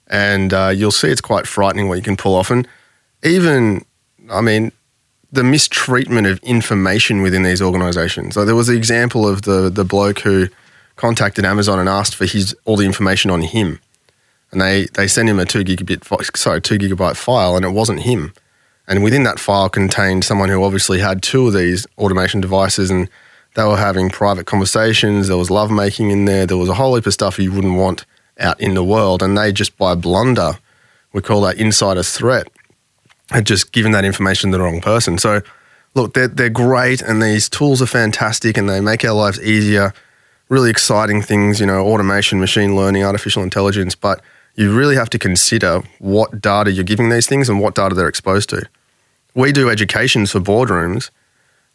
And 0.07 0.53
uh, 0.53 0.68
you'll 0.75 0.92
see 0.92 1.09
it's 1.09 1.20
quite 1.20 1.46
frightening 1.46 1.88
what 1.88 1.96
you 1.96 2.03
can 2.03 2.16
pull 2.16 2.35
off. 2.35 2.51
And 2.51 2.68
even, 3.22 3.85
I 4.31 4.40
mean, 4.40 4.72
the 5.33 5.42
mistreatment 5.42 6.27
of 6.27 6.38
information 6.40 7.22
within 7.22 7.42
these 7.42 7.62
organizations. 7.62 8.35
So 8.35 8.44
there 8.44 8.55
was 8.55 8.66
the 8.66 8.77
example 8.77 9.27
of 9.27 9.42
the, 9.42 9.70
the 9.70 9.85
bloke 9.85 10.20
who 10.20 10.48
contacted 10.96 11.44
Amazon 11.44 11.79
and 11.79 11.88
asked 11.88 12.14
for 12.14 12.27
his 12.27 12.55
all 12.66 12.77
the 12.77 12.85
information 12.85 13.31
on 13.31 13.40
him. 13.40 13.81
And 14.51 14.61
they, 14.61 14.85
they 14.94 15.09
sent 15.09 15.31
him 15.31 15.38
a 15.38 15.46
two 15.46 15.64
gigabit, 15.64 16.37
sorry, 16.37 16.61
two 16.61 16.77
gigabyte 16.77 17.16
file, 17.16 17.57
and 17.57 17.64
it 17.64 17.70
wasn't 17.70 18.03
him. 18.03 18.35
And 18.88 19.03
within 19.03 19.23
that 19.25 19.38
file 19.38 19.68
contained 19.68 20.25
someone 20.25 20.49
who 20.49 20.64
obviously 20.64 20.99
had 20.99 21.23
two 21.23 21.47
of 21.47 21.53
these 21.53 21.87
automation 21.99 22.40
devices 22.40 22.90
and 22.90 23.09
they 23.55 23.64
were 23.64 23.77
having 23.77 24.11
private 24.11 24.47
conversations. 24.47 25.29
There 25.29 25.37
was 25.37 25.51
lovemaking 25.51 26.11
in 26.11 26.25
there. 26.25 26.47
There 26.47 26.57
was 26.57 26.68
a 26.68 26.75
whole 26.75 26.95
heap 26.95 27.07
of 27.07 27.12
stuff 27.12 27.38
you 27.38 27.53
wouldn't 27.53 27.77
want 27.77 28.05
out 28.38 28.61
in 28.61 28.75
the 28.75 28.85
world. 28.85 29.23
And 29.23 29.37
they 29.37 29.53
just 29.53 29.77
by 29.77 29.95
blunder, 29.95 30.59
we 31.12 31.21
call 31.21 31.42
that 31.42 31.59
insider 31.59 32.03
threat, 32.03 32.49
had 33.31 33.47
just 33.47 33.73
given 33.73 33.92
that 33.92 34.05
information 34.05 34.51
to 34.51 34.59
the 34.59 34.64
wrong 34.64 34.81
person. 34.81 35.18
So, 35.18 35.42
look, 35.95 36.14
they're, 36.14 36.29
they're 36.29 36.49
great 36.49 37.03
and 37.03 37.23
these 37.23 37.49
tools 37.49 37.83
are 37.83 37.87
fantastic 37.87 38.57
and 38.57 38.68
they 38.68 38.81
make 38.81 39.05
our 39.05 39.12
lives 39.14 39.40
easier. 39.40 39.92
Really 40.49 40.71
exciting 40.71 41.23
things, 41.23 41.61
you 41.61 41.66
know, 41.66 41.87
automation, 41.87 42.40
machine 42.40 42.75
learning, 42.75 43.05
artificial 43.05 43.42
intelligence. 43.42 43.95
But 43.95 44.23
you 44.55 44.77
really 44.77 44.97
have 44.97 45.11
to 45.11 45.19
consider 45.19 45.83
what 45.99 46.41
data 46.41 46.71
you're 46.71 46.85
giving 46.85 47.09
these 47.09 47.27
things 47.27 47.49
and 47.49 47.61
what 47.61 47.75
data 47.75 47.95
they're 47.95 48.09
exposed 48.09 48.49
to. 48.51 48.69
We 49.35 49.53
do 49.53 49.71
educations 49.71 50.31
for 50.31 50.41
boardrooms, 50.41 51.11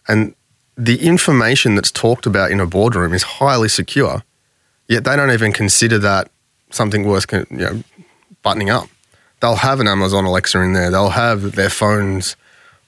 and 0.08 0.36
the 0.78 1.06
information 1.06 1.76
that's 1.76 1.92
talked 1.92 2.26
about 2.28 2.52
in 2.52 2.60
a 2.60 2.68
boardroom 2.68 3.13
is 3.13 3.24
highly 3.24 3.68
secure, 3.68 4.24
yet 4.88 5.04
they 5.04 5.16
don't 5.16 5.32
even 5.32 5.52
consider 5.52 5.98
that 6.00 6.30
something 6.70 7.06
worth 7.06 7.32
you 7.32 7.46
know, 7.50 7.84
buttoning 8.44 8.70
up. 8.70 8.88
They'll 9.40 9.56
have 9.56 9.80
an 9.80 9.88
Amazon 9.88 10.26
Alexa 10.26 10.60
in 10.62 10.74
there, 10.74 10.92
they'll 10.92 11.10
have 11.10 11.54
their 11.54 11.70
phones 11.70 12.36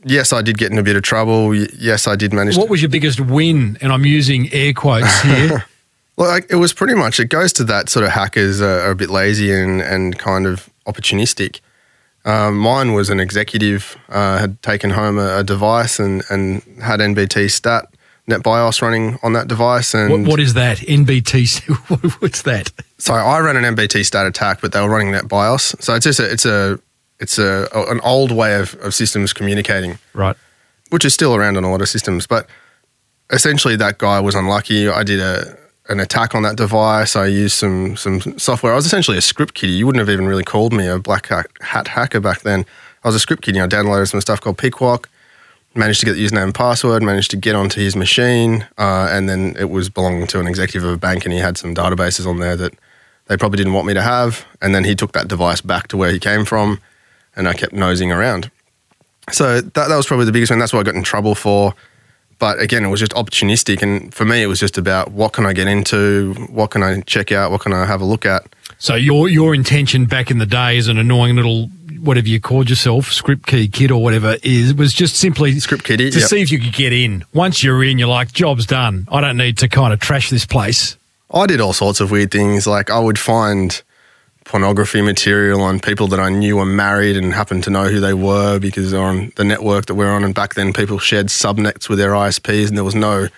yes, 0.04 0.32
I 0.32 0.42
did 0.42 0.58
get 0.58 0.72
in 0.72 0.78
a 0.78 0.82
bit 0.82 0.96
of 0.96 1.02
trouble. 1.02 1.54
Yes, 1.54 2.06
I 2.06 2.16
did 2.16 2.32
manage. 2.32 2.56
What 2.56 2.64
to- 2.64 2.70
was 2.70 2.82
your 2.82 2.90
biggest 2.90 3.20
win? 3.20 3.78
And 3.80 3.92
I'm 3.92 4.04
using 4.04 4.52
air 4.52 4.72
quotes 4.72 5.20
here. 5.22 5.64
well, 6.16 6.40
it 6.50 6.56
was 6.56 6.72
pretty 6.72 6.94
much. 6.94 7.20
It 7.20 7.26
goes 7.26 7.52
to 7.54 7.64
that 7.64 7.88
sort 7.88 8.04
of 8.04 8.10
hackers 8.10 8.60
are, 8.60 8.80
are 8.80 8.90
a 8.90 8.96
bit 8.96 9.08
lazy 9.08 9.52
and 9.52 9.80
and 9.80 10.18
kind 10.18 10.46
of 10.46 10.67
opportunistic. 10.88 11.60
Um, 12.24 12.58
mine 12.58 12.94
was 12.94 13.10
an 13.10 13.20
executive 13.20 13.96
uh, 14.08 14.38
had 14.38 14.60
taken 14.62 14.90
home 14.90 15.18
a, 15.18 15.38
a, 15.38 15.44
device 15.44 15.98
and 15.98 16.22
and 16.30 16.62
had 16.82 17.00
NBT 17.00 17.50
stat 17.50 17.86
NetBIOS 18.28 18.82
running 18.82 19.18
on 19.22 19.32
that 19.32 19.48
device. 19.48 19.94
And 19.94 20.10
what, 20.10 20.32
what 20.32 20.40
is 20.40 20.54
that? 20.54 20.78
NBT? 20.78 22.20
What's 22.20 22.42
that? 22.42 22.70
So 22.98 23.14
I 23.14 23.38
ran 23.40 23.56
an 23.56 23.74
NBT 23.74 24.04
stat 24.04 24.26
attack, 24.26 24.60
but 24.60 24.72
they 24.72 24.80
were 24.80 24.90
running 24.90 25.12
NetBIOS. 25.12 25.82
So 25.82 25.94
it's 25.94 26.04
just 26.04 26.20
a, 26.20 26.30
it's 26.30 26.44
a 26.44 26.78
it's 27.20 27.38
a, 27.38 27.68
an 27.74 28.00
old 28.00 28.30
way 28.30 28.60
of, 28.60 28.74
of 28.76 28.94
systems 28.94 29.32
communicating. 29.32 29.98
Right. 30.12 30.36
Which 30.90 31.04
is 31.04 31.14
still 31.14 31.34
around 31.34 31.56
on 31.56 31.64
a 31.64 31.70
lot 31.70 31.80
of 31.80 31.88
systems. 31.88 32.26
But 32.26 32.46
essentially, 33.30 33.76
that 33.76 33.98
guy 33.98 34.20
was 34.20 34.34
unlucky. 34.34 34.88
I 34.88 35.02
did 35.02 35.20
a, 35.20 35.57
an 35.88 36.00
attack 36.00 36.34
on 36.34 36.42
that 36.42 36.56
device. 36.56 37.16
I 37.16 37.26
used 37.26 37.56
some, 37.56 37.96
some 37.96 38.20
software. 38.38 38.72
I 38.72 38.76
was 38.76 38.86
essentially 38.86 39.16
a 39.16 39.22
script 39.22 39.54
kiddie. 39.54 39.72
You 39.72 39.86
wouldn't 39.86 40.00
have 40.00 40.10
even 40.10 40.26
really 40.26 40.44
called 40.44 40.72
me 40.72 40.86
a 40.86 40.98
black 40.98 41.26
hat 41.26 41.88
hacker 41.88 42.20
back 42.20 42.42
then. 42.42 42.66
I 43.04 43.08
was 43.08 43.14
a 43.14 43.20
script 43.20 43.42
kiddie. 43.42 43.60
I 43.60 43.66
downloaded 43.66 44.08
some 44.08 44.20
stuff 44.20 44.40
called 44.40 44.58
Pequot, 44.58 45.06
managed 45.74 46.00
to 46.00 46.06
get 46.06 46.14
the 46.14 46.24
username 46.24 46.44
and 46.44 46.54
password, 46.54 47.02
managed 47.02 47.30
to 47.30 47.36
get 47.36 47.54
onto 47.54 47.80
his 47.80 47.96
machine, 47.96 48.66
uh, 48.76 49.08
and 49.10 49.28
then 49.28 49.56
it 49.58 49.70
was 49.70 49.88
belonging 49.88 50.26
to 50.28 50.40
an 50.40 50.46
executive 50.46 50.84
of 50.84 50.94
a 50.94 50.98
bank, 50.98 51.24
and 51.24 51.32
he 51.32 51.38
had 51.38 51.56
some 51.56 51.74
databases 51.74 52.26
on 52.26 52.38
there 52.38 52.56
that 52.56 52.74
they 53.28 53.36
probably 53.36 53.58
didn't 53.58 53.74
want 53.74 53.86
me 53.86 53.94
to 53.94 54.02
have. 54.02 54.44
And 54.60 54.74
then 54.74 54.84
he 54.84 54.94
took 54.94 55.12
that 55.12 55.28
device 55.28 55.60
back 55.60 55.88
to 55.88 55.96
where 55.96 56.10
he 56.10 56.18
came 56.18 56.44
from 56.44 56.80
and 57.36 57.48
I 57.48 57.54
kept 57.54 57.72
nosing 57.72 58.10
around. 58.10 58.50
So 59.30 59.60
that, 59.60 59.74
that 59.74 59.96
was 59.96 60.06
probably 60.06 60.26
the 60.26 60.32
biggest 60.32 60.50
one. 60.50 60.58
That's 60.58 60.72
what 60.72 60.80
I 60.80 60.82
got 60.82 60.96
in 60.96 61.02
trouble 61.02 61.34
for. 61.34 61.74
But 62.38 62.60
again, 62.60 62.84
it 62.84 62.88
was 62.88 63.00
just 63.00 63.12
opportunistic. 63.12 63.82
And 63.82 64.14
for 64.14 64.24
me, 64.24 64.42
it 64.42 64.46
was 64.46 64.60
just 64.60 64.78
about 64.78 65.12
what 65.12 65.32
can 65.32 65.44
I 65.44 65.52
get 65.52 65.66
into? 65.66 66.34
What 66.50 66.70
can 66.70 66.82
I 66.82 67.00
check 67.00 67.32
out? 67.32 67.50
What 67.50 67.62
can 67.62 67.72
I 67.72 67.84
have 67.84 68.00
a 68.00 68.04
look 68.04 68.24
at? 68.24 68.46
So 68.78 68.94
your 68.94 69.28
your 69.28 69.54
intention 69.54 70.06
back 70.06 70.30
in 70.30 70.38
the 70.38 70.46
day 70.46 70.78
as 70.78 70.88
an 70.88 70.98
annoying 70.98 71.36
little 71.36 71.68
whatever 72.00 72.28
you 72.28 72.40
called 72.40 72.70
yourself, 72.70 73.12
script 73.12 73.46
key 73.46 73.68
kid 73.68 73.90
or 73.90 74.02
whatever 74.02 74.36
is 74.42 74.72
was 74.74 74.92
just 74.92 75.16
simply 75.16 75.58
script 75.58 75.84
kiddie 75.84 76.10
to 76.10 76.20
yep. 76.20 76.28
see 76.28 76.40
if 76.40 76.52
you 76.52 76.60
could 76.60 76.72
get 76.72 76.92
in. 76.92 77.24
Once 77.34 77.62
you're 77.62 77.82
in, 77.82 77.98
you're 77.98 78.08
like, 78.08 78.32
job's 78.32 78.66
done. 78.66 79.06
I 79.10 79.20
don't 79.20 79.36
need 79.36 79.58
to 79.58 79.68
kind 79.68 79.92
of 79.92 79.98
trash 79.98 80.30
this 80.30 80.46
place. 80.46 80.96
I 81.32 81.46
did 81.46 81.60
all 81.60 81.72
sorts 81.72 82.00
of 82.00 82.10
weird 82.10 82.30
things. 82.30 82.66
Like 82.66 82.90
I 82.90 82.98
would 82.98 83.18
find 83.18 83.82
pornography 84.48 85.02
material 85.02 85.60
on 85.60 85.78
people 85.78 86.08
that 86.08 86.18
I 86.18 86.30
knew 86.30 86.56
were 86.56 86.64
married 86.64 87.16
and 87.16 87.32
happened 87.32 87.64
to 87.64 87.70
know 87.70 87.88
who 87.88 88.00
they 88.00 88.14
were 88.14 88.58
because 88.58 88.92
on 88.94 89.30
the 89.36 89.44
network 89.44 89.86
that 89.86 89.94
we're 89.94 90.10
on. 90.10 90.24
And 90.24 90.34
back 90.34 90.54
then, 90.54 90.72
people 90.72 90.98
shared 90.98 91.26
subnets 91.26 91.88
with 91.88 91.98
their 91.98 92.10
ISPs, 92.10 92.68
and 92.68 92.76
there 92.76 92.84
was 92.84 92.94
no 92.94 93.28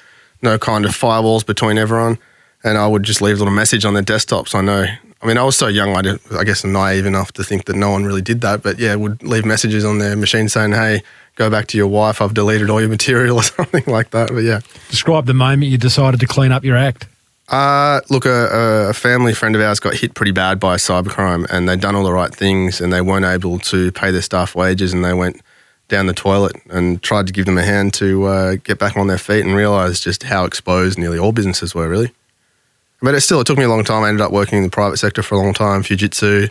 no 0.43 0.59
kind 0.59 0.87
of 0.87 0.93
firewalls 0.93 1.45
between 1.45 1.77
everyone. 1.77 2.17
And 2.65 2.79
I 2.79 2.87
would 2.87 3.03
just 3.03 3.21
leave 3.21 3.37
a 3.37 3.39
little 3.39 3.53
message 3.53 3.85
on 3.85 3.95
their 3.95 4.03
desktops. 4.03 4.55
I 4.55 4.63
know. 4.63 4.87
I 5.23 5.27
mean, 5.27 5.37
I 5.37 5.43
was 5.43 5.57
so 5.57 5.67
young, 5.67 5.95
I, 5.97 6.03
did, 6.03 6.21
I 6.33 6.45
guess 6.45 6.65
naive 6.65 7.05
enough 7.05 7.33
to 7.33 7.45
think 7.45 7.67
that 7.67 7.77
no 7.77 7.91
one 7.91 8.05
really 8.05 8.23
did 8.23 8.41
that. 8.41 8.63
But 8.63 8.79
yeah, 8.79 8.95
would 8.95 9.23
leave 9.23 9.45
messages 9.45 9.85
on 9.85 9.99
their 9.99 10.17
machine 10.17 10.49
saying, 10.49 10.73
"Hey, 10.73 11.03
go 11.35 11.51
back 11.51 11.67
to 11.69 11.77
your 11.77 11.89
wife. 11.89 12.23
I've 12.23 12.33
deleted 12.33 12.71
all 12.71 12.81
your 12.81 12.89
material," 12.89 13.37
or 13.41 13.43
something 13.43 13.85
like 13.87 14.11
that. 14.11 14.29
But 14.29 14.45
yeah, 14.45 14.61
describe 14.89 15.27
the 15.27 15.35
moment 15.35 15.73
you 15.73 15.77
decided 15.77 16.21
to 16.21 16.27
clean 16.27 16.53
up 16.53 16.65
your 16.65 16.77
act. 16.77 17.07
Uh, 17.51 18.01
look, 18.11 18.27
a, 18.27 18.89
a, 18.91 18.95
family 18.95 19.35
friend 19.35 19.57
of 19.57 19.61
ours 19.61 19.81
got 19.81 19.95
hit 19.95 20.15
pretty 20.15 20.31
bad 20.31 20.61
by 20.61 20.77
cybercrime, 20.77 21.45
and 21.51 21.69
they'd 21.69 21.81
done 21.81 21.97
all 21.97 22.05
the 22.05 22.13
right 22.13 22.33
things, 22.33 22.81
and 22.81 22.93
they 22.93 23.01
weren't 23.01 23.25
able 23.25 23.59
to 23.59 23.91
pay 23.91 24.13
their 24.13 24.23
staff 24.23 24.55
wages, 24.55 24.93
and 24.93 25.05
they 25.05 25.13
went 25.13 25.41
down 25.89 26.07
the 26.07 26.15
toilet 26.15 26.55
and 26.71 27.03
tried 27.03 27.27
to 27.27 27.33
give 27.33 27.47
them 27.47 27.59
a 27.59 27.65
hand 27.65 27.93
to 27.93 28.25
uh, 28.27 28.55
get 28.63 28.79
back 28.79 28.97
on 28.97 29.09
their 29.09 29.19
feet, 29.19 29.45
and 29.45 29.57
realised 29.57 30.05
just 30.05 30.23
how 30.23 30.45
exposed 30.45 30.97
nearly 30.97 31.19
all 31.19 31.33
businesses 31.33 31.75
were, 31.75 31.89
really. 31.89 32.13
But 33.03 33.17
it 33.17 33.23
still, 33.23 33.41
it 33.41 33.49
took 33.49 33.59
me 33.59 33.65
a 33.65 33.69
long 33.69 33.83
time. 33.83 34.05
I 34.05 34.09
ended 34.11 34.21
up 34.21 34.31
working 34.31 34.59
in 34.59 34.65
the 34.65 34.71
private 34.71 34.99
sector 34.99 35.21
for 35.21 35.35
a 35.35 35.39
long 35.39 35.53
time, 35.53 35.83
Fujitsu, 35.83 36.51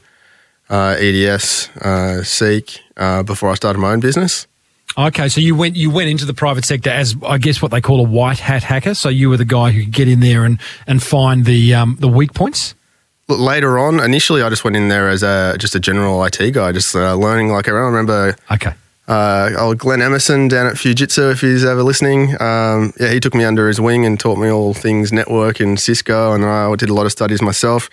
uh, 0.69 0.95
EDS, 0.99 1.69
uh, 1.77 2.23
Seek, 2.23 2.81
uh, 2.97 3.23
before 3.23 3.51
I 3.51 3.53
started 3.53 3.79
my 3.79 3.93
own 3.93 4.01
business. 4.01 4.47
Okay, 4.97 5.29
so 5.29 5.39
you 5.39 5.55
went 5.55 5.75
you 5.75 5.89
went 5.91 6.09
into 6.09 6.25
the 6.25 6.33
private 6.33 6.65
sector 6.65 6.89
as 6.89 7.15
I 7.25 7.37
guess 7.37 7.61
what 7.61 7.71
they 7.71 7.81
call 7.81 7.99
a 7.99 8.09
white 8.09 8.39
hat 8.39 8.63
hacker. 8.63 8.93
So 8.93 9.09
you 9.09 9.29
were 9.29 9.37
the 9.37 9.45
guy 9.45 9.71
who 9.71 9.83
could 9.83 9.93
get 9.93 10.07
in 10.07 10.19
there 10.19 10.43
and 10.43 10.59
and 10.87 11.01
find 11.01 11.45
the 11.45 11.73
um, 11.75 11.97
the 11.99 12.07
weak 12.07 12.33
points. 12.33 12.75
Later 13.27 13.77
on, 13.77 13.99
initially 13.99 14.41
I 14.41 14.49
just 14.49 14.63
went 14.63 14.75
in 14.75 14.87
there 14.87 15.07
as 15.07 15.21
a 15.21 15.55
just 15.59 15.75
a 15.75 15.79
general 15.79 16.23
IT 16.23 16.53
guy, 16.53 16.71
just 16.71 16.95
uh, 16.95 17.13
learning 17.15 17.49
like 17.49 17.67
everyone. 17.67 17.93
I 17.93 17.97
remember. 17.97 18.35
Okay. 18.51 18.73
Uh, 19.07 19.49
oh, 19.57 19.73
Glenn 19.73 20.03
Emerson 20.03 20.47
down 20.47 20.67
at 20.67 20.75
Fujitsu, 20.75 21.31
if 21.31 21.41
he's 21.41 21.65
ever 21.65 21.81
listening. 21.81 22.39
Um, 22.39 22.93
yeah, 22.99 23.11
he 23.11 23.19
took 23.19 23.33
me 23.33 23.43
under 23.43 23.67
his 23.67 23.81
wing 23.81 24.05
and 24.05 24.19
taught 24.19 24.37
me 24.37 24.49
all 24.49 24.75
things 24.75 25.11
network 25.11 25.59
and 25.59 25.79
Cisco, 25.79 26.33
and 26.33 26.45
I 26.45 26.75
did 26.75 26.89
a 26.89 26.93
lot 26.93 27.07
of 27.07 27.11
studies 27.11 27.41
myself. 27.41 27.89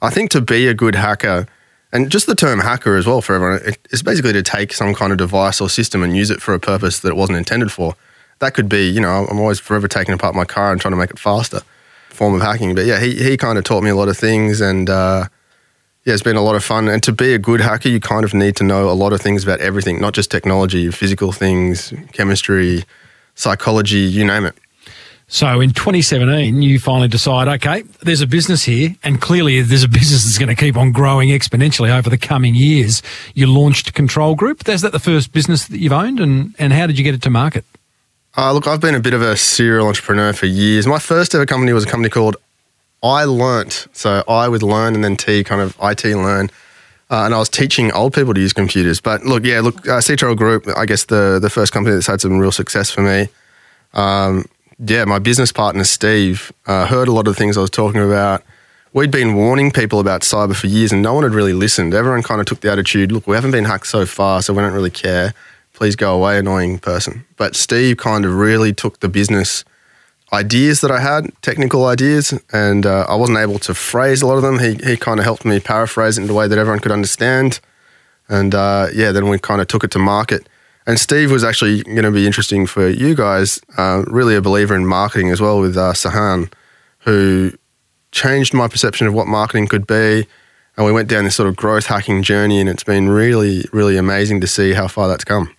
I 0.00 0.10
think 0.10 0.30
to 0.30 0.40
be 0.40 0.68
a 0.68 0.74
good 0.74 0.94
hacker, 0.94 1.48
and 1.92 2.10
just 2.10 2.26
the 2.26 2.34
term 2.34 2.60
hacker 2.60 2.96
as 2.96 3.06
well 3.06 3.20
for 3.20 3.34
everyone, 3.34 3.60
it's 3.90 4.02
basically 4.02 4.32
to 4.32 4.42
take 4.42 4.72
some 4.72 4.94
kind 4.94 5.12
of 5.12 5.18
device 5.18 5.60
or 5.60 5.68
system 5.68 6.02
and 6.02 6.16
use 6.16 6.30
it 6.30 6.40
for 6.40 6.54
a 6.54 6.60
purpose 6.60 7.00
that 7.00 7.08
it 7.08 7.16
wasn't 7.16 7.38
intended 7.38 7.72
for. 7.72 7.96
That 8.38 8.54
could 8.54 8.68
be, 8.68 8.88
you 8.88 9.00
know, 9.00 9.26
I'm 9.28 9.38
always 9.38 9.58
forever 9.58 9.88
taking 9.88 10.14
apart 10.14 10.34
my 10.34 10.44
car 10.44 10.72
and 10.72 10.80
trying 10.80 10.92
to 10.92 10.98
make 10.98 11.10
it 11.10 11.18
faster, 11.18 11.60
form 12.08 12.34
of 12.34 12.42
hacking. 12.42 12.74
But 12.74 12.86
yeah, 12.86 13.00
he, 13.00 13.14
he 13.22 13.36
kind 13.36 13.58
of 13.58 13.64
taught 13.64 13.82
me 13.82 13.90
a 13.90 13.96
lot 13.96 14.08
of 14.08 14.16
things 14.16 14.60
and 14.60 14.88
uh, 14.88 15.26
yeah, 16.04 16.14
it's 16.14 16.22
been 16.22 16.36
a 16.36 16.42
lot 16.42 16.54
of 16.54 16.64
fun. 16.64 16.88
And 16.88 17.02
to 17.02 17.12
be 17.12 17.34
a 17.34 17.38
good 17.38 17.60
hacker, 17.60 17.88
you 17.88 18.00
kind 18.00 18.24
of 18.24 18.34
need 18.34 18.56
to 18.56 18.64
know 18.64 18.88
a 18.88 18.94
lot 18.94 19.12
of 19.12 19.20
things 19.20 19.42
about 19.42 19.60
everything, 19.60 20.00
not 20.00 20.14
just 20.14 20.30
technology, 20.30 20.90
physical 20.90 21.32
things, 21.32 21.92
chemistry, 22.12 22.84
psychology, 23.34 23.98
you 23.98 24.24
name 24.24 24.46
it. 24.46 24.54
So 25.32 25.60
in 25.60 25.70
2017, 25.70 26.60
you 26.60 26.80
finally 26.80 27.06
decide, 27.06 27.46
okay, 27.46 27.82
there's 28.02 28.20
a 28.20 28.26
business 28.26 28.64
here, 28.64 28.96
and 29.04 29.20
clearly 29.20 29.62
there's 29.62 29.84
a 29.84 29.88
business 29.88 30.24
that's 30.24 30.38
going 30.38 30.48
to 30.48 30.56
keep 30.56 30.76
on 30.76 30.90
growing 30.90 31.28
exponentially 31.28 31.96
over 31.96 32.10
the 32.10 32.18
coming 32.18 32.56
years. 32.56 33.00
You 33.34 33.46
launched 33.46 33.94
Control 33.94 34.34
Group. 34.34 34.68
Is 34.68 34.82
that 34.82 34.90
the 34.90 34.98
first 34.98 35.32
business 35.32 35.68
that 35.68 35.78
you've 35.78 35.92
owned, 35.92 36.18
and, 36.18 36.52
and 36.58 36.72
how 36.72 36.88
did 36.88 36.98
you 36.98 37.04
get 37.04 37.14
it 37.14 37.22
to 37.22 37.30
market? 37.30 37.64
Uh, 38.36 38.52
look, 38.52 38.66
I've 38.66 38.80
been 38.80 38.96
a 38.96 39.00
bit 39.00 39.14
of 39.14 39.22
a 39.22 39.36
serial 39.36 39.86
entrepreneur 39.86 40.32
for 40.32 40.46
years. 40.46 40.88
My 40.88 40.98
first 40.98 41.32
ever 41.32 41.46
company 41.46 41.72
was 41.72 41.84
a 41.84 41.88
company 41.88 42.08
called 42.08 42.36
I 43.00 43.22
Learnt. 43.22 43.86
So 43.92 44.24
I 44.26 44.48
with 44.48 44.64
learn 44.64 44.96
and 44.96 45.04
then 45.04 45.16
T 45.16 45.44
kind 45.44 45.60
of 45.60 45.76
IT 45.80 46.04
learn. 46.06 46.50
Uh, 47.08 47.24
and 47.24 47.34
I 47.34 47.38
was 47.38 47.48
teaching 47.48 47.92
old 47.92 48.14
people 48.14 48.34
to 48.34 48.40
use 48.40 48.52
computers. 48.52 49.00
But 49.00 49.24
look, 49.24 49.44
yeah, 49.44 49.60
look, 49.60 49.76
uh, 49.86 49.98
CTRL 49.98 50.36
Group, 50.36 50.66
I 50.76 50.86
guess 50.86 51.04
the, 51.04 51.38
the 51.40 51.50
first 51.50 51.72
company 51.72 51.94
that's 51.94 52.08
had 52.08 52.20
some 52.20 52.36
real 52.38 52.52
success 52.52 52.90
for 52.90 53.02
me. 53.02 53.28
Um, 53.94 54.44
yeah, 54.84 55.04
my 55.04 55.18
business 55.18 55.52
partner 55.52 55.84
Steve 55.84 56.52
uh, 56.66 56.86
heard 56.86 57.08
a 57.08 57.12
lot 57.12 57.28
of 57.28 57.34
the 57.34 57.38
things 57.38 57.56
I 57.56 57.60
was 57.60 57.70
talking 57.70 58.00
about. 58.00 58.42
we'd 58.92 59.10
been 59.10 59.34
warning 59.34 59.70
people 59.70 60.00
about 60.00 60.22
cyber 60.22 60.56
for 60.56 60.66
years 60.66 60.90
and 60.90 61.02
no 61.02 61.14
one 61.14 61.22
had 61.22 61.34
really 61.34 61.52
listened. 61.52 61.94
Everyone 61.94 62.22
kind 62.22 62.40
of 62.40 62.46
took 62.46 62.60
the 62.60 62.72
attitude, 62.72 63.12
look, 63.12 63.26
we 63.26 63.36
haven't 63.36 63.52
been 63.52 63.66
hacked 63.66 63.86
so 63.86 64.06
far, 64.06 64.42
so 64.42 64.52
we 64.52 64.62
don't 64.62 64.72
really 64.72 64.90
care. 64.90 65.34
Please 65.74 65.96
go 65.96 66.14
away, 66.14 66.38
annoying 66.38 66.78
person. 66.78 67.24
But 67.36 67.54
Steve 67.54 67.98
kind 67.98 68.24
of 68.24 68.34
really 68.34 68.72
took 68.72 69.00
the 69.00 69.08
business 69.08 69.64
ideas 70.32 70.80
that 70.80 70.90
I 70.90 71.00
had, 71.00 71.30
technical 71.42 71.86
ideas, 71.86 72.38
and 72.52 72.86
uh, 72.86 73.06
I 73.08 73.16
wasn't 73.16 73.38
able 73.38 73.58
to 73.60 73.74
phrase 73.74 74.22
a 74.22 74.26
lot 74.26 74.36
of 74.36 74.42
them. 74.42 74.58
He, 74.58 74.74
he 74.84 74.96
kind 74.96 75.18
of 75.18 75.24
helped 75.24 75.44
me 75.44 75.60
paraphrase 75.60 76.18
it 76.18 76.24
in 76.24 76.30
a 76.30 76.34
way 76.34 76.48
that 76.48 76.58
everyone 76.58 76.80
could 76.80 76.92
understand. 76.92 77.60
And 78.28 78.54
uh, 78.54 78.88
yeah, 78.94 79.12
then 79.12 79.28
we 79.28 79.38
kind 79.38 79.60
of 79.60 79.68
took 79.68 79.84
it 79.84 79.90
to 79.92 79.98
market. 79.98 80.48
And 80.86 80.98
Steve 80.98 81.30
was 81.30 81.44
actually 81.44 81.82
going 81.82 82.02
to 82.02 82.10
be 82.10 82.26
interesting 82.26 82.66
for 82.66 82.88
you 82.88 83.14
guys, 83.14 83.60
uh, 83.76 84.04
really 84.06 84.34
a 84.34 84.40
believer 84.40 84.74
in 84.74 84.86
marketing 84.86 85.30
as 85.30 85.40
well 85.40 85.60
with 85.60 85.76
uh, 85.76 85.92
Sahan, 85.92 86.52
who 87.00 87.52
changed 88.12 88.54
my 88.54 88.66
perception 88.66 89.06
of 89.06 89.14
what 89.14 89.26
marketing 89.26 89.68
could 89.68 89.86
be. 89.86 90.26
And 90.76 90.86
we 90.86 90.92
went 90.92 91.08
down 91.08 91.24
this 91.24 91.36
sort 91.36 91.48
of 91.48 91.56
growth 91.56 91.86
hacking 91.86 92.22
journey, 92.22 92.60
and 92.60 92.68
it's 92.68 92.84
been 92.84 93.08
really, 93.08 93.64
really 93.72 93.96
amazing 93.96 94.40
to 94.40 94.46
see 94.46 94.72
how 94.72 94.88
far 94.88 95.08
that's 95.08 95.24
come. 95.24 95.54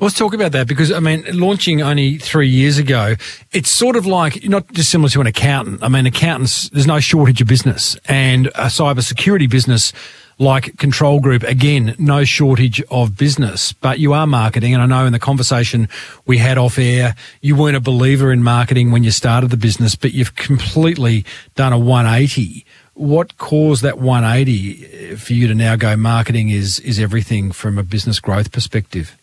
Let's 0.00 0.16
talk 0.16 0.32
about 0.32 0.52
that 0.52 0.66
because 0.66 0.90
I 0.90 1.00
mean, 1.00 1.26
launching 1.32 1.82
only 1.82 2.16
three 2.16 2.48
years 2.48 2.78
ago, 2.78 3.16
it's 3.52 3.68
sort 3.68 3.96
of 3.96 4.06
like 4.06 4.48
not 4.48 4.66
dissimilar 4.68 5.10
to 5.10 5.20
an 5.20 5.26
accountant. 5.26 5.82
I 5.82 5.88
mean, 5.88 6.06
accountants, 6.06 6.70
there's 6.70 6.86
no 6.86 7.00
shortage 7.00 7.42
of 7.42 7.48
business, 7.48 7.98
and 8.06 8.46
a 8.48 8.66
cybersecurity 8.66 9.50
business 9.50 9.92
like 10.40 10.78
Control 10.78 11.20
Group, 11.20 11.42
again, 11.42 11.94
no 11.98 12.24
shortage 12.24 12.82
of 12.90 13.16
business, 13.16 13.74
but 13.74 13.98
you 13.98 14.14
are 14.14 14.26
marketing. 14.26 14.72
And 14.72 14.82
I 14.82 14.86
know 14.86 15.04
in 15.04 15.12
the 15.12 15.18
conversation 15.18 15.86
we 16.26 16.38
had 16.38 16.56
off 16.56 16.78
air, 16.78 17.14
you 17.42 17.54
weren't 17.54 17.76
a 17.76 17.80
believer 17.80 18.32
in 18.32 18.42
marketing 18.42 18.90
when 18.90 19.04
you 19.04 19.10
started 19.10 19.50
the 19.50 19.58
business, 19.58 19.94
but 19.94 20.14
you've 20.14 20.34
completely 20.36 21.26
done 21.56 21.74
a 21.74 21.78
180. 21.78 22.64
What 22.94 23.36
caused 23.36 23.82
that 23.82 23.98
180 23.98 25.16
for 25.16 25.34
you 25.34 25.46
to 25.46 25.54
now 25.54 25.76
go 25.76 25.94
marketing 25.94 26.48
is, 26.48 26.80
is 26.80 26.98
everything 26.98 27.52
from 27.52 27.76
a 27.76 27.82
business 27.82 28.18
growth 28.18 28.50
perspective? 28.50 29.16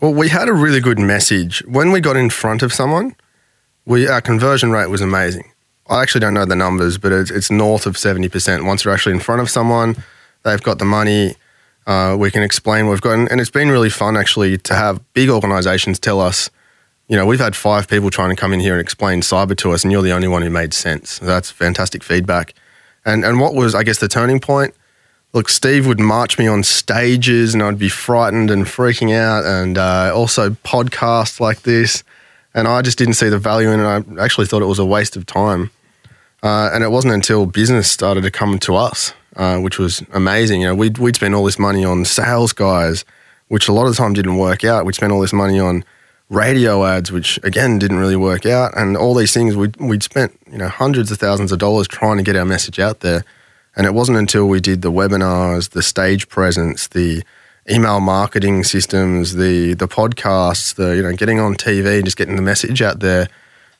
Well, 0.00 0.14
we 0.14 0.28
had 0.28 0.48
a 0.48 0.52
really 0.52 0.80
good 0.80 0.98
message. 0.98 1.64
When 1.66 1.90
we 1.90 2.00
got 2.00 2.16
in 2.16 2.30
front 2.30 2.62
of 2.62 2.72
someone, 2.72 3.16
we, 3.84 4.06
our 4.06 4.20
conversion 4.20 4.70
rate 4.70 4.90
was 4.90 5.00
amazing. 5.00 5.50
I 5.90 6.02
actually 6.02 6.20
don't 6.20 6.34
know 6.34 6.44
the 6.44 6.54
numbers, 6.54 6.98
but 6.98 7.10
it's, 7.10 7.32
it's 7.32 7.50
north 7.50 7.84
of 7.84 7.96
70%. 7.96 8.64
Once 8.64 8.84
you're 8.84 8.94
actually 8.94 9.14
in 9.14 9.20
front 9.20 9.40
of 9.40 9.50
someone, 9.50 9.96
They've 10.44 10.62
got 10.62 10.78
the 10.78 10.84
money. 10.84 11.36
Uh, 11.86 12.16
we 12.18 12.30
can 12.30 12.42
explain 12.42 12.86
what 12.86 12.92
we've 12.92 13.00
got. 13.00 13.14
And, 13.14 13.30
and 13.30 13.40
it's 13.40 13.50
been 13.50 13.70
really 13.70 13.90
fun 13.90 14.16
actually 14.16 14.58
to 14.58 14.74
have 14.74 15.00
big 15.14 15.28
organizations 15.28 15.98
tell 15.98 16.20
us, 16.20 16.50
you 17.08 17.16
know, 17.16 17.26
we've 17.26 17.40
had 17.40 17.56
five 17.56 17.88
people 17.88 18.10
trying 18.10 18.30
to 18.30 18.36
come 18.36 18.52
in 18.52 18.60
here 18.60 18.72
and 18.72 18.80
explain 18.80 19.20
cyber 19.20 19.56
to 19.58 19.72
us, 19.72 19.82
and 19.82 19.92
you're 19.92 20.02
the 20.02 20.12
only 20.12 20.28
one 20.28 20.42
who 20.42 20.50
made 20.50 20.72
sense. 20.72 21.18
That's 21.18 21.50
fantastic 21.50 22.02
feedback. 22.02 22.54
And, 23.04 23.24
and 23.24 23.40
what 23.40 23.54
was, 23.54 23.74
I 23.74 23.82
guess, 23.82 23.98
the 23.98 24.08
turning 24.08 24.40
point? 24.40 24.74
Look, 25.32 25.48
Steve 25.48 25.86
would 25.86 25.98
march 25.98 26.38
me 26.38 26.46
on 26.46 26.62
stages 26.62 27.54
and 27.54 27.62
I'd 27.62 27.78
be 27.78 27.88
frightened 27.88 28.50
and 28.50 28.64
freaking 28.64 29.14
out, 29.14 29.44
and 29.44 29.76
uh, 29.76 30.12
also 30.14 30.50
podcasts 30.50 31.40
like 31.40 31.62
this. 31.62 32.04
And 32.54 32.68
I 32.68 32.82
just 32.82 32.98
didn't 32.98 33.14
see 33.14 33.30
the 33.30 33.38
value 33.38 33.70
in 33.70 33.80
it. 33.80 33.84
I 33.84 34.22
actually 34.22 34.46
thought 34.46 34.62
it 34.62 34.66
was 34.66 34.78
a 34.78 34.84
waste 34.84 35.16
of 35.16 35.24
time. 35.24 35.70
Uh, 36.42 36.70
and 36.72 36.84
it 36.84 36.90
wasn't 36.90 37.14
until 37.14 37.46
business 37.46 37.90
started 37.90 38.22
to 38.22 38.30
come 38.30 38.58
to 38.58 38.76
us 38.76 39.14
uh, 39.36 39.58
which 39.58 39.78
was 39.78 40.02
amazing. 40.12 40.60
You 40.62 40.68
know, 40.68 40.74
we'd, 40.74 40.98
we'd 40.98 41.16
spend 41.16 41.34
all 41.34 41.44
this 41.44 41.58
money 41.58 41.84
on 41.84 42.04
sales 42.04 42.52
guys, 42.52 43.04
which 43.48 43.68
a 43.68 43.72
lot 43.72 43.86
of 43.86 43.92
the 43.92 43.96
time 43.96 44.12
didn't 44.12 44.36
work 44.36 44.64
out. 44.64 44.84
We'd 44.84 44.94
spend 44.94 45.12
all 45.12 45.20
this 45.20 45.32
money 45.32 45.58
on 45.58 45.84
radio 46.32 46.84
ads, 46.84 47.12
which 47.12 47.38
again 47.42 47.78
didn't 47.78 47.98
really 47.98 48.16
work 48.16 48.46
out, 48.46 48.76
and 48.76 48.96
all 48.96 49.14
these 49.14 49.34
things 49.34 49.54
we'd, 49.54 49.76
we'd 49.76 50.02
spent 50.02 50.38
you 50.50 50.58
know 50.58 50.68
hundreds 50.68 51.10
of 51.10 51.18
thousands 51.18 51.52
of 51.52 51.58
dollars 51.58 51.86
trying 51.86 52.16
to 52.16 52.22
get 52.22 52.36
our 52.36 52.44
message 52.44 52.78
out 52.78 53.00
there, 53.00 53.24
and 53.76 53.86
it 53.86 53.94
wasn't 53.94 54.18
until 54.18 54.48
we 54.48 54.60
did 54.60 54.82
the 54.82 54.90
webinars, 54.90 55.70
the 55.70 55.82
stage 55.82 56.28
presence, 56.28 56.88
the 56.88 57.22
email 57.70 58.00
marketing 58.00 58.64
systems, 58.64 59.34
the 59.34 59.74
the 59.74 59.88
podcasts, 59.88 60.74
the 60.74 60.96
you 60.96 61.02
know 61.02 61.12
getting 61.12 61.38
on 61.38 61.54
TV 61.54 61.96
and 61.96 62.04
just 62.04 62.16
getting 62.16 62.36
the 62.36 62.42
message 62.42 62.80
out 62.80 63.00
there, 63.00 63.28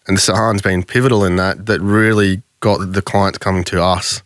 and 0.06 0.18
Sahan's 0.18 0.62
been 0.62 0.82
pivotal 0.82 1.24
in 1.24 1.36
that. 1.36 1.66
That 1.66 1.80
really 1.80 2.42
got 2.60 2.92
the 2.92 3.02
clients 3.02 3.38
coming 3.38 3.64
to 3.64 3.82
us 3.82 4.22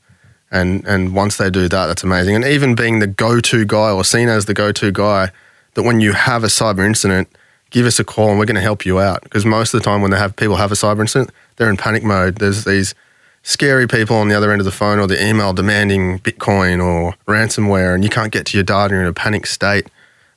and 0.51 0.85
and 0.87 1.15
once 1.15 1.37
they 1.37 1.51
do 1.51 1.69
that, 1.69 1.87
that's 1.87 2.05
amazing. 2.05 2.37
And 2.37 2.45
even 2.45 2.75
being 2.75 3.01
the 3.01 3.07
go-to 3.07 3.65
guy 3.65 3.91
or 3.91 4.05
seen 4.05 4.29
as 4.29 4.45
the 4.45 4.55
go-to 4.55 4.93
guy, 4.93 5.31
that 5.75 5.83
when 5.83 6.01
you 6.01 6.13
have 6.13 6.45
a 6.45 6.49
cyber 6.49 6.87
incident, 6.87 7.29
give 7.71 7.87
us 7.87 7.99
a 7.99 8.05
call 8.05 8.31
and 8.31 8.39
we're 8.39 8.47
going 8.47 8.55
to 8.57 8.61
help 8.61 8.87
you 8.87 9.01
out. 9.01 9.23
Because 9.23 9.45
most 9.45 9.75
of 9.75 9.81
the 9.81 9.85
time 9.85 10.03
when 10.03 10.11
they 10.11 10.19
have 10.19 10.37
people 10.37 10.57
have 10.57 10.73
a 10.73 10.77
cyber 10.77 11.01
incident, 11.01 11.31
they're 11.57 11.71
in 11.71 11.77
panic 11.77 12.05
mode. 12.05 12.37
There's 12.37 12.65
these 12.65 12.95
scary 13.43 13.87
people 13.87 14.17
on 14.17 14.29
the 14.29 14.35
other 14.35 14.51
end 14.53 14.61
of 14.61 14.65
the 14.65 14.73
phone 14.73 14.99
or 14.99 15.07
the 15.07 15.25
email 15.25 15.53
demanding 15.53 16.21
Bitcoin 16.21 16.85
or 16.85 17.15
ransomware, 17.27 17.95
and 17.95 18.05
you 18.05 18.11
can't 18.11 18.33
get 18.33 18.47
to 18.47 18.57
your 18.57 18.65
data. 18.65 18.95
In 18.95 19.07
a 19.07 19.13
panic 19.13 19.47
state, 19.47 19.89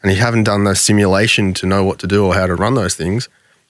and 0.02 0.12
you 0.12 0.18
haven't 0.18 0.44
done 0.44 0.64
the 0.64 0.76
simulation 0.76 1.54
to 1.56 1.66
know 1.66 1.84
what 1.84 2.00
to 2.00 2.08
do 2.08 2.26
or 2.26 2.34
how 2.34 2.48
to 2.48 2.56
run 2.56 2.74
those 2.74 2.96
things. 2.96 3.30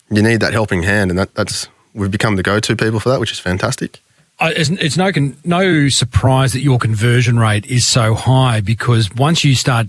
You 0.09 0.21
need 0.21 0.39
that 0.39 0.53
helping 0.53 0.83
hand, 0.83 1.11
and 1.11 1.19
that, 1.19 1.35
that's 1.35 1.67
we've 1.93 2.11
become 2.11 2.35
the 2.35 2.43
go-to 2.43 2.75
people 2.75 2.99
for 2.99 3.09
that, 3.09 3.19
which 3.19 3.31
is 3.31 3.39
fantastic 3.39 3.99
it's, 4.41 4.97
no 4.97 5.11
no 5.43 5.89
surprise 5.89 6.53
that 6.53 6.61
your 6.61 6.79
conversion 6.79 7.39
rate 7.39 7.65
is 7.65 7.85
so 7.85 8.13
high 8.13 8.61
because 8.61 9.13
once 9.15 9.43
you 9.43 9.55
start 9.55 9.87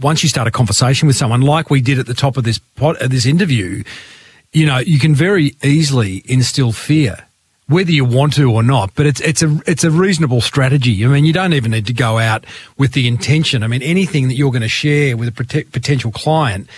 once 0.00 0.22
you 0.22 0.28
start 0.28 0.48
a 0.48 0.50
conversation 0.50 1.06
with 1.06 1.16
someone 1.16 1.42
like 1.42 1.70
we 1.70 1.80
did 1.80 1.98
at 1.98 2.06
the 2.06 2.14
top 2.14 2.36
of 2.36 2.44
this 2.44 2.58
pod, 2.58 2.96
uh, 2.98 3.08
this 3.08 3.26
interview, 3.26 3.82
you 4.52 4.66
know 4.66 4.78
you 4.78 4.98
can 4.98 5.14
very 5.14 5.56
easily 5.62 6.22
instill 6.26 6.72
fear 6.72 7.24
whether 7.68 7.92
you 7.92 8.04
want 8.04 8.34
to 8.34 8.50
or 8.50 8.62
not. 8.62 8.94
But 8.94 9.06
it's 9.06 9.20
it's 9.20 9.42
a 9.42 9.60
it's 9.66 9.84
a 9.84 9.90
reasonable 9.90 10.40
strategy. 10.40 11.04
I 11.04 11.08
mean, 11.08 11.24
you 11.24 11.32
don't 11.32 11.52
even 11.52 11.70
need 11.70 11.86
to 11.86 11.92
go 11.92 12.18
out 12.18 12.44
with 12.76 12.92
the 12.92 13.06
intention. 13.06 13.62
I 13.62 13.68
mean, 13.68 13.82
anything 13.82 14.28
that 14.28 14.34
you're 14.34 14.50
going 14.50 14.62
to 14.62 14.68
share 14.68 15.16
with 15.16 15.28
a 15.28 15.64
potential 15.70 16.10
client 16.10 16.68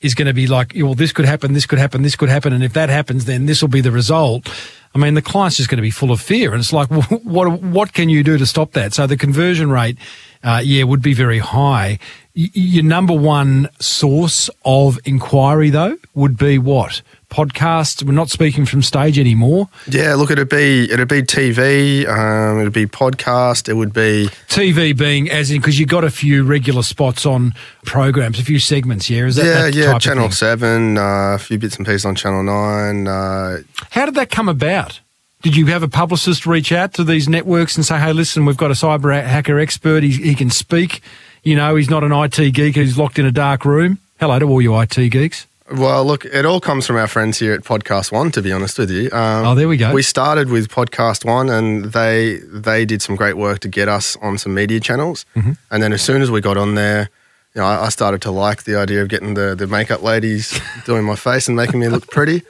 is 0.00 0.14
going 0.14 0.26
to 0.26 0.34
be 0.34 0.48
like, 0.48 0.72
well, 0.76 0.94
this 0.94 1.12
could 1.12 1.24
happen, 1.24 1.52
this 1.52 1.64
could 1.64 1.78
happen, 1.78 2.02
this 2.02 2.16
could 2.16 2.28
happen, 2.28 2.52
and 2.52 2.64
if 2.64 2.72
that 2.72 2.88
happens, 2.88 3.24
then 3.24 3.46
this 3.46 3.62
will 3.62 3.68
be 3.68 3.80
the 3.80 3.92
result. 3.92 4.48
I 4.94 4.98
mean, 4.98 5.14
the 5.14 5.22
client's 5.22 5.56
just 5.56 5.68
going 5.68 5.78
to 5.78 5.82
be 5.82 5.90
full 5.90 6.10
of 6.10 6.20
fear, 6.20 6.52
and 6.52 6.60
it's 6.60 6.72
like, 6.72 6.88
what 7.24 7.62
what 7.62 7.92
can 7.92 8.08
you 8.08 8.22
do 8.22 8.38
to 8.38 8.46
stop 8.46 8.72
that? 8.72 8.92
So 8.92 9.06
the 9.06 9.16
conversion 9.16 9.70
rate, 9.70 9.96
uh, 10.42 10.60
yeah, 10.64 10.84
would 10.84 11.02
be 11.02 11.14
very 11.14 11.38
high. 11.38 11.98
Y- 12.36 12.50
your 12.52 12.84
number 12.84 13.14
one 13.14 13.68
source 13.80 14.50
of 14.64 14.98
inquiry, 15.04 15.70
though, 15.70 15.96
would 16.14 16.36
be 16.36 16.58
what? 16.58 17.02
Podcasts. 17.32 18.02
We're 18.02 18.12
not 18.12 18.28
speaking 18.28 18.66
from 18.66 18.82
stage 18.82 19.18
anymore. 19.18 19.68
Yeah, 19.88 20.14
look, 20.14 20.30
it'd 20.30 20.50
be 20.50 20.84
it'd 20.92 21.08
be 21.08 21.22
TV, 21.22 22.06
um, 22.06 22.60
it'd 22.60 22.72
be 22.72 22.86
podcast, 22.86 23.68
it 23.68 23.74
would 23.74 23.94
be 23.94 24.28
TV 24.48 24.96
being 24.96 25.30
as 25.30 25.50
in 25.50 25.60
because 25.60 25.80
you 25.80 25.86
got 25.86 26.04
a 26.04 26.10
few 26.10 26.44
regular 26.44 26.82
spots 26.82 27.24
on 27.24 27.54
programs, 27.84 28.38
a 28.38 28.44
few 28.44 28.58
segments. 28.58 29.08
Yeah, 29.08 29.24
is 29.24 29.36
that 29.36 29.46
yeah, 29.46 29.62
that 29.62 29.74
yeah, 29.74 29.98
Channel 29.98 30.30
Seven, 30.30 30.98
uh, 30.98 31.34
a 31.34 31.38
few 31.38 31.58
bits 31.58 31.76
and 31.76 31.86
pieces 31.86 32.04
on 32.04 32.14
Channel 32.14 32.42
Nine. 32.42 33.08
Uh, 33.08 33.58
How 33.90 34.04
did 34.04 34.14
that 34.16 34.30
come 34.30 34.48
about? 34.48 35.00
Did 35.42 35.56
you 35.56 35.66
have 35.66 35.82
a 35.82 35.88
publicist 35.88 36.46
reach 36.46 36.70
out 36.70 36.94
to 36.94 37.04
these 37.04 37.28
networks 37.28 37.76
and 37.76 37.84
say, 37.84 37.98
"Hey, 37.98 38.12
listen, 38.12 38.44
we've 38.44 38.56
got 38.56 38.70
a 38.70 38.74
cyber 38.74 39.24
hacker 39.24 39.58
expert. 39.58 40.02
He, 40.02 40.10
he 40.12 40.34
can 40.34 40.50
speak. 40.50 41.00
You 41.42 41.56
know, 41.56 41.74
he's 41.74 41.90
not 41.90 42.04
an 42.04 42.12
IT 42.12 42.52
geek 42.52 42.76
who's 42.76 42.98
locked 42.98 43.18
in 43.18 43.26
a 43.26 43.32
dark 43.32 43.64
room." 43.64 43.98
Hello 44.20 44.38
to 44.38 44.46
all 44.46 44.62
you 44.62 44.78
IT 44.78 44.94
geeks. 45.10 45.46
Well, 45.72 46.04
look, 46.04 46.24
it 46.26 46.44
all 46.44 46.60
comes 46.60 46.86
from 46.86 46.96
our 46.96 47.06
friends 47.06 47.38
here 47.38 47.54
at 47.54 47.62
Podcast 47.62 48.12
One. 48.12 48.30
To 48.32 48.42
be 48.42 48.52
honest 48.52 48.78
with 48.78 48.90
you, 48.90 49.10
um, 49.12 49.46
oh, 49.46 49.54
there 49.54 49.68
we 49.68 49.76
go. 49.76 49.92
We 49.92 50.02
started 50.02 50.50
with 50.50 50.68
Podcast 50.68 51.24
One, 51.24 51.48
and 51.48 51.86
they 51.86 52.40
they 52.44 52.84
did 52.84 53.00
some 53.00 53.16
great 53.16 53.36
work 53.36 53.60
to 53.60 53.68
get 53.68 53.88
us 53.88 54.16
on 54.20 54.36
some 54.36 54.52
media 54.52 54.80
channels. 54.80 55.24
Mm-hmm. 55.34 55.52
And 55.70 55.82
then 55.82 55.92
as 55.92 56.02
soon 56.02 56.20
as 56.20 56.30
we 56.30 56.40
got 56.40 56.56
on 56.56 56.74
there, 56.74 57.08
you 57.54 57.60
know, 57.60 57.66
I, 57.66 57.86
I, 57.86 57.88
started 57.88 58.20
to 58.22 58.30
like 58.30 58.64
the 58.64 58.76
idea 58.76 59.02
of 59.02 59.08
getting 59.08 59.34
the 59.34 59.54
the 59.54 59.66
makeup 59.66 60.02
ladies 60.02 60.60
doing 60.84 61.04
my 61.04 61.16
face 61.16 61.48
and 61.48 61.56
making 61.56 61.80
me 61.80 61.88
look 61.88 62.08
pretty. 62.08 62.42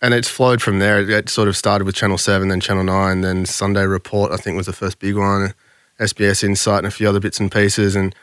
And 0.00 0.14
it's 0.14 0.28
flowed 0.28 0.62
from 0.62 0.78
there. 0.78 1.00
It, 1.00 1.10
it 1.10 1.28
sort 1.28 1.48
of 1.48 1.56
started 1.56 1.84
with 1.84 1.94
Channel 1.94 2.18
Seven, 2.18 2.48
then 2.48 2.60
Channel 2.60 2.84
Nine, 2.84 3.22
then 3.22 3.46
Sunday 3.46 3.84
Report. 3.86 4.30
I 4.30 4.36
think 4.36 4.56
was 4.56 4.66
the 4.66 4.72
first 4.72 4.98
big 4.98 5.16
one. 5.16 5.54
SBS 5.98 6.44
Insight 6.44 6.78
and 6.78 6.86
a 6.86 6.90
few 6.90 7.08
other 7.08 7.18
bits 7.18 7.40
and 7.40 7.50
pieces, 7.50 7.96
and 7.96 8.14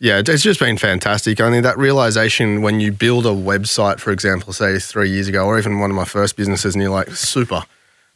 yeah, 0.00 0.22
it's 0.26 0.42
just 0.42 0.58
been 0.58 0.78
fantastic. 0.78 1.40
Only 1.40 1.60
that 1.60 1.76
realization 1.76 2.62
when 2.62 2.80
you 2.80 2.90
build 2.90 3.26
a 3.26 3.30
website, 3.30 4.00
for 4.00 4.10
example, 4.10 4.54
say 4.54 4.78
three 4.78 5.10
years 5.10 5.28
ago, 5.28 5.44
or 5.44 5.58
even 5.58 5.78
one 5.78 5.90
of 5.90 5.96
my 5.96 6.06
first 6.06 6.36
businesses, 6.36 6.74
and 6.74 6.82
you're 6.82 6.90
like, 6.90 7.10
super, 7.10 7.64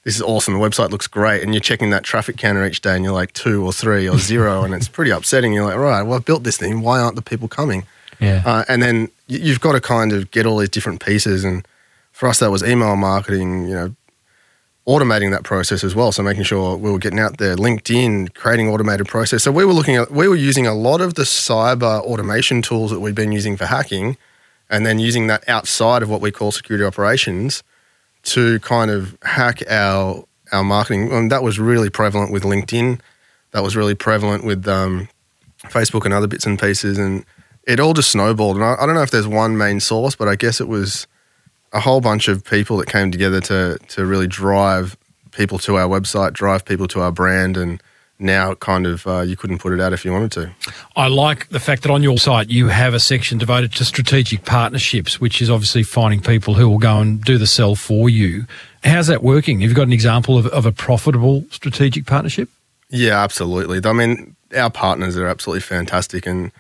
this 0.04 0.16
is 0.16 0.22
awesome. 0.22 0.54
The 0.54 0.60
website 0.60 0.90
looks 0.90 1.06
great. 1.06 1.42
And 1.42 1.52
you're 1.52 1.60
checking 1.60 1.90
that 1.90 2.02
traffic 2.02 2.38
counter 2.38 2.64
each 2.64 2.80
day 2.80 2.94
and 2.94 3.04
you're 3.04 3.12
like 3.12 3.34
two 3.34 3.64
or 3.64 3.72
three 3.72 4.08
or 4.08 4.18
zero, 4.18 4.64
and 4.64 4.72
it's 4.72 4.88
pretty 4.88 5.10
upsetting. 5.10 5.52
You're 5.52 5.66
like, 5.66 5.76
right, 5.76 6.02
well, 6.02 6.16
I've 6.16 6.24
built 6.24 6.42
this 6.42 6.56
thing. 6.56 6.80
Why 6.80 7.00
aren't 7.00 7.16
the 7.16 7.22
people 7.22 7.48
coming? 7.48 7.84
Yeah. 8.18 8.42
Uh, 8.46 8.64
and 8.66 8.82
then 8.82 9.10
you've 9.26 9.60
got 9.60 9.72
to 9.72 9.80
kind 9.80 10.12
of 10.14 10.30
get 10.30 10.46
all 10.46 10.56
these 10.56 10.70
different 10.70 11.04
pieces. 11.04 11.44
And 11.44 11.68
for 12.12 12.30
us, 12.30 12.38
that 12.38 12.50
was 12.50 12.62
email 12.62 12.96
marketing, 12.96 13.68
you 13.68 13.74
know, 13.74 13.94
automating 14.86 15.30
that 15.30 15.44
process 15.44 15.82
as 15.82 15.94
well. 15.94 16.12
So 16.12 16.22
making 16.22 16.44
sure 16.44 16.76
we 16.76 16.90
were 16.90 16.98
getting 16.98 17.18
out 17.18 17.38
there, 17.38 17.56
LinkedIn, 17.56 18.34
creating 18.34 18.68
automated 18.68 19.08
process. 19.08 19.42
So 19.42 19.50
we 19.50 19.64
were 19.64 19.72
looking 19.72 19.96
at, 19.96 20.10
we 20.10 20.28
were 20.28 20.36
using 20.36 20.66
a 20.66 20.74
lot 20.74 21.00
of 21.00 21.14
the 21.14 21.22
cyber 21.22 22.02
automation 22.02 22.60
tools 22.60 22.90
that 22.90 23.00
we've 23.00 23.14
been 23.14 23.32
using 23.32 23.56
for 23.56 23.66
hacking, 23.66 24.16
and 24.70 24.84
then 24.84 24.98
using 24.98 25.26
that 25.28 25.46
outside 25.48 26.02
of 26.02 26.10
what 26.10 26.20
we 26.20 26.30
call 26.30 26.52
security 26.52 26.84
operations 26.84 27.62
to 28.22 28.58
kind 28.60 28.90
of 28.90 29.16
hack 29.22 29.62
our 29.68 30.24
our 30.52 30.64
marketing. 30.64 31.12
And 31.12 31.30
that 31.32 31.42
was 31.42 31.58
really 31.58 31.90
prevalent 31.90 32.32
with 32.32 32.42
LinkedIn. 32.42 33.00
That 33.52 33.62
was 33.62 33.76
really 33.76 33.94
prevalent 33.94 34.44
with 34.44 34.66
um, 34.68 35.08
Facebook 35.64 36.04
and 36.04 36.14
other 36.14 36.26
bits 36.26 36.46
and 36.46 36.58
pieces. 36.58 36.98
And 36.98 37.24
it 37.66 37.80
all 37.80 37.94
just 37.94 38.10
snowballed. 38.10 38.56
And 38.56 38.64
I, 38.64 38.76
I 38.78 38.86
don't 38.86 38.94
know 38.94 39.02
if 39.02 39.10
there's 39.10 39.26
one 39.26 39.56
main 39.56 39.80
source, 39.80 40.14
but 40.14 40.28
I 40.28 40.36
guess 40.36 40.60
it 40.60 40.68
was 40.68 41.06
a 41.74 41.80
whole 41.80 42.00
bunch 42.00 42.28
of 42.28 42.44
people 42.44 42.78
that 42.78 42.88
came 42.88 43.10
together 43.10 43.40
to 43.42 43.78
to 43.88 44.06
really 44.06 44.26
drive 44.26 44.96
people 45.32 45.58
to 45.58 45.76
our 45.76 45.88
website, 45.88 46.32
drive 46.32 46.64
people 46.64 46.88
to 46.88 47.00
our 47.00 47.12
brand, 47.12 47.56
and 47.56 47.82
now 48.18 48.54
kind 48.54 48.86
of 48.86 49.06
uh, 49.06 49.20
you 49.20 49.36
couldn't 49.36 49.58
put 49.58 49.72
it 49.72 49.80
out 49.80 49.92
if 49.92 50.04
you 50.04 50.12
wanted 50.12 50.32
to. 50.32 50.50
I 50.96 51.08
like 51.08 51.48
the 51.48 51.60
fact 51.60 51.82
that 51.82 51.90
on 51.90 52.02
your 52.02 52.16
site 52.16 52.48
you 52.48 52.68
have 52.68 52.94
a 52.94 53.00
section 53.00 53.38
devoted 53.38 53.72
to 53.72 53.84
strategic 53.84 54.44
partnerships, 54.44 55.20
which 55.20 55.42
is 55.42 55.50
obviously 55.50 55.82
finding 55.82 56.20
people 56.20 56.54
who 56.54 56.68
will 56.68 56.78
go 56.78 57.00
and 57.00 57.20
do 57.22 57.36
the 57.36 57.46
sell 57.46 57.74
for 57.74 58.08
you. 58.08 58.46
How's 58.84 59.08
that 59.08 59.22
working? 59.22 59.60
Have 59.60 59.70
you 59.70 59.76
got 59.76 59.88
an 59.88 59.92
example 59.92 60.38
of, 60.38 60.46
of 60.46 60.64
a 60.64 60.72
profitable 60.72 61.44
strategic 61.50 62.06
partnership? 62.06 62.48
Yeah, 62.90 63.20
absolutely. 63.20 63.80
I 63.84 63.92
mean, 63.92 64.36
our 64.56 64.70
partners 64.70 65.16
are 65.16 65.26
absolutely 65.26 65.62
fantastic, 65.62 66.26
and 66.26 66.52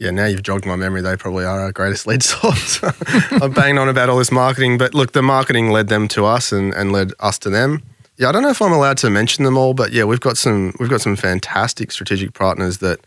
yeah, 0.00 0.10
now 0.10 0.24
you've 0.24 0.42
jogged 0.42 0.64
my 0.64 0.76
memory. 0.76 1.02
They 1.02 1.14
probably 1.14 1.44
are 1.44 1.60
our 1.60 1.72
greatest 1.72 2.06
lead 2.06 2.22
source. 2.24 2.80
I'm 3.30 3.52
banging 3.52 3.78
on 3.78 3.88
about 3.88 4.08
all 4.08 4.16
this 4.16 4.32
marketing, 4.32 4.78
but 4.78 4.94
look, 4.94 5.12
the 5.12 5.22
marketing 5.22 5.70
led 5.70 5.88
them 5.88 6.08
to 6.08 6.24
us 6.24 6.50
and, 6.52 6.72
and 6.72 6.90
led 6.90 7.12
us 7.20 7.38
to 7.40 7.50
them. 7.50 7.82
Yeah, 8.16 8.30
I 8.30 8.32
don't 8.32 8.42
know 8.42 8.50
if 8.50 8.62
I'm 8.62 8.72
allowed 8.72 8.96
to 8.98 9.10
mention 9.10 9.44
them 9.44 9.58
all, 9.58 9.74
but 9.74 9.92
yeah, 9.92 10.04
we've 10.04 10.20
got 10.20 10.38
some 10.38 10.74
we've 10.80 10.90
got 10.90 11.02
some 11.02 11.16
fantastic 11.16 11.92
strategic 11.92 12.32
partners 12.32 12.78
that 12.78 13.00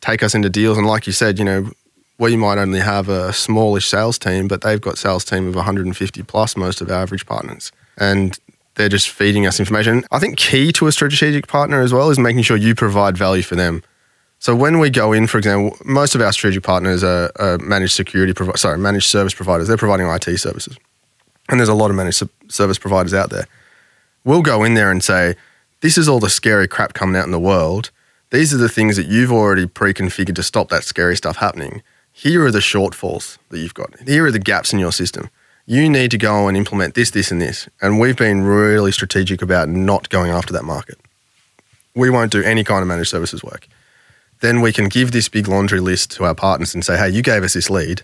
take 0.00 0.22
us 0.22 0.34
into 0.34 0.50
deals. 0.50 0.78
And 0.78 0.86
like 0.86 1.06
you 1.06 1.12
said, 1.12 1.38
you 1.38 1.44
know, 1.44 1.70
we 2.18 2.36
might 2.36 2.58
only 2.58 2.80
have 2.80 3.08
a 3.08 3.32
smallish 3.32 3.86
sales 3.86 4.18
team, 4.18 4.48
but 4.48 4.60
they've 4.60 4.80
got 4.80 4.98
sales 4.98 5.24
team 5.24 5.48
of 5.48 5.54
150 5.54 6.22
plus 6.24 6.56
most 6.56 6.80
of 6.82 6.90
our 6.90 7.02
average 7.02 7.24
partners, 7.24 7.72
and 7.96 8.38
they're 8.74 8.88
just 8.88 9.08
feeding 9.08 9.46
us 9.46 9.58
information. 9.58 10.04
I 10.10 10.18
think 10.18 10.36
key 10.36 10.72
to 10.72 10.86
a 10.86 10.92
strategic 10.92 11.46
partner 11.46 11.80
as 11.80 11.92
well 11.92 12.10
is 12.10 12.18
making 12.18 12.42
sure 12.42 12.56
you 12.56 12.74
provide 12.74 13.16
value 13.16 13.42
for 13.42 13.56
them. 13.56 13.82
So 14.40 14.54
when 14.54 14.78
we 14.78 14.88
go 14.88 15.12
in, 15.12 15.26
for 15.26 15.38
example, 15.38 15.76
most 15.84 16.14
of 16.14 16.20
our 16.20 16.32
strategic 16.32 16.62
partners 16.62 17.02
are, 17.02 17.32
are 17.36 17.58
managed 17.58 17.94
security, 17.94 18.32
provi- 18.32 18.56
sorry, 18.56 18.78
managed 18.78 19.06
service 19.06 19.34
providers. 19.34 19.66
They're 19.66 19.76
providing 19.76 20.06
IT 20.06 20.38
services, 20.38 20.76
and 21.48 21.58
there's 21.58 21.68
a 21.68 21.74
lot 21.74 21.90
of 21.90 21.96
managed 21.96 22.22
service 22.48 22.78
providers 22.78 23.14
out 23.14 23.30
there 23.30 23.46
we'll 24.28 24.42
go 24.42 24.62
in 24.62 24.74
there 24.74 24.90
and 24.90 25.02
say, 25.02 25.34
this 25.80 25.96
is 25.96 26.08
all 26.08 26.20
the 26.20 26.30
scary 26.30 26.68
crap 26.68 26.92
coming 26.92 27.16
out 27.16 27.24
in 27.24 27.30
the 27.30 27.40
world. 27.40 27.90
These 28.30 28.52
are 28.52 28.58
the 28.58 28.68
things 28.68 28.96
that 28.96 29.06
you've 29.06 29.32
already 29.32 29.66
pre 29.66 29.94
configured 29.94 30.34
to 30.36 30.42
stop 30.42 30.68
that 30.68 30.84
scary 30.84 31.16
stuff 31.16 31.38
happening. 31.38 31.82
Here 32.12 32.44
are 32.44 32.50
the 32.50 32.58
shortfalls 32.58 33.38
that 33.48 33.58
you've 33.58 33.74
got. 33.74 33.98
Here 34.00 34.26
are 34.26 34.30
the 34.30 34.38
gaps 34.38 34.72
in 34.72 34.78
your 34.78 34.92
system. 34.92 35.30
You 35.66 35.88
need 35.88 36.10
to 36.10 36.18
go 36.18 36.48
and 36.48 36.56
implement 36.56 36.94
this, 36.94 37.10
this, 37.10 37.30
and 37.30 37.40
this. 37.40 37.68
And 37.80 38.00
we've 38.00 38.16
been 38.16 38.42
really 38.42 38.92
strategic 38.92 39.40
about 39.40 39.68
not 39.68 40.08
going 40.08 40.30
after 40.30 40.52
that 40.54 40.64
market. 40.64 40.98
We 41.94 42.10
won't 42.10 42.32
do 42.32 42.42
any 42.42 42.64
kind 42.64 42.82
of 42.82 42.88
managed 42.88 43.10
services 43.10 43.42
work. 43.42 43.68
Then 44.40 44.60
we 44.60 44.72
can 44.72 44.88
give 44.88 45.12
this 45.12 45.28
big 45.28 45.48
laundry 45.48 45.80
list 45.80 46.12
to 46.12 46.24
our 46.24 46.34
partners 46.34 46.74
and 46.74 46.84
say, 46.84 46.96
hey, 46.96 47.08
you 47.08 47.22
gave 47.22 47.42
us 47.42 47.54
this 47.54 47.70
lead, 47.70 48.02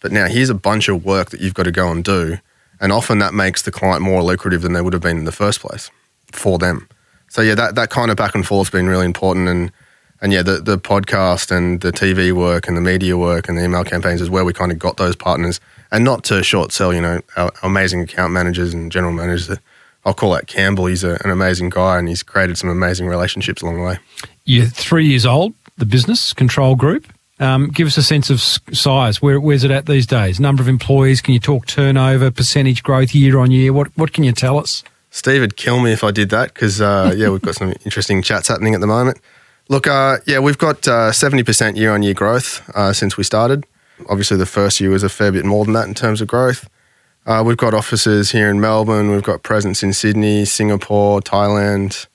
but 0.00 0.12
now 0.12 0.26
here's 0.26 0.50
a 0.50 0.54
bunch 0.54 0.88
of 0.88 1.04
work 1.04 1.30
that 1.30 1.40
you've 1.40 1.54
got 1.54 1.64
to 1.64 1.72
go 1.72 1.90
and 1.90 2.04
do 2.04 2.38
and 2.80 2.92
often 2.92 3.18
that 3.18 3.34
makes 3.34 3.62
the 3.62 3.70
client 3.70 4.02
more 4.02 4.22
lucrative 4.22 4.62
than 4.62 4.72
they 4.72 4.80
would 4.80 4.92
have 4.92 5.02
been 5.02 5.18
in 5.18 5.24
the 5.24 5.32
first 5.32 5.60
place 5.60 5.90
for 6.32 6.58
them. 6.58 6.88
So 7.28 7.42
yeah, 7.42 7.54
that, 7.56 7.74
that 7.74 7.90
kind 7.90 8.10
of 8.10 8.16
back 8.16 8.34
and 8.34 8.46
forth 8.46 8.68
has 8.68 8.72
been 8.72 8.88
really 8.88 9.06
important. 9.06 9.48
And 9.48 9.72
and 10.20 10.32
yeah, 10.32 10.42
the, 10.42 10.56
the 10.56 10.78
podcast 10.78 11.56
and 11.56 11.80
the 11.80 11.92
TV 11.92 12.32
work 12.32 12.66
and 12.66 12.76
the 12.76 12.80
media 12.80 13.16
work 13.16 13.48
and 13.48 13.56
the 13.56 13.62
email 13.62 13.84
campaigns 13.84 14.20
is 14.20 14.28
where 14.28 14.44
we 14.44 14.52
kind 14.52 14.72
of 14.72 14.78
got 14.78 14.96
those 14.96 15.14
partners 15.14 15.60
and 15.92 16.04
not 16.04 16.24
to 16.24 16.42
short 16.42 16.72
sell, 16.72 16.92
you 16.92 17.00
know, 17.00 17.20
our, 17.36 17.44
our 17.44 17.52
amazing 17.62 18.00
account 18.00 18.32
managers 18.32 18.74
and 18.74 18.90
general 18.90 19.12
managers. 19.12 19.56
I'll 20.04 20.14
call 20.14 20.32
that 20.32 20.48
Campbell. 20.48 20.86
He's 20.86 21.04
a, 21.04 21.18
an 21.22 21.30
amazing 21.30 21.70
guy 21.70 22.00
and 22.00 22.08
he's 22.08 22.24
created 22.24 22.58
some 22.58 22.68
amazing 22.68 23.06
relationships 23.06 23.62
along 23.62 23.76
the 23.76 23.82
way. 23.82 23.98
You're 24.44 24.66
three 24.66 25.06
years 25.06 25.24
old, 25.24 25.54
the 25.78 25.86
business 25.86 26.32
control 26.32 26.76
group. 26.76 27.06
Um, 27.40 27.68
give 27.68 27.86
us 27.86 27.96
a 27.96 28.02
sense 28.02 28.30
of 28.30 28.40
size. 28.40 29.22
Where, 29.22 29.40
where's 29.40 29.62
it 29.62 29.70
at 29.70 29.86
these 29.86 30.06
days? 30.06 30.40
Number 30.40 30.60
of 30.60 30.68
employees? 30.68 31.20
Can 31.20 31.34
you 31.34 31.40
talk 31.40 31.66
turnover, 31.66 32.30
percentage 32.30 32.82
growth 32.82 33.14
year 33.14 33.38
on 33.38 33.50
year? 33.50 33.72
What 33.72 33.96
what 33.96 34.12
can 34.12 34.24
you 34.24 34.32
tell 34.32 34.58
us? 34.58 34.82
Steve 35.10 35.40
would 35.40 35.56
kill 35.56 35.80
me 35.80 35.92
if 35.92 36.04
I 36.04 36.10
did 36.10 36.30
that 36.30 36.52
because 36.52 36.80
uh, 36.80 37.14
yeah, 37.16 37.30
we've 37.30 37.42
got 37.42 37.54
some 37.54 37.74
interesting 37.84 38.22
chats 38.22 38.48
happening 38.48 38.74
at 38.74 38.80
the 38.80 38.86
moment. 38.86 39.20
Look, 39.68 39.86
uh, 39.86 40.18
yeah, 40.26 40.40
we've 40.40 40.58
got 40.58 40.88
uh, 40.88 41.12
seventy 41.12 41.44
percent 41.44 41.76
year 41.76 41.92
on 41.92 42.02
year 42.02 42.14
growth 42.14 42.68
uh, 42.74 42.92
since 42.92 43.16
we 43.16 43.22
started. 43.22 43.64
Obviously, 44.08 44.36
the 44.36 44.46
first 44.46 44.80
year 44.80 44.90
was 44.90 45.02
a 45.02 45.08
fair 45.08 45.30
bit 45.32 45.44
more 45.44 45.64
than 45.64 45.74
that 45.74 45.86
in 45.86 45.94
terms 45.94 46.20
of 46.20 46.28
growth. 46.28 46.68
Uh, 47.26 47.42
we've 47.44 47.56
got 47.56 47.74
offices 47.74 48.30
here 48.30 48.48
in 48.48 48.60
Melbourne. 48.60 49.10
We've 49.10 49.22
got 49.22 49.42
presence 49.42 49.82
in 49.82 49.92
Sydney, 49.92 50.44
Singapore, 50.44 51.20
Thailand, 51.20 52.06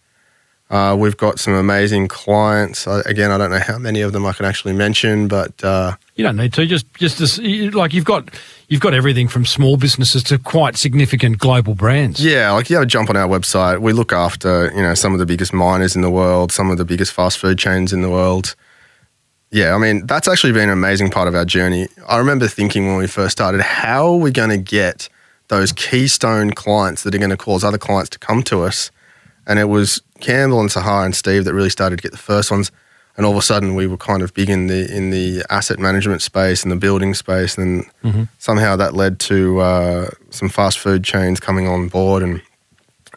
uh, 0.73 0.95
we've 0.95 1.17
got 1.17 1.37
some 1.37 1.53
amazing 1.53 2.07
clients. 2.07 2.87
Uh, 2.87 3.03
again, 3.05 3.29
I 3.29 3.37
don't 3.37 3.51
know 3.51 3.59
how 3.59 3.77
many 3.77 4.01
of 4.01 4.11
them 4.11 4.25
I 4.25 4.33
can 4.33 4.47
actually 4.47 4.73
mention, 4.73 5.27
but 5.27 5.63
uh, 5.63 5.95
you 6.15 6.23
don't 6.23 6.35
need 6.35 6.51
to. 6.53 6.65
Just, 6.65 6.91
just 6.95 7.21
as, 7.21 7.37
like 7.39 7.93
you've 7.93 8.05
got, 8.05 8.31
you've 8.69 8.81
got 8.81 8.95
everything 8.95 9.27
from 9.27 9.45
small 9.45 9.77
businesses 9.77 10.23
to 10.23 10.39
quite 10.39 10.75
significant 10.75 11.37
global 11.37 11.75
brands. 11.75 12.25
Yeah, 12.25 12.49
like 12.53 12.71
you 12.71 12.75
have 12.77 12.83
a 12.83 12.87
jump 12.87 13.11
on 13.11 13.15
our 13.15 13.27
website. 13.27 13.81
We 13.81 13.93
look 13.93 14.11
after 14.11 14.71
you 14.75 14.81
know 14.81 14.95
some 14.95 15.13
of 15.13 15.19
the 15.19 15.27
biggest 15.27 15.53
miners 15.53 15.95
in 15.95 16.01
the 16.01 16.09
world, 16.09 16.51
some 16.51 16.71
of 16.71 16.79
the 16.79 16.85
biggest 16.85 17.13
fast 17.13 17.37
food 17.37 17.59
chains 17.59 17.93
in 17.93 18.01
the 18.01 18.09
world. 18.09 18.55
Yeah, 19.51 19.75
I 19.75 19.77
mean 19.77 20.07
that's 20.07 20.27
actually 20.27 20.53
been 20.53 20.69
an 20.69 20.71
amazing 20.71 21.11
part 21.11 21.27
of 21.27 21.35
our 21.35 21.45
journey. 21.45 21.87
I 22.07 22.17
remember 22.17 22.47
thinking 22.47 22.87
when 22.87 22.97
we 22.97 23.05
first 23.05 23.33
started, 23.33 23.61
how 23.61 24.07
are 24.07 24.17
we 24.17 24.31
going 24.31 24.49
to 24.49 24.57
get 24.57 25.07
those 25.49 25.71
keystone 25.71 26.49
clients 26.49 27.03
that 27.03 27.13
are 27.13 27.19
going 27.19 27.29
to 27.29 27.37
cause 27.37 27.63
other 27.63 27.77
clients 27.77 28.09
to 28.09 28.17
come 28.17 28.41
to 28.45 28.63
us? 28.63 28.89
And 29.47 29.59
it 29.59 29.65
was 29.65 30.01
Campbell 30.19 30.59
and 30.59 30.69
Sahar 30.69 31.05
and 31.05 31.15
Steve 31.15 31.45
that 31.45 31.53
really 31.53 31.69
started 31.69 31.97
to 31.97 32.01
get 32.01 32.11
the 32.11 32.17
first 32.17 32.51
ones. 32.51 32.71
And 33.15 33.25
all 33.25 33.33
of 33.33 33.37
a 33.37 33.43
sudden, 33.43 33.75
we 33.75 33.85
were 33.85 33.97
kind 33.97 34.23
of 34.23 34.33
big 34.33 34.49
in 34.49 34.67
the 34.67 34.91
in 34.91 35.11
the 35.11 35.43
asset 35.51 35.77
management 35.77 36.23
space 36.23 36.63
and 36.63 36.71
the 36.71 36.75
building 36.75 37.13
space, 37.13 37.59
and 37.59 37.85
mm-hmm. 38.03 38.23
somehow 38.39 38.75
that 38.77 38.95
led 38.95 39.19
to 39.19 39.59
uh, 39.59 40.09
some 40.31 40.49
fast 40.49 40.79
food 40.79 41.03
chains 41.03 41.39
coming 41.39 41.67
on 41.67 41.89
board. 41.89 42.23
And 42.23 42.41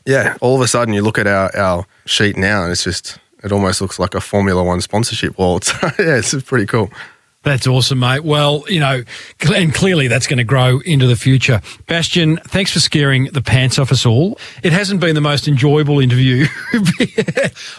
yeah, 0.04 0.36
all 0.42 0.54
of 0.54 0.60
a 0.60 0.68
sudden, 0.68 0.92
you 0.92 1.00
look 1.00 1.18
at 1.18 1.26
our, 1.26 1.56
our 1.56 1.86
sheet 2.04 2.36
now, 2.36 2.62
and 2.62 2.72
it's 2.72 2.84
just 2.84 3.18
it 3.42 3.52
almost 3.52 3.80
looks 3.80 3.98
like 3.98 4.14
a 4.14 4.20
Formula 4.20 4.62
One 4.62 4.82
sponsorship 4.82 5.38
wall. 5.38 5.60
So 5.64 5.78
yeah, 5.98 6.16
it's 6.16 6.34
pretty 6.42 6.66
cool. 6.66 6.90
That's 7.46 7.68
awesome, 7.68 8.00
mate. 8.00 8.24
Well, 8.24 8.64
you 8.66 8.80
know, 8.80 9.04
and 9.54 9.72
clearly 9.72 10.08
that's 10.08 10.26
going 10.26 10.38
to 10.38 10.44
grow 10.44 10.80
into 10.80 11.06
the 11.06 11.14
future. 11.14 11.60
Bastien, 11.86 12.38
thanks 12.38 12.72
for 12.72 12.80
scaring 12.80 13.26
the 13.26 13.40
pants 13.40 13.78
off 13.78 13.92
us 13.92 14.04
all. 14.04 14.36
It 14.64 14.72
hasn't 14.72 14.98
been 14.98 15.14
the 15.14 15.20
most 15.20 15.46
enjoyable 15.46 16.00
interview. 16.00 16.48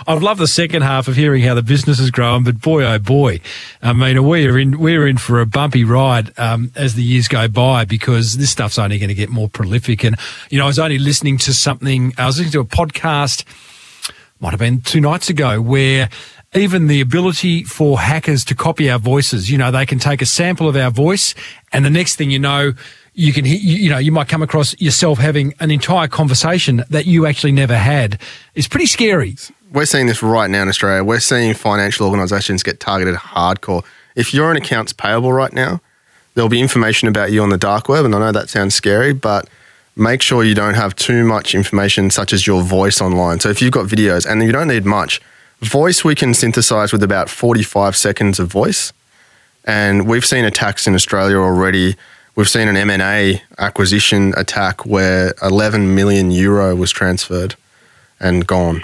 I've 0.07 0.23
loved 0.23 0.39
the 0.39 0.47
second 0.47 0.83
half 0.83 1.09
of 1.09 1.17
hearing 1.17 1.43
how 1.43 1.53
the 1.53 1.63
business 1.63 1.99
is 1.99 2.11
growing, 2.11 2.45
but 2.45 2.61
boy, 2.61 2.85
oh 2.85 2.97
boy, 2.97 3.41
I 3.81 3.91
mean, 3.91 4.23
we're 4.23 4.57
in 4.57 4.79
we're 4.79 5.05
in 5.05 5.17
for 5.17 5.41
a 5.41 5.45
bumpy 5.45 5.83
ride 5.83 6.31
um, 6.39 6.71
as 6.77 6.93
the 6.93 7.03
years 7.03 7.27
go 7.27 7.49
by 7.49 7.83
because 7.83 8.37
this 8.37 8.49
stuff's 8.49 8.79
only 8.79 8.97
going 8.97 9.09
to 9.09 9.15
get 9.15 9.27
more 9.27 9.49
prolific. 9.49 10.05
And 10.05 10.15
you 10.49 10.59
know, 10.59 10.63
I 10.63 10.67
was 10.67 10.79
only 10.79 10.97
listening 10.97 11.37
to 11.39 11.53
something. 11.53 12.13
I 12.17 12.25
was 12.25 12.37
listening 12.37 12.53
to 12.53 12.61
a 12.61 12.63
podcast. 12.63 13.43
Might 14.39 14.51
have 14.51 14.59
been 14.59 14.79
two 14.79 15.01
nights 15.01 15.29
ago 15.29 15.59
where 15.59 16.09
even 16.53 16.87
the 16.87 17.01
ability 17.01 17.63
for 17.63 17.99
hackers 17.99 18.45
to 18.45 18.55
copy 18.55 18.89
our 18.89 18.99
voices. 18.99 19.49
You 19.49 19.57
know, 19.57 19.71
they 19.71 19.85
can 19.85 19.99
take 19.99 20.21
a 20.21 20.25
sample 20.25 20.69
of 20.69 20.75
our 20.75 20.91
voice 20.91 21.35
and 21.73 21.83
the 21.83 21.89
next 21.89 22.15
thing 22.15 22.31
you 22.31 22.39
know, 22.39 22.73
you 23.13 23.33
can, 23.33 23.45
you, 23.45 23.55
you 23.55 23.89
know, 23.89 23.97
you 23.97 24.11
might 24.11 24.27
come 24.27 24.43
across 24.43 24.79
yourself 24.79 25.17
having 25.17 25.53
an 25.59 25.71
entire 25.71 26.07
conversation 26.07 26.83
that 26.89 27.05
you 27.05 27.25
actually 27.25 27.51
never 27.51 27.75
had. 27.75 28.21
It's 28.53 28.67
pretty 28.67 28.85
scary. 28.85 29.35
We're 29.73 29.85
seeing 29.85 30.07
this 30.07 30.23
right 30.23 30.49
now 30.49 30.61
in 30.61 30.69
Australia. 30.69 31.03
We're 31.03 31.19
seeing 31.19 31.53
financial 31.53 32.05
organisations 32.05 32.63
get 32.63 32.79
targeted 32.79 33.15
hardcore. 33.15 33.83
If 34.15 34.33
you're 34.33 34.51
an 34.51 34.57
accounts 34.57 34.93
payable 34.93 35.33
right 35.33 35.51
now, 35.51 35.81
there'll 36.35 36.49
be 36.49 36.61
information 36.61 37.07
about 37.07 37.31
you 37.31 37.41
on 37.41 37.49
the 37.49 37.57
dark 37.57 37.89
web. 37.89 38.05
And 38.05 38.15
I 38.15 38.19
know 38.19 38.31
that 38.31 38.49
sounds 38.49 38.75
scary, 38.75 39.13
but 39.13 39.49
make 39.95 40.21
sure 40.21 40.43
you 40.43 40.55
don't 40.55 40.75
have 40.75 40.95
too 40.95 41.25
much 41.25 41.55
information, 41.55 42.11
such 42.11 42.31
as 42.31 42.45
your 42.45 42.61
voice 42.61 43.01
online. 43.01 43.39
So 43.39 43.49
if 43.49 43.61
you've 43.61 43.71
got 43.71 43.87
videos, 43.87 44.29
and 44.29 44.43
you 44.43 44.51
don't 44.51 44.67
need 44.67 44.85
much, 44.85 45.19
Voice 45.61 46.03
we 46.03 46.13
can 46.13 46.33
synthesize 46.33 46.91
with 46.91 47.01
about 47.01 47.29
45 47.29 47.95
seconds 47.95 48.39
of 48.39 48.51
voice. 48.51 48.93
And 49.65 50.07
we've 50.07 50.25
seen 50.25 50.45
attacks 50.45 50.87
in 50.87 50.93
Australia 50.93 51.37
already. 51.37 51.95
We've 52.35 52.47
seen 52.47 52.67
an 52.67 52.77
M&A 52.77 53.41
acquisition 53.57 54.33
attack 54.37 54.85
where 54.85 55.33
11 55.41 55.95
million 55.95 56.29
euro 56.29 56.75
was 56.75 56.91
transferred 56.91 57.55
and 58.19 58.45
gone. 58.45 58.83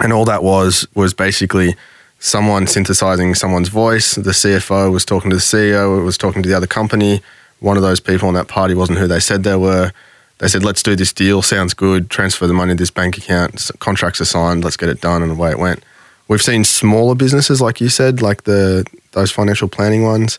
And 0.00 0.12
all 0.12 0.24
that 0.24 0.42
was 0.42 0.86
was 0.94 1.14
basically 1.14 1.76
someone 2.18 2.66
synthesizing 2.66 3.34
someone's 3.34 3.68
voice. 3.68 4.14
The 4.16 4.32
CFO 4.32 4.90
was 4.92 5.04
talking 5.04 5.30
to 5.30 5.36
the 5.36 5.42
CEO, 5.42 5.98
it 5.98 6.02
was 6.02 6.18
talking 6.18 6.42
to 6.42 6.48
the 6.48 6.56
other 6.56 6.66
company. 6.66 7.22
One 7.60 7.76
of 7.76 7.82
those 7.82 8.00
people 8.00 8.26
on 8.26 8.34
that 8.34 8.48
party 8.48 8.74
wasn't 8.74 8.98
who 8.98 9.06
they 9.06 9.20
said 9.20 9.44
they 9.44 9.56
were. 9.56 9.92
They 10.38 10.48
said, 10.48 10.64
let's 10.64 10.82
do 10.82 10.96
this 10.96 11.12
deal. 11.12 11.42
Sounds 11.42 11.74
good. 11.74 12.10
Transfer 12.10 12.46
the 12.46 12.54
money 12.54 12.74
to 12.74 12.78
this 12.78 12.90
bank 12.90 13.16
account. 13.16 13.70
Contracts 13.78 14.20
are 14.20 14.24
signed. 14.24 14.64
Let's 14.64 14.76
get 14.76 14.88
it 14.88 15.00
done. 15.00 15.22
And 15.22 15.32
away 15.32 15.52
it 15.52 15.58
went. 15.58 15.82
We've 16.26 16.42
seen 16.42 16.64
smaller 16.64 17.14
businesses, 17.14 17.60
like 17.60 17.80
you 17.80 17.88
said, 17.88 18.22
like 18.22 18.44
the 18.44 18.86
those 19.12 19.30
financial 19.30 19.68
planning 19.68 20.02
ones. 20.02 20.38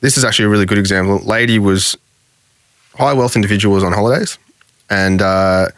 This 0.00 0.18
is 0.18 0.24
actually 0.24 0.46
a 0.46 0.48
really 0.48 0.66
good 0.66 0.78
example. 0.78 1.18
Lady 1.18 1.58
was 1.58 1.96
high 2.96 3.12
wealth 3.12 3.36
individual 3.36 3.74
was 3.74 3.84
on 3.84 3.92
holidays, 3.92 4.36
and 4.90 5.22
uh, 5.22 5.68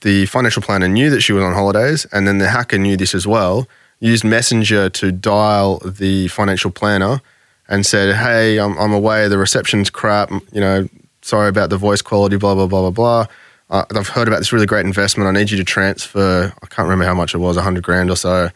the 0.00 0.26
financial 0.26 0.62
planner 0.62 0.88
knew 0.88 1.10
that 1.10 1.20
she 1.20 1.32
was 1.32 1.44
on 1.44 1.52
holidays, 1.52 2.06
and 2.12 2.26
then 2.26 2.38
the 2.38 2.48
hacker 2.48 2.78
knew 2.78 2.96
this 2.96 3.14
as 3.14 3.26
well. 3.26 3.68
Used 4.00 4.24
Messenger 4.24 4.90
to 4.90 5.12
dial 5.12 5.78
the 5.84 6.28
financial 6.28 6.70
planner 6.70 7.20
and 7.68 7.84
said, 7.84 8.16
"Hey, 8.16 8.58
I'm, 8.58 8.76
I'm 8.78 8.92
away. 8.92 9.28
The 9.28 9.38
reception's 9.38 9.90
crap. 9.90 10.30
You 10.30 10.60
know, 10.60 10.88
sorry 11.24 11.48
about 11.48 11.70
the 11.70 11.76
voice 11.76 12.02
quality. 12.02 12.36
Blah 12.36 12.54
blah 12.54 12.66
blah 12.66 12.90
blah 12.90 12.90
blah. 12.90 13.26
Uh, 13.70 13.84
I've 13.96 14.08
heard 14.08 14.28
about 14.28 14.38
this 14.38 14.52
really 14.52 14.66
great 14.66 14.84
investment. 14.84 15.26
I 15.26 15.32
need 15.32 15.50
you 15.50 15.56
to 15.56 15.64
transfer. 15.64 16.52
I 16.62 16.66
can't 16.66 16.86
remember 16.86 17.06
how 17.06 17.14
much 17.14 17.34
it 17.34 17.38
was, 17.38 17.56
hundred 17.56 17.82
grand 17.82 18.10
or 18.10 18.16
so, 18.16 18.50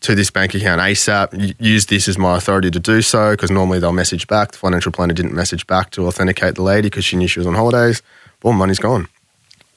to 0.00 0.14
this 0.14 0.30
bank 0.30 0.54
account 0.54 0.80
ASAP. 0.80 1.54
Use 1.60 1.86
this 1.86 2.08
as 2.08 2.18
my 2.18 2.36
authority 2.36 2.70
to 2.70 2.80
do 2.80 3.00
so 3.00 3.30
because 3.30 3.50
normally 3.50 3.78
they'll 3.78 3.92
message 3.92 4.26
back. 4.26 4.50
The 4.50 4.58
financial 4.58 4.90
planner 4.90 5.14
didn't 5.14 5.34
message 5.34 5.66
back 5.66 5.90
to 5.92 6.06
authenticate 6.06 6.56
the 6.56 6.62
lady 6.62 6.88
because 6.90 7.04
she 7.04 7.16
knew 7.16 7.28
she 7.28 7.38
was 7.38 7.46
on 7.46 7.54
holidays. 7.54 8.02
Boom, 8.40 8.56
money's 8.56 8.80
gone. 8.80 9.06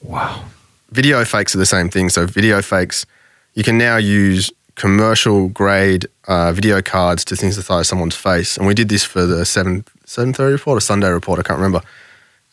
Wow. 0.02 0.44
Video 0.90 1.24
fakes 1.24 1.54
are 1.54 1.58
the 1.58 1.66
same 1.66 1.88
thing. 1.88 2.08
So 2.08 2.26
video 2.26 2.60
fakes, 2.60 3.06
you 3.54 3.62
can 3.62 3.78
now 3.78 3.96
use 3.96 4.50
commercial 4.74 5.48
grade 5.48 6.06
uh, 6.26 6.52
video 6.52 6.82
cards 6.82 7.24
to 7.26 7.36
synthesize 7.36 7.88
someone's 7.88 8.16
face, 8.16 8.56
and 8.56 8.66
we 8.66 8.74
did 8.74 8.88
this 8.88 9.04
for 9.04 9.26
the 9.26 9.44
seven 9.46 9.84
seven 10.04 10.32
thirty 10.32 10.52
report 10.52 10.78
or 10.78 10.80
Sunday 10.80 11.08
report. 11.08 11.38
I 11.38 11.42
can't 11.42 11.58
remember. 11.58 11.82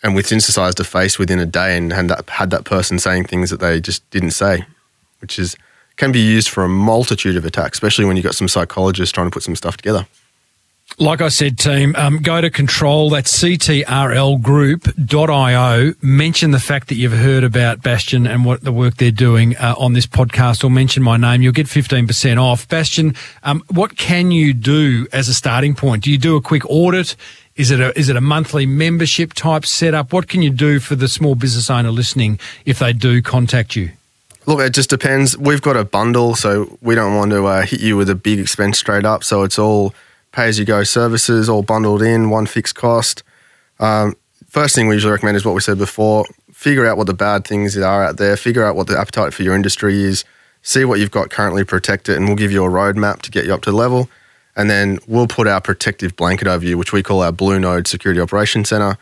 And 0.02 0.16
we 0.16 0.24
synthesized 0.24 0.80
a 0.80 0.84
face 0.84 1.20
within 1.20 1.40
a 1.40 1.46
day 1.46 1.76
and 1.76 1.92
had 1.92 2.08
that, 2.08 2.30
had 2.30 2.52
that 2.52 2.64
person 2.64 3.00
saying 3.00 3.26
things 3.26 3.50
that 3.50 3.60
they 3.60 3.82
just 3.82 4.10
didn't 4.12 4.32
say, 4.32 4.66
which 5.20 5.38
is 5.38 5.58
can 5.98 6.14
be 6.14 6.20
used 6.20 6.50
for 6.50 6.64
a 6.64 6.70
multitude 6.70 7.36
of 7.36 7.46
attacks, 7.46 7.76
especially 7.76 8.06
when 8.06 8.16
you've 8.16 8.24
got 8.24 8.34
some 8.34 8.48
psychologists 8.48 9.12
trying 9.12 9.28
to 9.28 9.32
put 9.32 9.44
some 9.44 9.56
stuff 9.56 9.76
together. 9.76 10.08
Like 10.98 11.22
I 11.22 11.28
said, 11.30 11.60
team, 11.60 11.96
um, 11.96 12.18
go 12.18 12.42
to 12.42 12.50
control, 12.50 13.10
that's 13.10 13.32
ctrlgroup.io. 13.42 15.94
Mention 16.02 16.52
the 16.52 16.60
fact 16.60 16.90
that 16.90 16.96
you've 16.96 17.14
heard 17.14 17.46
about 17.46 17.82
Bastien 17.82 18.28
and 18.28 18.44
what 18.44 18.64
the 18.64 18.74
work 18.74 18.96
they're 18.96 19.12
doing 19.12 19.56
uh, 19.58 19.76
on 19.78 19.94
this 19.94 20.08
podcast, 20.08 20.64
or 20.64 20.70
mention 20.70 21.04
my 21.04 21.16
name. 21.16 21.42
You'll 21.42 21.54
get 21.54 21.68
15% 21.68 22.42
off. 22.42 22.68
Bastien, 22.68 23.16
um, 23.44 23.64
what 23.70 23.96
can 23.98 24.32
you 24.32 24.54
do 24.54 25.08
as 25.14 25.30
a 25.30 25.34
starting 25.34 25.74
point? 25.76 26.04
Do 26.04 26.12
you 26.12 26.18
do 26.18 26.36
a 26.36 26.42
quick 26.42 26.66
audit? 26.66 27.16
Is 27.60 27.72
it 27.72 27.82
a, 27.82 28.00
is 28.00 28.08
it 28.08 28.16
a 28.16 28.22
monthly 28.22 28.66
membership 28.66 29.34
type 29.34 29.66
setup? 29.66 30.14
What 30.14 30.30
can 30.30 30.42
you 30.42 30.50
do 30.50 30.80
for 30.80 30.96
the 30.96 31.10
small 31.10 31.36
business 31.36 31.70
owner 31.70 31.92
listening 31.92 32.40
if 32.66 32.80
they 32.80 32.94
do 32.94 33.22
contact 33.22 33.76
you? 33.76 33.92
Look, 34.46 34.62
it 34.62 34.70
just 34.70 34.90
depends. 34.90 35.38
We've 35.38 35.62
got 35.62 35.76
a 35.76 35.84
bundle, 35.84 36.36
so 36.36 36.78
we 36.82 36.96
don't 36.96 37.18
want 37.18 37.32
to 37.32 37.46
uh, 37.46 37.66
hit 37.66 37.82
you 37.82 37.98
with 37.98 38.10
a 38.10 38.16
big 38.16 38.40
expense 38.40 38.80
straight 38.80 39.04
up. 39.04 39.26
So 39.26 39.44
it's 39.44 39.60
all 39.60 39.94
pay 40.32 40.48
as 40.48 40.58
you 40.58 40.64
go 40.64 40.86
services, 40.86 41.50
all 41.50 41.62
bundled 41.62 42.02
in, 42.02 42.30
one 42.30 42.46
fixed 42.46 42.76
cost. 42.76 43.24
Um, 43.82 44.16
first 44.48 44.74
thing 44.74 44.88
we 44.88 44.96
usually 44.96 45.12
recommend 45.12 45.36
is 45.36 45.44
what 45.44 45.54
we 45.54 45.60
said 45.60 45.78
before 45.78 46.26
figure 46.60 46.86
out 46.86 46.98
what 46.98 47.08
the 47.08 47.14
bad 47.14 47.46
things 47.46 47.78
are 47.78 48.04
out 48.04 48.18
there, 48.18 48.36
figure 48.36 48.66
out 48.66 48.76
what 48.76 48.88
the 48.88 48.98
appetite 48.98 49.34
for 49.34 49.44
your 49.44 49.56
industry 49.56 50.04
is, 50.04 50.26
see 50.62 50.84
what 50.84 51.00
you've 51.00 51.10
got 51.10 51.30
currently, 51.30 51.64
protect 51.64 52.10
it, 52.10 52.18
and 52.18 52.28
we'll 52.28 52.36
give 52.36 52.52
you 52.52 52.66
a 52.66 52.70
roadmap 52.70 53.22
to 53.22 53.32
get 53.32 53.46
you 53.46 53.54
up 53.54 53.62
to 53.62 53.72
level. 53.72 54.10
And 54.56 54.70
then 54.70 55.00
we'll 55.08 55.28
put 55.28 55.48
our 55.48 55.62
protective 55.62 56.16
blanket 56.16 56.48
over 56.48 56.66
you, 56.66 56.78
which 56.78 56.92
we 56.92 57.02
call 57.04 57.22
our 57.22 57.32
Blue 57.32 57.60
Node 57.60 57.88
Security 57.88 58.20
Operations 58.20 58.70
Center. 58.70 58.98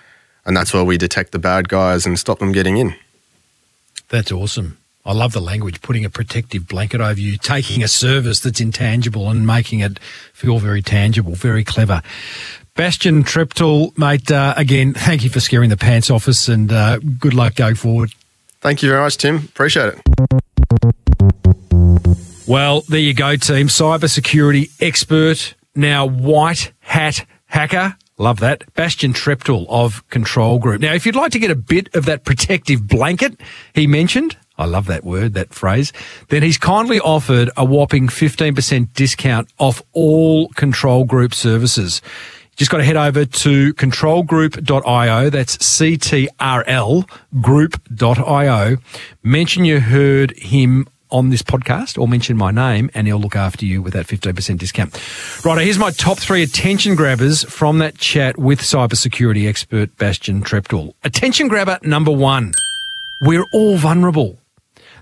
And 0.46 0.56
that's 0.56 0.74
where 0.74 0.84
we 0.84 0.98
detect 0.98 1.32
the 1.32 1.40
bad 1.40 1.68
guys 1.68 2.06
and 2.06 2.18
stop 2.18 2.40
them 2.40 2.52
getting 2.52 2.78
in. 2.78 2.96
That's 4.10 4.32
awesome. 4.32 4.78
I 5.06 5.14
love 5.14 5.32
the 5.32 5.42
language, 5.42 5.82
putting 5.82 6.04
a 6.04 6.10
protective 6.10 6.68
blanket 6.68 7.00
over 7.00 7.20
you, 7.20 7.38
taking 7.38 7.82
a 7.82 7.88
service 7.88 8.42
that's 8.42 8.60
intangible 8.60 9.30
and 9.30 9.48
making 9.48 9.80
it 9.80 10.00
feel 10.34 10.60
very 10.60 10.82
tangible. 10.82 11.34
Very 11.34 11.64
clever. 11.64 12.02
Bastien 12.76 13.24
Treptel, 13.24 13.98
mate, 13.98 14.30
uh, 14.30 14.54
again, 14.58 14.94
thank 14.94 15.24
you 15.24 15.30
for 15.30 15.40
scaring 15.40 15.70
the 15.70 15.78
pants 15.78 16.10
off 16.10 16.28
us 16.28 16.48
and 16.48 16.72
uh, 16.72 17.00
good 17.00 17.34
luck 17.34 17.56
going 17.56 17.76
forward. 17.76 18.12
Thank 18.60 18.84
you 18.84 18.90
very 18.90 19.02
much, 19.02 19.18
Tim. 19.18 19.38
Appreciate 19.38 19.94
it. 19.94 20.02
Well, 22.48 22.82
there 22.88 23.02
you 23.02 23.14
go, 23.14 23.36
team. 23.36 23.68
Cybersecurity 23.68 24.72
expert, 24.82 25.54
now 25.76 26.06
white 26.06 26.72
hat 26.80 27.26
hacker. 27.48 27.98
Love 28.18 28.40
that. 28.40 28.74
Bastien 28.74 29.12
Treptel 29.12 29.66
of 29.68 30.08
Control 30.08 30.58
Group. 30.58 30.80
Now, 30.80 30.94
if 30.94 31.06
you'd 31.06 31.18
like 31.18 31.34
to 31.34 31.40
get 31.40 31.52
a 31.52 31.56
bit 31.56 31.94
of 31.94 32.06
that 32.06 32.24
protective 32.24 32.88
blanket 32.88 33.42
he 33.74 33.86
mentioned, 33.86 34.38
I 34.58 34.64
love 34.64 34.86
that 34.86 35.04
word, 35.04 35.34
that 35.34 35.54
phrase, 35.54 35.92
then 36.30 36.42
he's 36.42 36.58
kindly 36.58 37.02
offered 37.02 37.50
a 37.58 37.66
whopping 37.66 38.08
15% 38.08 38.94
discount 38.94 39.52
off 39.60 39.82
all 39.92 40.48
Control 40.50 41.04
Group 41.04 41.34
services. 41.34 42.02
Just 42.56 42.72
got 42.72 42.78
to 42.78 42.86
head 42.86 42.96
over 42.96 43.26
to 43.26 43.74
controlgroup.io. 43.74 45.30
That's 45.30 45.58
CTRL 45.58 47.10
group.io. 47.42 48.78
Mention 49.22 49.66
you 49.66 49.82
heard 49.82 50.32
him 50.38 50.88
on 51.10 51.30
this 51.30 51.42
podcast 51.42 52.00
or 52.00 52.08
mention 52.08 52.38
my 52.38 52.52
name 52.52 52.90
and 52.94 53.08
he'll 53.08 53.20
look 53.20 53.36
after 53.36 53.66
you 53.66 53.82
with 53.82 53.94
that 53.94 54.08
15% 54.08 54.58
discount. 54.58 54.94
Right, 55.46 55.64
here's 55.64 55.80
my 55.80 55.92
top 55.92 56.18
three 56.18 56.44
attention 56.44 56.96
grabbers 56.96 57.44
from 57.44 57.80
that 57.80 57.98
chat 57.98 58.38
with 58.38 58.60
cybersecurity 58.60 59.48
expert 59.48 59.96
Bastien 59.98 60.44
Treptel. 60.44 60.94
Attention 61.04 61.48
grabber 61.48 61.80
number 61.84 62.12
one. 62.12 62.54
We're 63.22 63.46
all 63.54 63.78
vulnerable. 63.78 64.38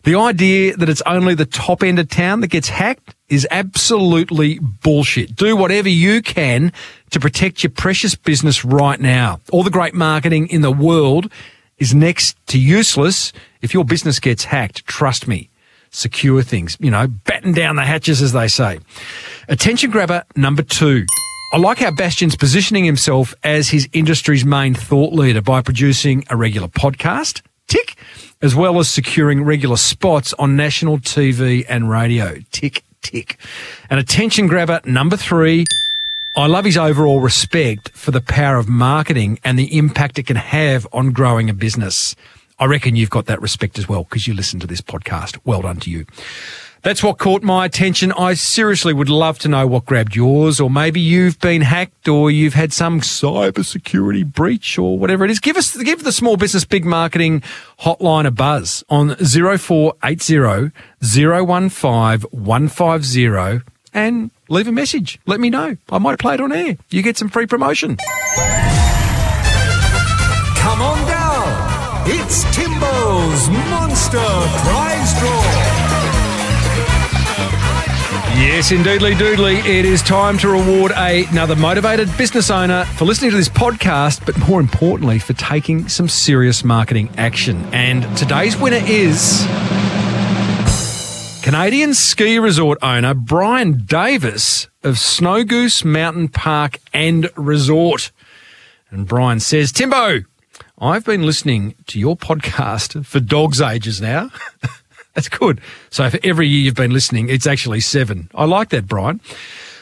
The 0.04 0.16
idea 0.16 0.78
that 0.78 0.88
it's 0.88 1.02
only 1.08 1.34
the 1.34 1.48
top 1.48 1.82
end 1.82 1.98
of 1.98 2.10
town 2.10 2.42
that 2.42 2.50
gets 2.50 2.70
hacked 2.70 3.16
is 3.28 3.48
absolutely 3.50 4.60
bullshit. 4.60 5.36
Do 5.36 5.56
whatever 5.56 5.90
you 5.90 6.22
can 6.22 6.72
to 7.10 7.20
protect 7.20 7.64
your 7.64 7.72
precious 7.72 8.14
business 8.14 8.64
right 8.64 9.00
now. 9.00 9.40
All 9.52 9.64
the 9.64 9.72
great 9.72 9.96
marketing 9.96 10.48
in 10.50 10.62
the 10.62 10.72
world 10.72 11.32
is 11.80 11.96
next 11.96 12.38
to 12.48 12.60
useless 12.60 13.34
if 13.62 13.74
your 13.74 13.84
business 13.84 14.20
gets 14.20 14.46
hacked. 14.46 14.86
Trust 14.86 15.28
me. 15.28 15.50
Secure 15.96 16.42
things, 16.42 16.76
you 16.82 16.92
know, 16.92 17.08
batten 17.08 17.54
down 17.54 17.78
the 17.78 17.86
hatches, 17.86 18.22
as 18.22 18.34
they 18.34 18.50
say. 18.50 18.80
Attention 19.48 19.92
grabber 19.92 20.24
number 20.36 20.62
two. 20.62 21.06
I 21.54 21.58
like 21.58 21.78
how 21.78 21.92
Bastien's 21.92 22.36
positioning 22.36 22.84
himself 22.84 23.34
as 23.44 23.70
his 23.70 23.88
industry's 23.94 24.44
main 24.44 24.74
thought 24.74 25.14
leader 25.14 25.42
by 25.42 25.62
producing 25.62 26.26
a 26.30 26.36
regular 26.36 26.68
podcast, 26.68 27.42
tick, 27.68 27.96
as 28.42 28.54
well 28.54 28.78
as 28.78 28.90
securing 28.90 29.46
regular 29.46 29.78
spots 29.78 30.34
on 30.34 30.58
national 30.58 30.98
TV 30.98 31.66
and 31.70 31.90
radio, 31.90 32.40
tick, 32.52 32.84
tick. 33.02 33.38
And 33.90 33.98
attention 33.98 34.48
grabber 34.48 34.82
number 34.84 35.16
three. 35.16 35.64
I 36.36 36.48
love 36.48 36.66
his 36.66 36.78
overall 36.78 37.22
respect 37.22 37.92
for 37.94 38.12
the 38.12 38.20
power 38.20 38.58
of 38.58 38.68
marketing 38.68 39.40
and 39.46 39.58
the 39.58 39.78
impact 39.78 40.20
it 40.20 40.28
can 40.28 40.36
have 40.36 40.86
on 40.92 41.14
growing 41.14 41.50
a 41.50 41.54
business. 41.54 42.18
I 42.58 42.66
reckon 42.66 42.96
you've 42.96 43.10
got 43.10 43.26
that 43.26 43.42
respect 43.42 43.78
as 43.78 43.90
well 43.90 44.04
because 44.04 44.28
you 44.28 44.34
listen 44.34 44.60
to 44.62 44.68
this 44.68 44.82
podcast. 44.82 45.38
Well 45.44 45.62
done 45.62 45.78
to 45.82 45.90
you. 45.90 46.06
That's 46.86 47.02
what 47.02 47.18
caught 47.18 47.42
my 47.42 47.66
attention. 47.66 48.12
I 48.12 48.36
seriously 48.36 48.94
would 48.94 49.10
love 49.10 49.40
to 49.40 49.48
know 49.48 49.66
what 49.66 49.86
grabbed 49.86 50.16
yours, 50.16 50.60
or 50.60 50.70
maybe 50.70 51.02
you've 51.02 51.40
been 51.40 51.64
hacked, 51.64 52.08
or 52.08 52.30
you've 52.30 52.54
had 52.54 52.72
some 52.72 53.02
cybersecurity 53.02 54.32
breach, 54.32 54.78
or 54.78 55.00
whatever 55.00 55.26
it 55.26 55.32
is. 55.32 55.40
Give 55.40 55.58
us, 55.58 55.76
give 55.76 56.04
the 56.04 56.12
small 56.12 56.38
business 56.38 56.64
big 56.64 56.86
marketing 56.86 57.42
hotline 57.80 58.28
a 58.28 58.32
buzz 58.32 58.84
on 58.88 59.16
0480 59.16 60.72
015 61.02 62.20
150 62.30 63.62
and 63.96 64.30
leave 64.50 64.68
a 64.68 64.72
message. 64.72 65.20
Let 65.26 65.40
me 65.40 65.50
know. 65.50 65.78
I 65.90 65.98
might 65.98 66.20
play 66.20 66.36
it 66.36 66.42
on 66.42 66.52
air. 66.52 66.78
You 66.92 67.02
get 67.02 67.18
some 67.18 67.30
free 67.30 67.48
promotion. 67.48 67.98
Come 70.56 70.82
on 70.84 71.08
down. 71.08 71.15
It's 72.08 72.44
Timbo's 72.56 73.50
Monster 73.50 74.18
Prize 74.18 75.20
Draw. 75.20 75.42
Yes, 78.38 78.72
indeedly, 78.72 79.14
doodly. 79.16 79.66
It 79.66 79.86
is 79.86 80.04
time 80.04 80.38
to 80.40 80.50
reward 80.50 80.92
another 80.96 81.56
motivated 81.56 82.16
business 82.16 82.52
owner 82.52 82.86
for 82.86 83.06
listening 83.06 83.32
to 83.32 83.38
this 83.38 83.50
podcast, 83.50 84.24
but 84.24 84.38
more 84.48 84.60
importantly, 84.60 85.18
for 85.18 85.34
taking 85.34 85.88
some 85.88 86.08
serious 86.08 86.64
marketing 86.64 87.10
action. 87.18 87.64
And 87.74 88.04
today's 88.16 88.56
winner 88.56 88.82
is 88.86 89.48
Canadian 91.42 91.96
ski 91.96 92.38
resort 92.38 92.78
owner 92.84 93.16
Brian 93.16 93.84
Davis 93.86 94.70
of 94.84 95.00
Snow 95.00 95.44
Goose 95.44 95.84
Mountain 95.84 96.28
Park 96.28 96.78
and 96.94 97.32
Resort. 97.36 98.12
And 98.92 99.08
Brian 99.08 99.40
says, 99.40 99.72
Timbo, 99.72 100.24
I've 100.78 101.06
been 101.06 101.24
listening 101.24 101.76
to 101.88 102.00
your 102.00 102.18
podcast 102.18 103.06
for 103.06 103.22
dog's 103.22 103.62
ages 103.62 104.02
now. 104.02 104.30
That's 105.14 105.30
good. 105.30 105.62
So 105.90 106.10
for 106.10 106.20
every 106.22 106.48
year 106.48 106.64
you've 106.64 106.76
been 106.76 106.92
listening, 106.92 107.30
it's 107.30 107.48
actually 107.48 107.80
seven. 107.80 108.30
I 108.36 108.44
like 108.44 108.70
that, 108.70 108.86
Brian. 108.86 109.22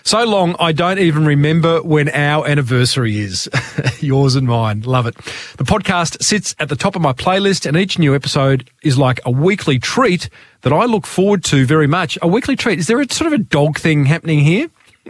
So 0.03 0.23
long, 0.23 0.55
I 0.59 0.71
don't 0.71 0.99
even 0.99 1.25
remember 1.25 1.81
when 1.81 2.09
our 2.09 2.45
anniversary 2.45 3.17
is. 3.17 3.49
Yours 4.01 4.35
and 4.35 4.47
mine. 4.47 4.81
Love 4.81 5.07
it. 5.07 5.15
The 5.57 5.63
podcast 5.63 6.21
sits 6.21 6.55
at 6.59 6.69
the 6.69 6.75
top 6.75 6.95
of 6.95 7.01
my 7.01 7.13
playlist, 7.13 7.65
and 7.65 7.75
each 7.75 7.97
new 7.97 8.13
episode 8.13 8.69
is 8.83 8.95
like 8.97 9.19
a 9.25 9.31
weekly 9.31 9.79
treat 9.79 10.29
that 10.61 10.73
I 10.73 10.85
look 10.85 11.07
forward 11.07 11.43
to 11.45 11.65
very 11.65 11.87
much. 11.87 12.19
A 12.21 12.27
weekly 12.27 12.55
treat. 12.55 12.77
Is 12.77 12.85
there 12.87 13.01
a 13.01 13.09
sort 13.09 13.33
of 13.33 13.33
a 13.33 13.43
dog 13.43 13.79
thing 13.79 14.05
happening 14.05 14.39
here? 14.39 14.69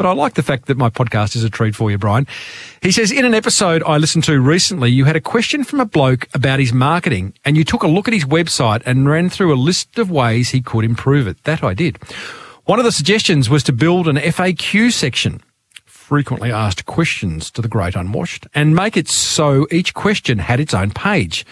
but 0.00 0.08
I 0.08 0.14
like 0.14 0.32
the 0.32 0.42
fact 0.42 0.64
that 0.68 0.78
my 0.78 0.88
podcast 0.88 1.36
is 1.36 1.44
a 1.44 1.50
treat 1.50 1.76
for 1.76 1.90
you, 1.90 1.98
Brian. 1.98 2.26
He 2.80 2.90
says, 2.90 3.12
in 3.12 3.26
an 3.26 3.34
episode 3.34 3.82
I 3.82 3.98
listened 3.98 4.24
to 4.24 4.40
recently, 4.40 4.90
you 4.90 5.04
had 5.04 5.14
a 5.14 5.20
question 5.20 5.62
from 5.62 5.78
a 5.78 5.84
bloke 5.84 6.26
about 6.32 6.58
his 6.58 6.72
marketing 6.72 7.34
and 7.44 7.54
you 7.54 7.64
took 7.64 7.82
a 7.82 7.86
look 7.86 8.08
at 8.08 8.14
his 8.14 8.24
website 8.24 8.80
and 8.86 9.06
ran 9.06 9.28
through 9.28 9.52
a 9.52 9.60
list 9.60 9.98
of 9.98 10.10
ways 10.10 10.48
he 10.48 10.62
could 10.62 10.86
improve 10.86 11.26
it. 11.26 11.44
That 11.44 11.62
I 11.62 11.74
did. 11.74 11.98
One 12.64 12.78
of 12.78 12.86
the 12.86 12.92
suggestions 12.92 13.50
was 13.50 13.62
to 13.64 13.74
build 13.74 14.08
an 14.08 14.16
FAQ 14.16 14.90
section, 14.90 15.42
frequently 15.84 16.50
asked 16.50 16.86
questions 16.86 17.50
to 17.50 17.60
the 17.60 17.68
great 17.68 17.94
unwashed, 17.94 18.46
and 18.54 18.74
make 18.74 18.96
it 18.96 19.06
so 19.06 19.66
each 19.70 19.92
question 19.92 20.38
had 20.38 20.60
its 20.60 20.72
own 20.72 20.92
page. 20.92 21.44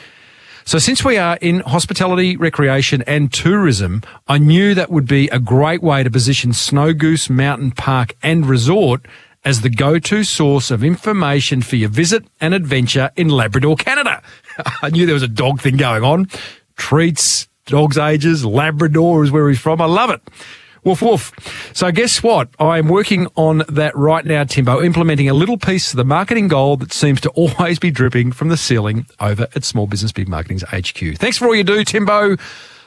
So 0.68 0.76
since 0.76 1.02
we 1.02 1.16
are 1.16 1.38
in 1.40 1.60
hospitality, 1.60 2.36
recreation 2.36 3.00
and 3.06 3.32
tourism, 3.32 4.02
I 4.26 4.36
knew 4.36 4.74
that 4.74 4.90
would 4.90 5.06
be 5.06 5.26
a 5.28 5.38
great 5.38 5.82
way 5.82 6.02
to 6.02 6.10
position 6.10 6.52
Snow 6.52 6.92
Goose 6.92 7.30
Mountain 7.30 7.70
Park 7.70 8.14
and 8.22 8.44
Resort 8.44 9.06
as 9.46 9.62
the 9.62 9.70
go-to 9.70 10.24
source 10.24 10.70
of 10.70 10.84
information 10.84 11.62
for 11.62 11.76
your 11.76 11.88
visit 11.88 12.26
and 12.38 12.52
adventure 12.52 13.10
in 13.16 13.30
Labrador, 13.30 13.76
Canada. 13.76 14.22
I 14.82 14.90
knew 14.90 15.06
there 15.06 15.14
was 15.14 15.22
a 15.22 15.26
dog 15.26 15.62
thing 15.62 15.78
going 15.78 16.04
on. 16.04 16.28
Treats, 16.76 17.48
dogs' 17.64 17.96
ages, 17.96 18.44
Labrador 18.44 19.24
is 19.24 19.30
where 19.30 19.48
he's 19.48 19.58
from. 19.58 19.80
I 19.80 19.86
love 19.86 20.10
it. 20.10 20.20
Woof 20.88 21.02
woof. 21.02 21.70
So 21.74 21.92
guess 21.92 22.22
what? 22.22 22.48
I 22.58 22.78
am 22.78 22.88
working 22.88 23.26
on 23.36 23.62
that 23.68 23.94
right 23.94 24.24
now, 24.24 24.44
Timbo, 24.44 24.80
implementing 24.82 25.28
a 25.28 25.34
little 25.34 25.58
piece 25.58 25.92
of 25.92 25.98
the 25.98 26.04
marketing 26.04 26.48
gold 26.48 26.80
that 26.80 26.94
seems 26.94 27.20
to 27.20 27.30
always 27.32 27.78
be 27.78 27.90
dripping 27.90 28.32
from 28.32 28.48
the 28.48 28.56
ceiling 28.56 29.04
over 29.20 29.48
at 29.54 29.64
Small 29.64 29.86
Business 29.86 30.12
Big 30.12 30.28
Marketing's 30.28 30.62
HQ. 30.62 31.18
Thanks 31.18 31.36
for 31.36 31.44
all 31.44 31.54
you 31.54 31.62
do, 31.62 31.84
Timbo. 31.84 32.38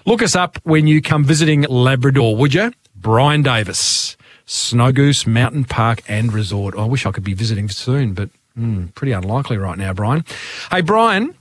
Look 0.08 0.24
us 0.24 0.36
up 0.36 0.58
when 0.64 0.88
you 0.88 1.00
come 1.00 1.24
visiting 1.24 1.62
Labrador, 1.62 2.36
would 2.36 2.56
you? 2.56 2.74
Brian 2.96 3.44
Davis, 3.44 4.18
Snow 4.48 4.92
Goose 4.92 5.28
Mountain 5.28 5.66
Park 5.66 6.02
and 6.08 6.34
Resort. 6.34 6.74
I 6.76 6.86
wish 6.86 7.06
I 7.06 7.12
could 7.12 7.24
be 7.24 7.36
visiting 7.36 7.70
soon, 7.70 8.16
but 8.16 8.32
mm, 8.58 8.92
pretty 8.96 9.12
unlikely 9.12 9.58
right 9.58 9.78
now, 9.78 9.94
Brian. 9.94 10.26
Hey, 10.72 10.82
Brian 10.82 11.36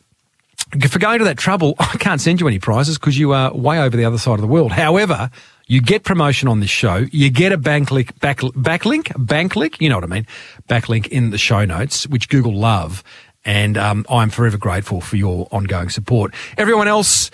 for 0.88 0.98
going 0.98 1.18
to 1.18 1.24
that 1.24 1.38
trouble, 1.38 1.74
I 1.80 1.96
can't 1.98 2.20
send 2.20 2.40
you 2.40 2.48
any 2.48 2.58
prizes 2.58 2.98
because 2.98 3.18
you 3.18 3.32
are 3.32 3.52
way 3.52 3.80
over 3.80 3.96
the 3.96 4.04
other 4.04 4.18
side 4.18 4.34
of 4.34 4.40
the 4.40 4.46
world. 4.46 4.72
However, 4.72 5.30
you 5.70 5.80
get 5.80 6.02
promotion 6.02 6.48
on 6.48 6.58
this 6.58 6.68
show. 6.68 7.06
You 7.12 7.30
get 7.30 7.52
a 7.52 7.56
bank 7.56 7.92
link, 7.92 8.18
back, 8.18 8.38
backlink, 8.38 9.04
banklink. 9.24 9.80
You 9.80 9.88
know 9.88 9.94
what 9.94 10.02
I 10.02 10.08
mean? 10.08 10.26
Backlink 10.68 11.06
in 11.06 11.30
the 11.30 11.38
show 11.38 11.64
notes, 11.64 12.08
which 12.08 12.28
Google 12.28 12.58
love. 12.58 13.04
And 13.44 13.78
um, 13.78 14.04
I'm 14.10 14.30
forever 14.30 14.58
grateful 14.58 15.00
for 15.00 15.14
your 15.14 15.46
ongoing 15.52 15.88
support. 15.88 16.34
Everyone 16.58 16.88
else, 16.88 17.30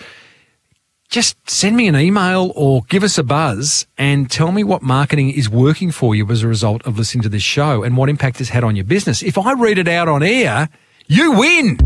just 1.09 1.49
send 1.49 1.75
me 1.75 1.87
an 1.87 1.95
email 1.95 2.53
or 2.55 2.83
give 2.89 3.03
us 3.03 3.17
a 3.17 3.23
buzz 3.23 3.87
and 3.97 4.29
tell 4.29 4.51
me 4.51 4.63
what 4.63 4.83
marketing 4.83 5.31
is 5.31 5.49
working 5.49 5.89
for 5.89 6.13
you 6.13 6.29
as 6.29 6.43
a 6.43 6.47
result 6.47 6.85
of 6.85 6.95
listening 6.95 7.23
to 7.23 7.29
this 7.29 7.41
show 7.41 7.81
and 7.81 7.97
what 7.97 8.07
impact 8.07 8.39
it's 8.39 8.51
had 8.51 8.63
on 8.63 8.75
your 8.75 8.85
business. 8.85 9.23
If 9.23 9.39
I 9.39 9.53
read 9.53 9.79
it 9.79 9.87
out 9.87 10.07
on 10.07 10.21
air, 10.21 10.69
you 11.07 11.31
win. 11.31 11.79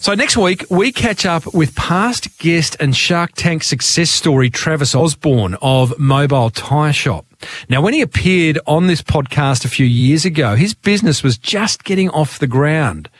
So 0.00 0.14
next 0.14 0.34
week, 0.38 0.64
we 0.70 0.92
catch 0.92 1.26
up 1.26 1.52
with 1.52 1.76
past 1.76 2.38
guest 2.38 2.74
and 2.80 2.96
Shark 2.96 3.32
Tank 3.34 3.62
success 3.62 4.08
story 4.08 4.48
Travis 4.48 4.94
Osborne 4.94 5.58
of 5.60 5.98
Mobile 5.98 6.48
Tyre 6.48 6.94
Shop. 6.94 7.26
Now, 7.68 7.82
when 7.82 7.92
he 7.92 8.00
appeared 8.00 8.58
on 8.66 8.86
this 8.86 9.02
podcast 9.02 9.66
a 9.66 9.68
few 9.68 9.84
years 9.84 10.24
ago, 10.24 10.54
his 10.54 10.72
business 10.72 11.22
was 11.22 11.36
just 11.36 11.84
getting 11.84 12.08
off 12.08 12.38
the 12.38 12.46
ground. 12.46 13.10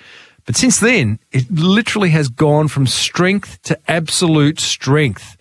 But 0.46 0.56
since 0.56 0.80
then, 0.80 1.18
it 1.32 1.50
literally 1.50 2.08
has 2.10 2.28
gone 2.28 2.68
from 2.68 2.86
strength 2.86 3.60
to 3.64 3.78
absolute 3.86 4.58
strength. 4.58 5.36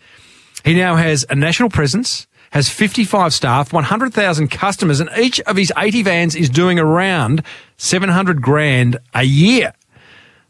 He 0.66 0.74
now 0.74 0.98
has 0.98 1.26
a 1.30 1.36
national 1.36 1.70
presence, 1.70 2.28
has 2.52 2.68
55 2.68 3.34
staff, 3.34 3.72
100,000 3.72 4.50
customers, 4.50 5.00
and 5.00 5.10
each 5.18 5.40
of 5.42 5.56
his 5.56 5.72
80 5.78 6.04
vans 6.04 6.36
is 6.36 6.50
doing 6.50 6.80
around 6.80 7.44
700 7.78 8.42
grand 8.42 8.98
a 9.14 9.24
year. 9.24 9.72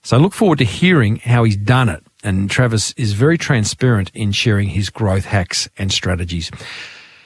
So 0.04 0.18
I 0.18 0.20
look 0.20 0.34
forward 0.34 0.60
to 0.60 0.66
hearing 0.66 1.18
how 1.18 1.44
he's 1.44 1.58
done 1.58 1.90
it. 1.90 2.04
And 2.24 2.50
Travis 2.50 2.94
is 2.98 3.14
very 3.14 3.38
transparent 3.38 4.12
in 4.14 4.32
sharing 4.32 4.70
his 4.70 4.90
growth 4.90 5.26
hacks 5.26 5.70
and 5.78 5.92
strategies. 5.92 6.52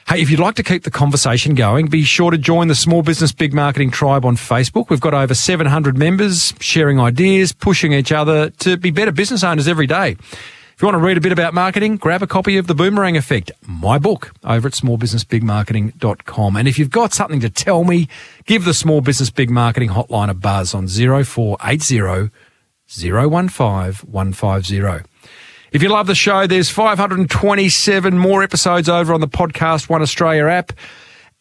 Hey, 0.06 0.20
if 0.20 0.30
you'd 0.30 0.38
like 0.38 0.56
to 0.56 0.62
keep 0.62 0.84
the 0.84 0.90
conversation 0.90 1.54
going, 1.54 1.86
be 1.86 2.02
sure 2.02 2.30
to 2.30 2.36
join 2.36 2.68
the 2.68 2.74
Small 2.74 3.02
Business 3.02 3.32
Big 3.32 3.54
Marketing 3.54 3.90
Tribe 3.90 4.26
on 4.26 4.36
Facebook. 4.36 4.90
We've 4.90 5.00
got 5.00 5.14
over 5.14 5.34
700 5.34 5.96
members 5.96 6.52
sharing 6.60 7.00
ideas, 7.00 7.52
pushing 7.52 7.94
each 7.94 8.12
other 8.12 8.50
to 8.50 8.76
be 8.76 8.90
better 8.90 9.12
business 9.12 9.42
owners 9.42 9.66
every 9.66 9.86
day. 9.86 10.16
If 10.74 10.82
you 10.82 10.86
want 10.86 10.96
to 10.96 11.06
read 11.06 11.16
a 11.16 11.20
bit 11.20 11.32
about 11.32 11.54
marketing, 11.54 11.96
grab 11.96 12.20
a 12.22 12.26
copy 12.26 12.58
of 12.58 12.66
The 12.66 12.74
Boomerang 12.74 13.16
Effect, 13.16 13.52
my 13.66 13.96
book, 13.96 14.32
over 14.42 14.66
at 14.66 14.74
smallbusinessbigmarketing.com. 14.74 16.56
And 16.56 16.68
if 16.68 16.78
you've 16.78 16.90
got 16.90 17.14
something 17.14 17.38
to 17.40 17.48
tell 17.48 17.84
me, 17.84 18.08
give 18.44 18.64
the 18.64 18.74
Small 18.74 19.00
Business 19.00 19.30
Big 19.30 19.50
Marketing 19.50 19.90
hotline 19.90 20.28
a 20.28 20.34
buzz 20.34 20.74
on 20.74 20.88
0480 20.88 22.30
015150. 22.96 25.04
If 25.72 25.82
you 25.82 25.88
love 25.88 26.06
the 26.06 26.14
show, 26.14 26.46
there's 26.46 26.70
527 26.70 28.16
more 28.16 28.44
episodes 28.44 28.88
over 28.88 29.12
on 29.12 29.20
the 29.20 29.26
Podcast 29.28 29.88
One 29.88 30.02
Australia 30.02 30.46
app. 30.46 30.72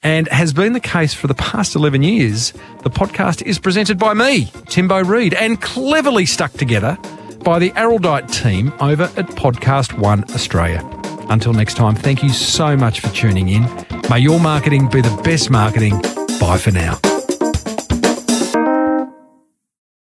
And 0.05 0.27
has 0.27 0.51
been 0.51 0.73
the 0.73 0.81
case 0.81 1.13
for 1.13 1.27
the 1.27 1.33
past 1.35 1.75
11 1.75 2.03
years. 2.03 2.51
The 2.81 2.89
podcast 2.89 3.41
is 3.43 3.57
presented 3.57 3.97
by 3.97 4.13
me, 4.13 4.51
Timbo 4.67 5.01
Reid, 5.01 5.33
and 5.33 5.61
cleverly 5.61 6.25
stuck 6.25 6.51
together 6.53 6.97
by 7.43 7.59
the 7.59 7.71
Araldite 7.71 8.29
team 8.31 8.73
over 8.81 9.03
at 9.03 9.27
Podcast 9.27 9.97
One 9.97 10.23
Australia. 10.33 10.81
Until 11.29 11.53
next 11.53 11.75
time, 11.75 11.95
thank 11.95 12.21
you 12.21 12.29
so 12.29 12.75
much 12.75 12.99
for 12.99 13.07
tuning 13.09 13.47
in. 13.47 13.65
May 14.09 14.19
your 14.19 14.41
marketing 14.41 14.89
be 14.89 15.01
the 15.01 15.21
best 15.23 15.49
marketing. 15.49 16.01
Bye 16.39 16.57
for 16.57 16.71
now. 16.71 17.12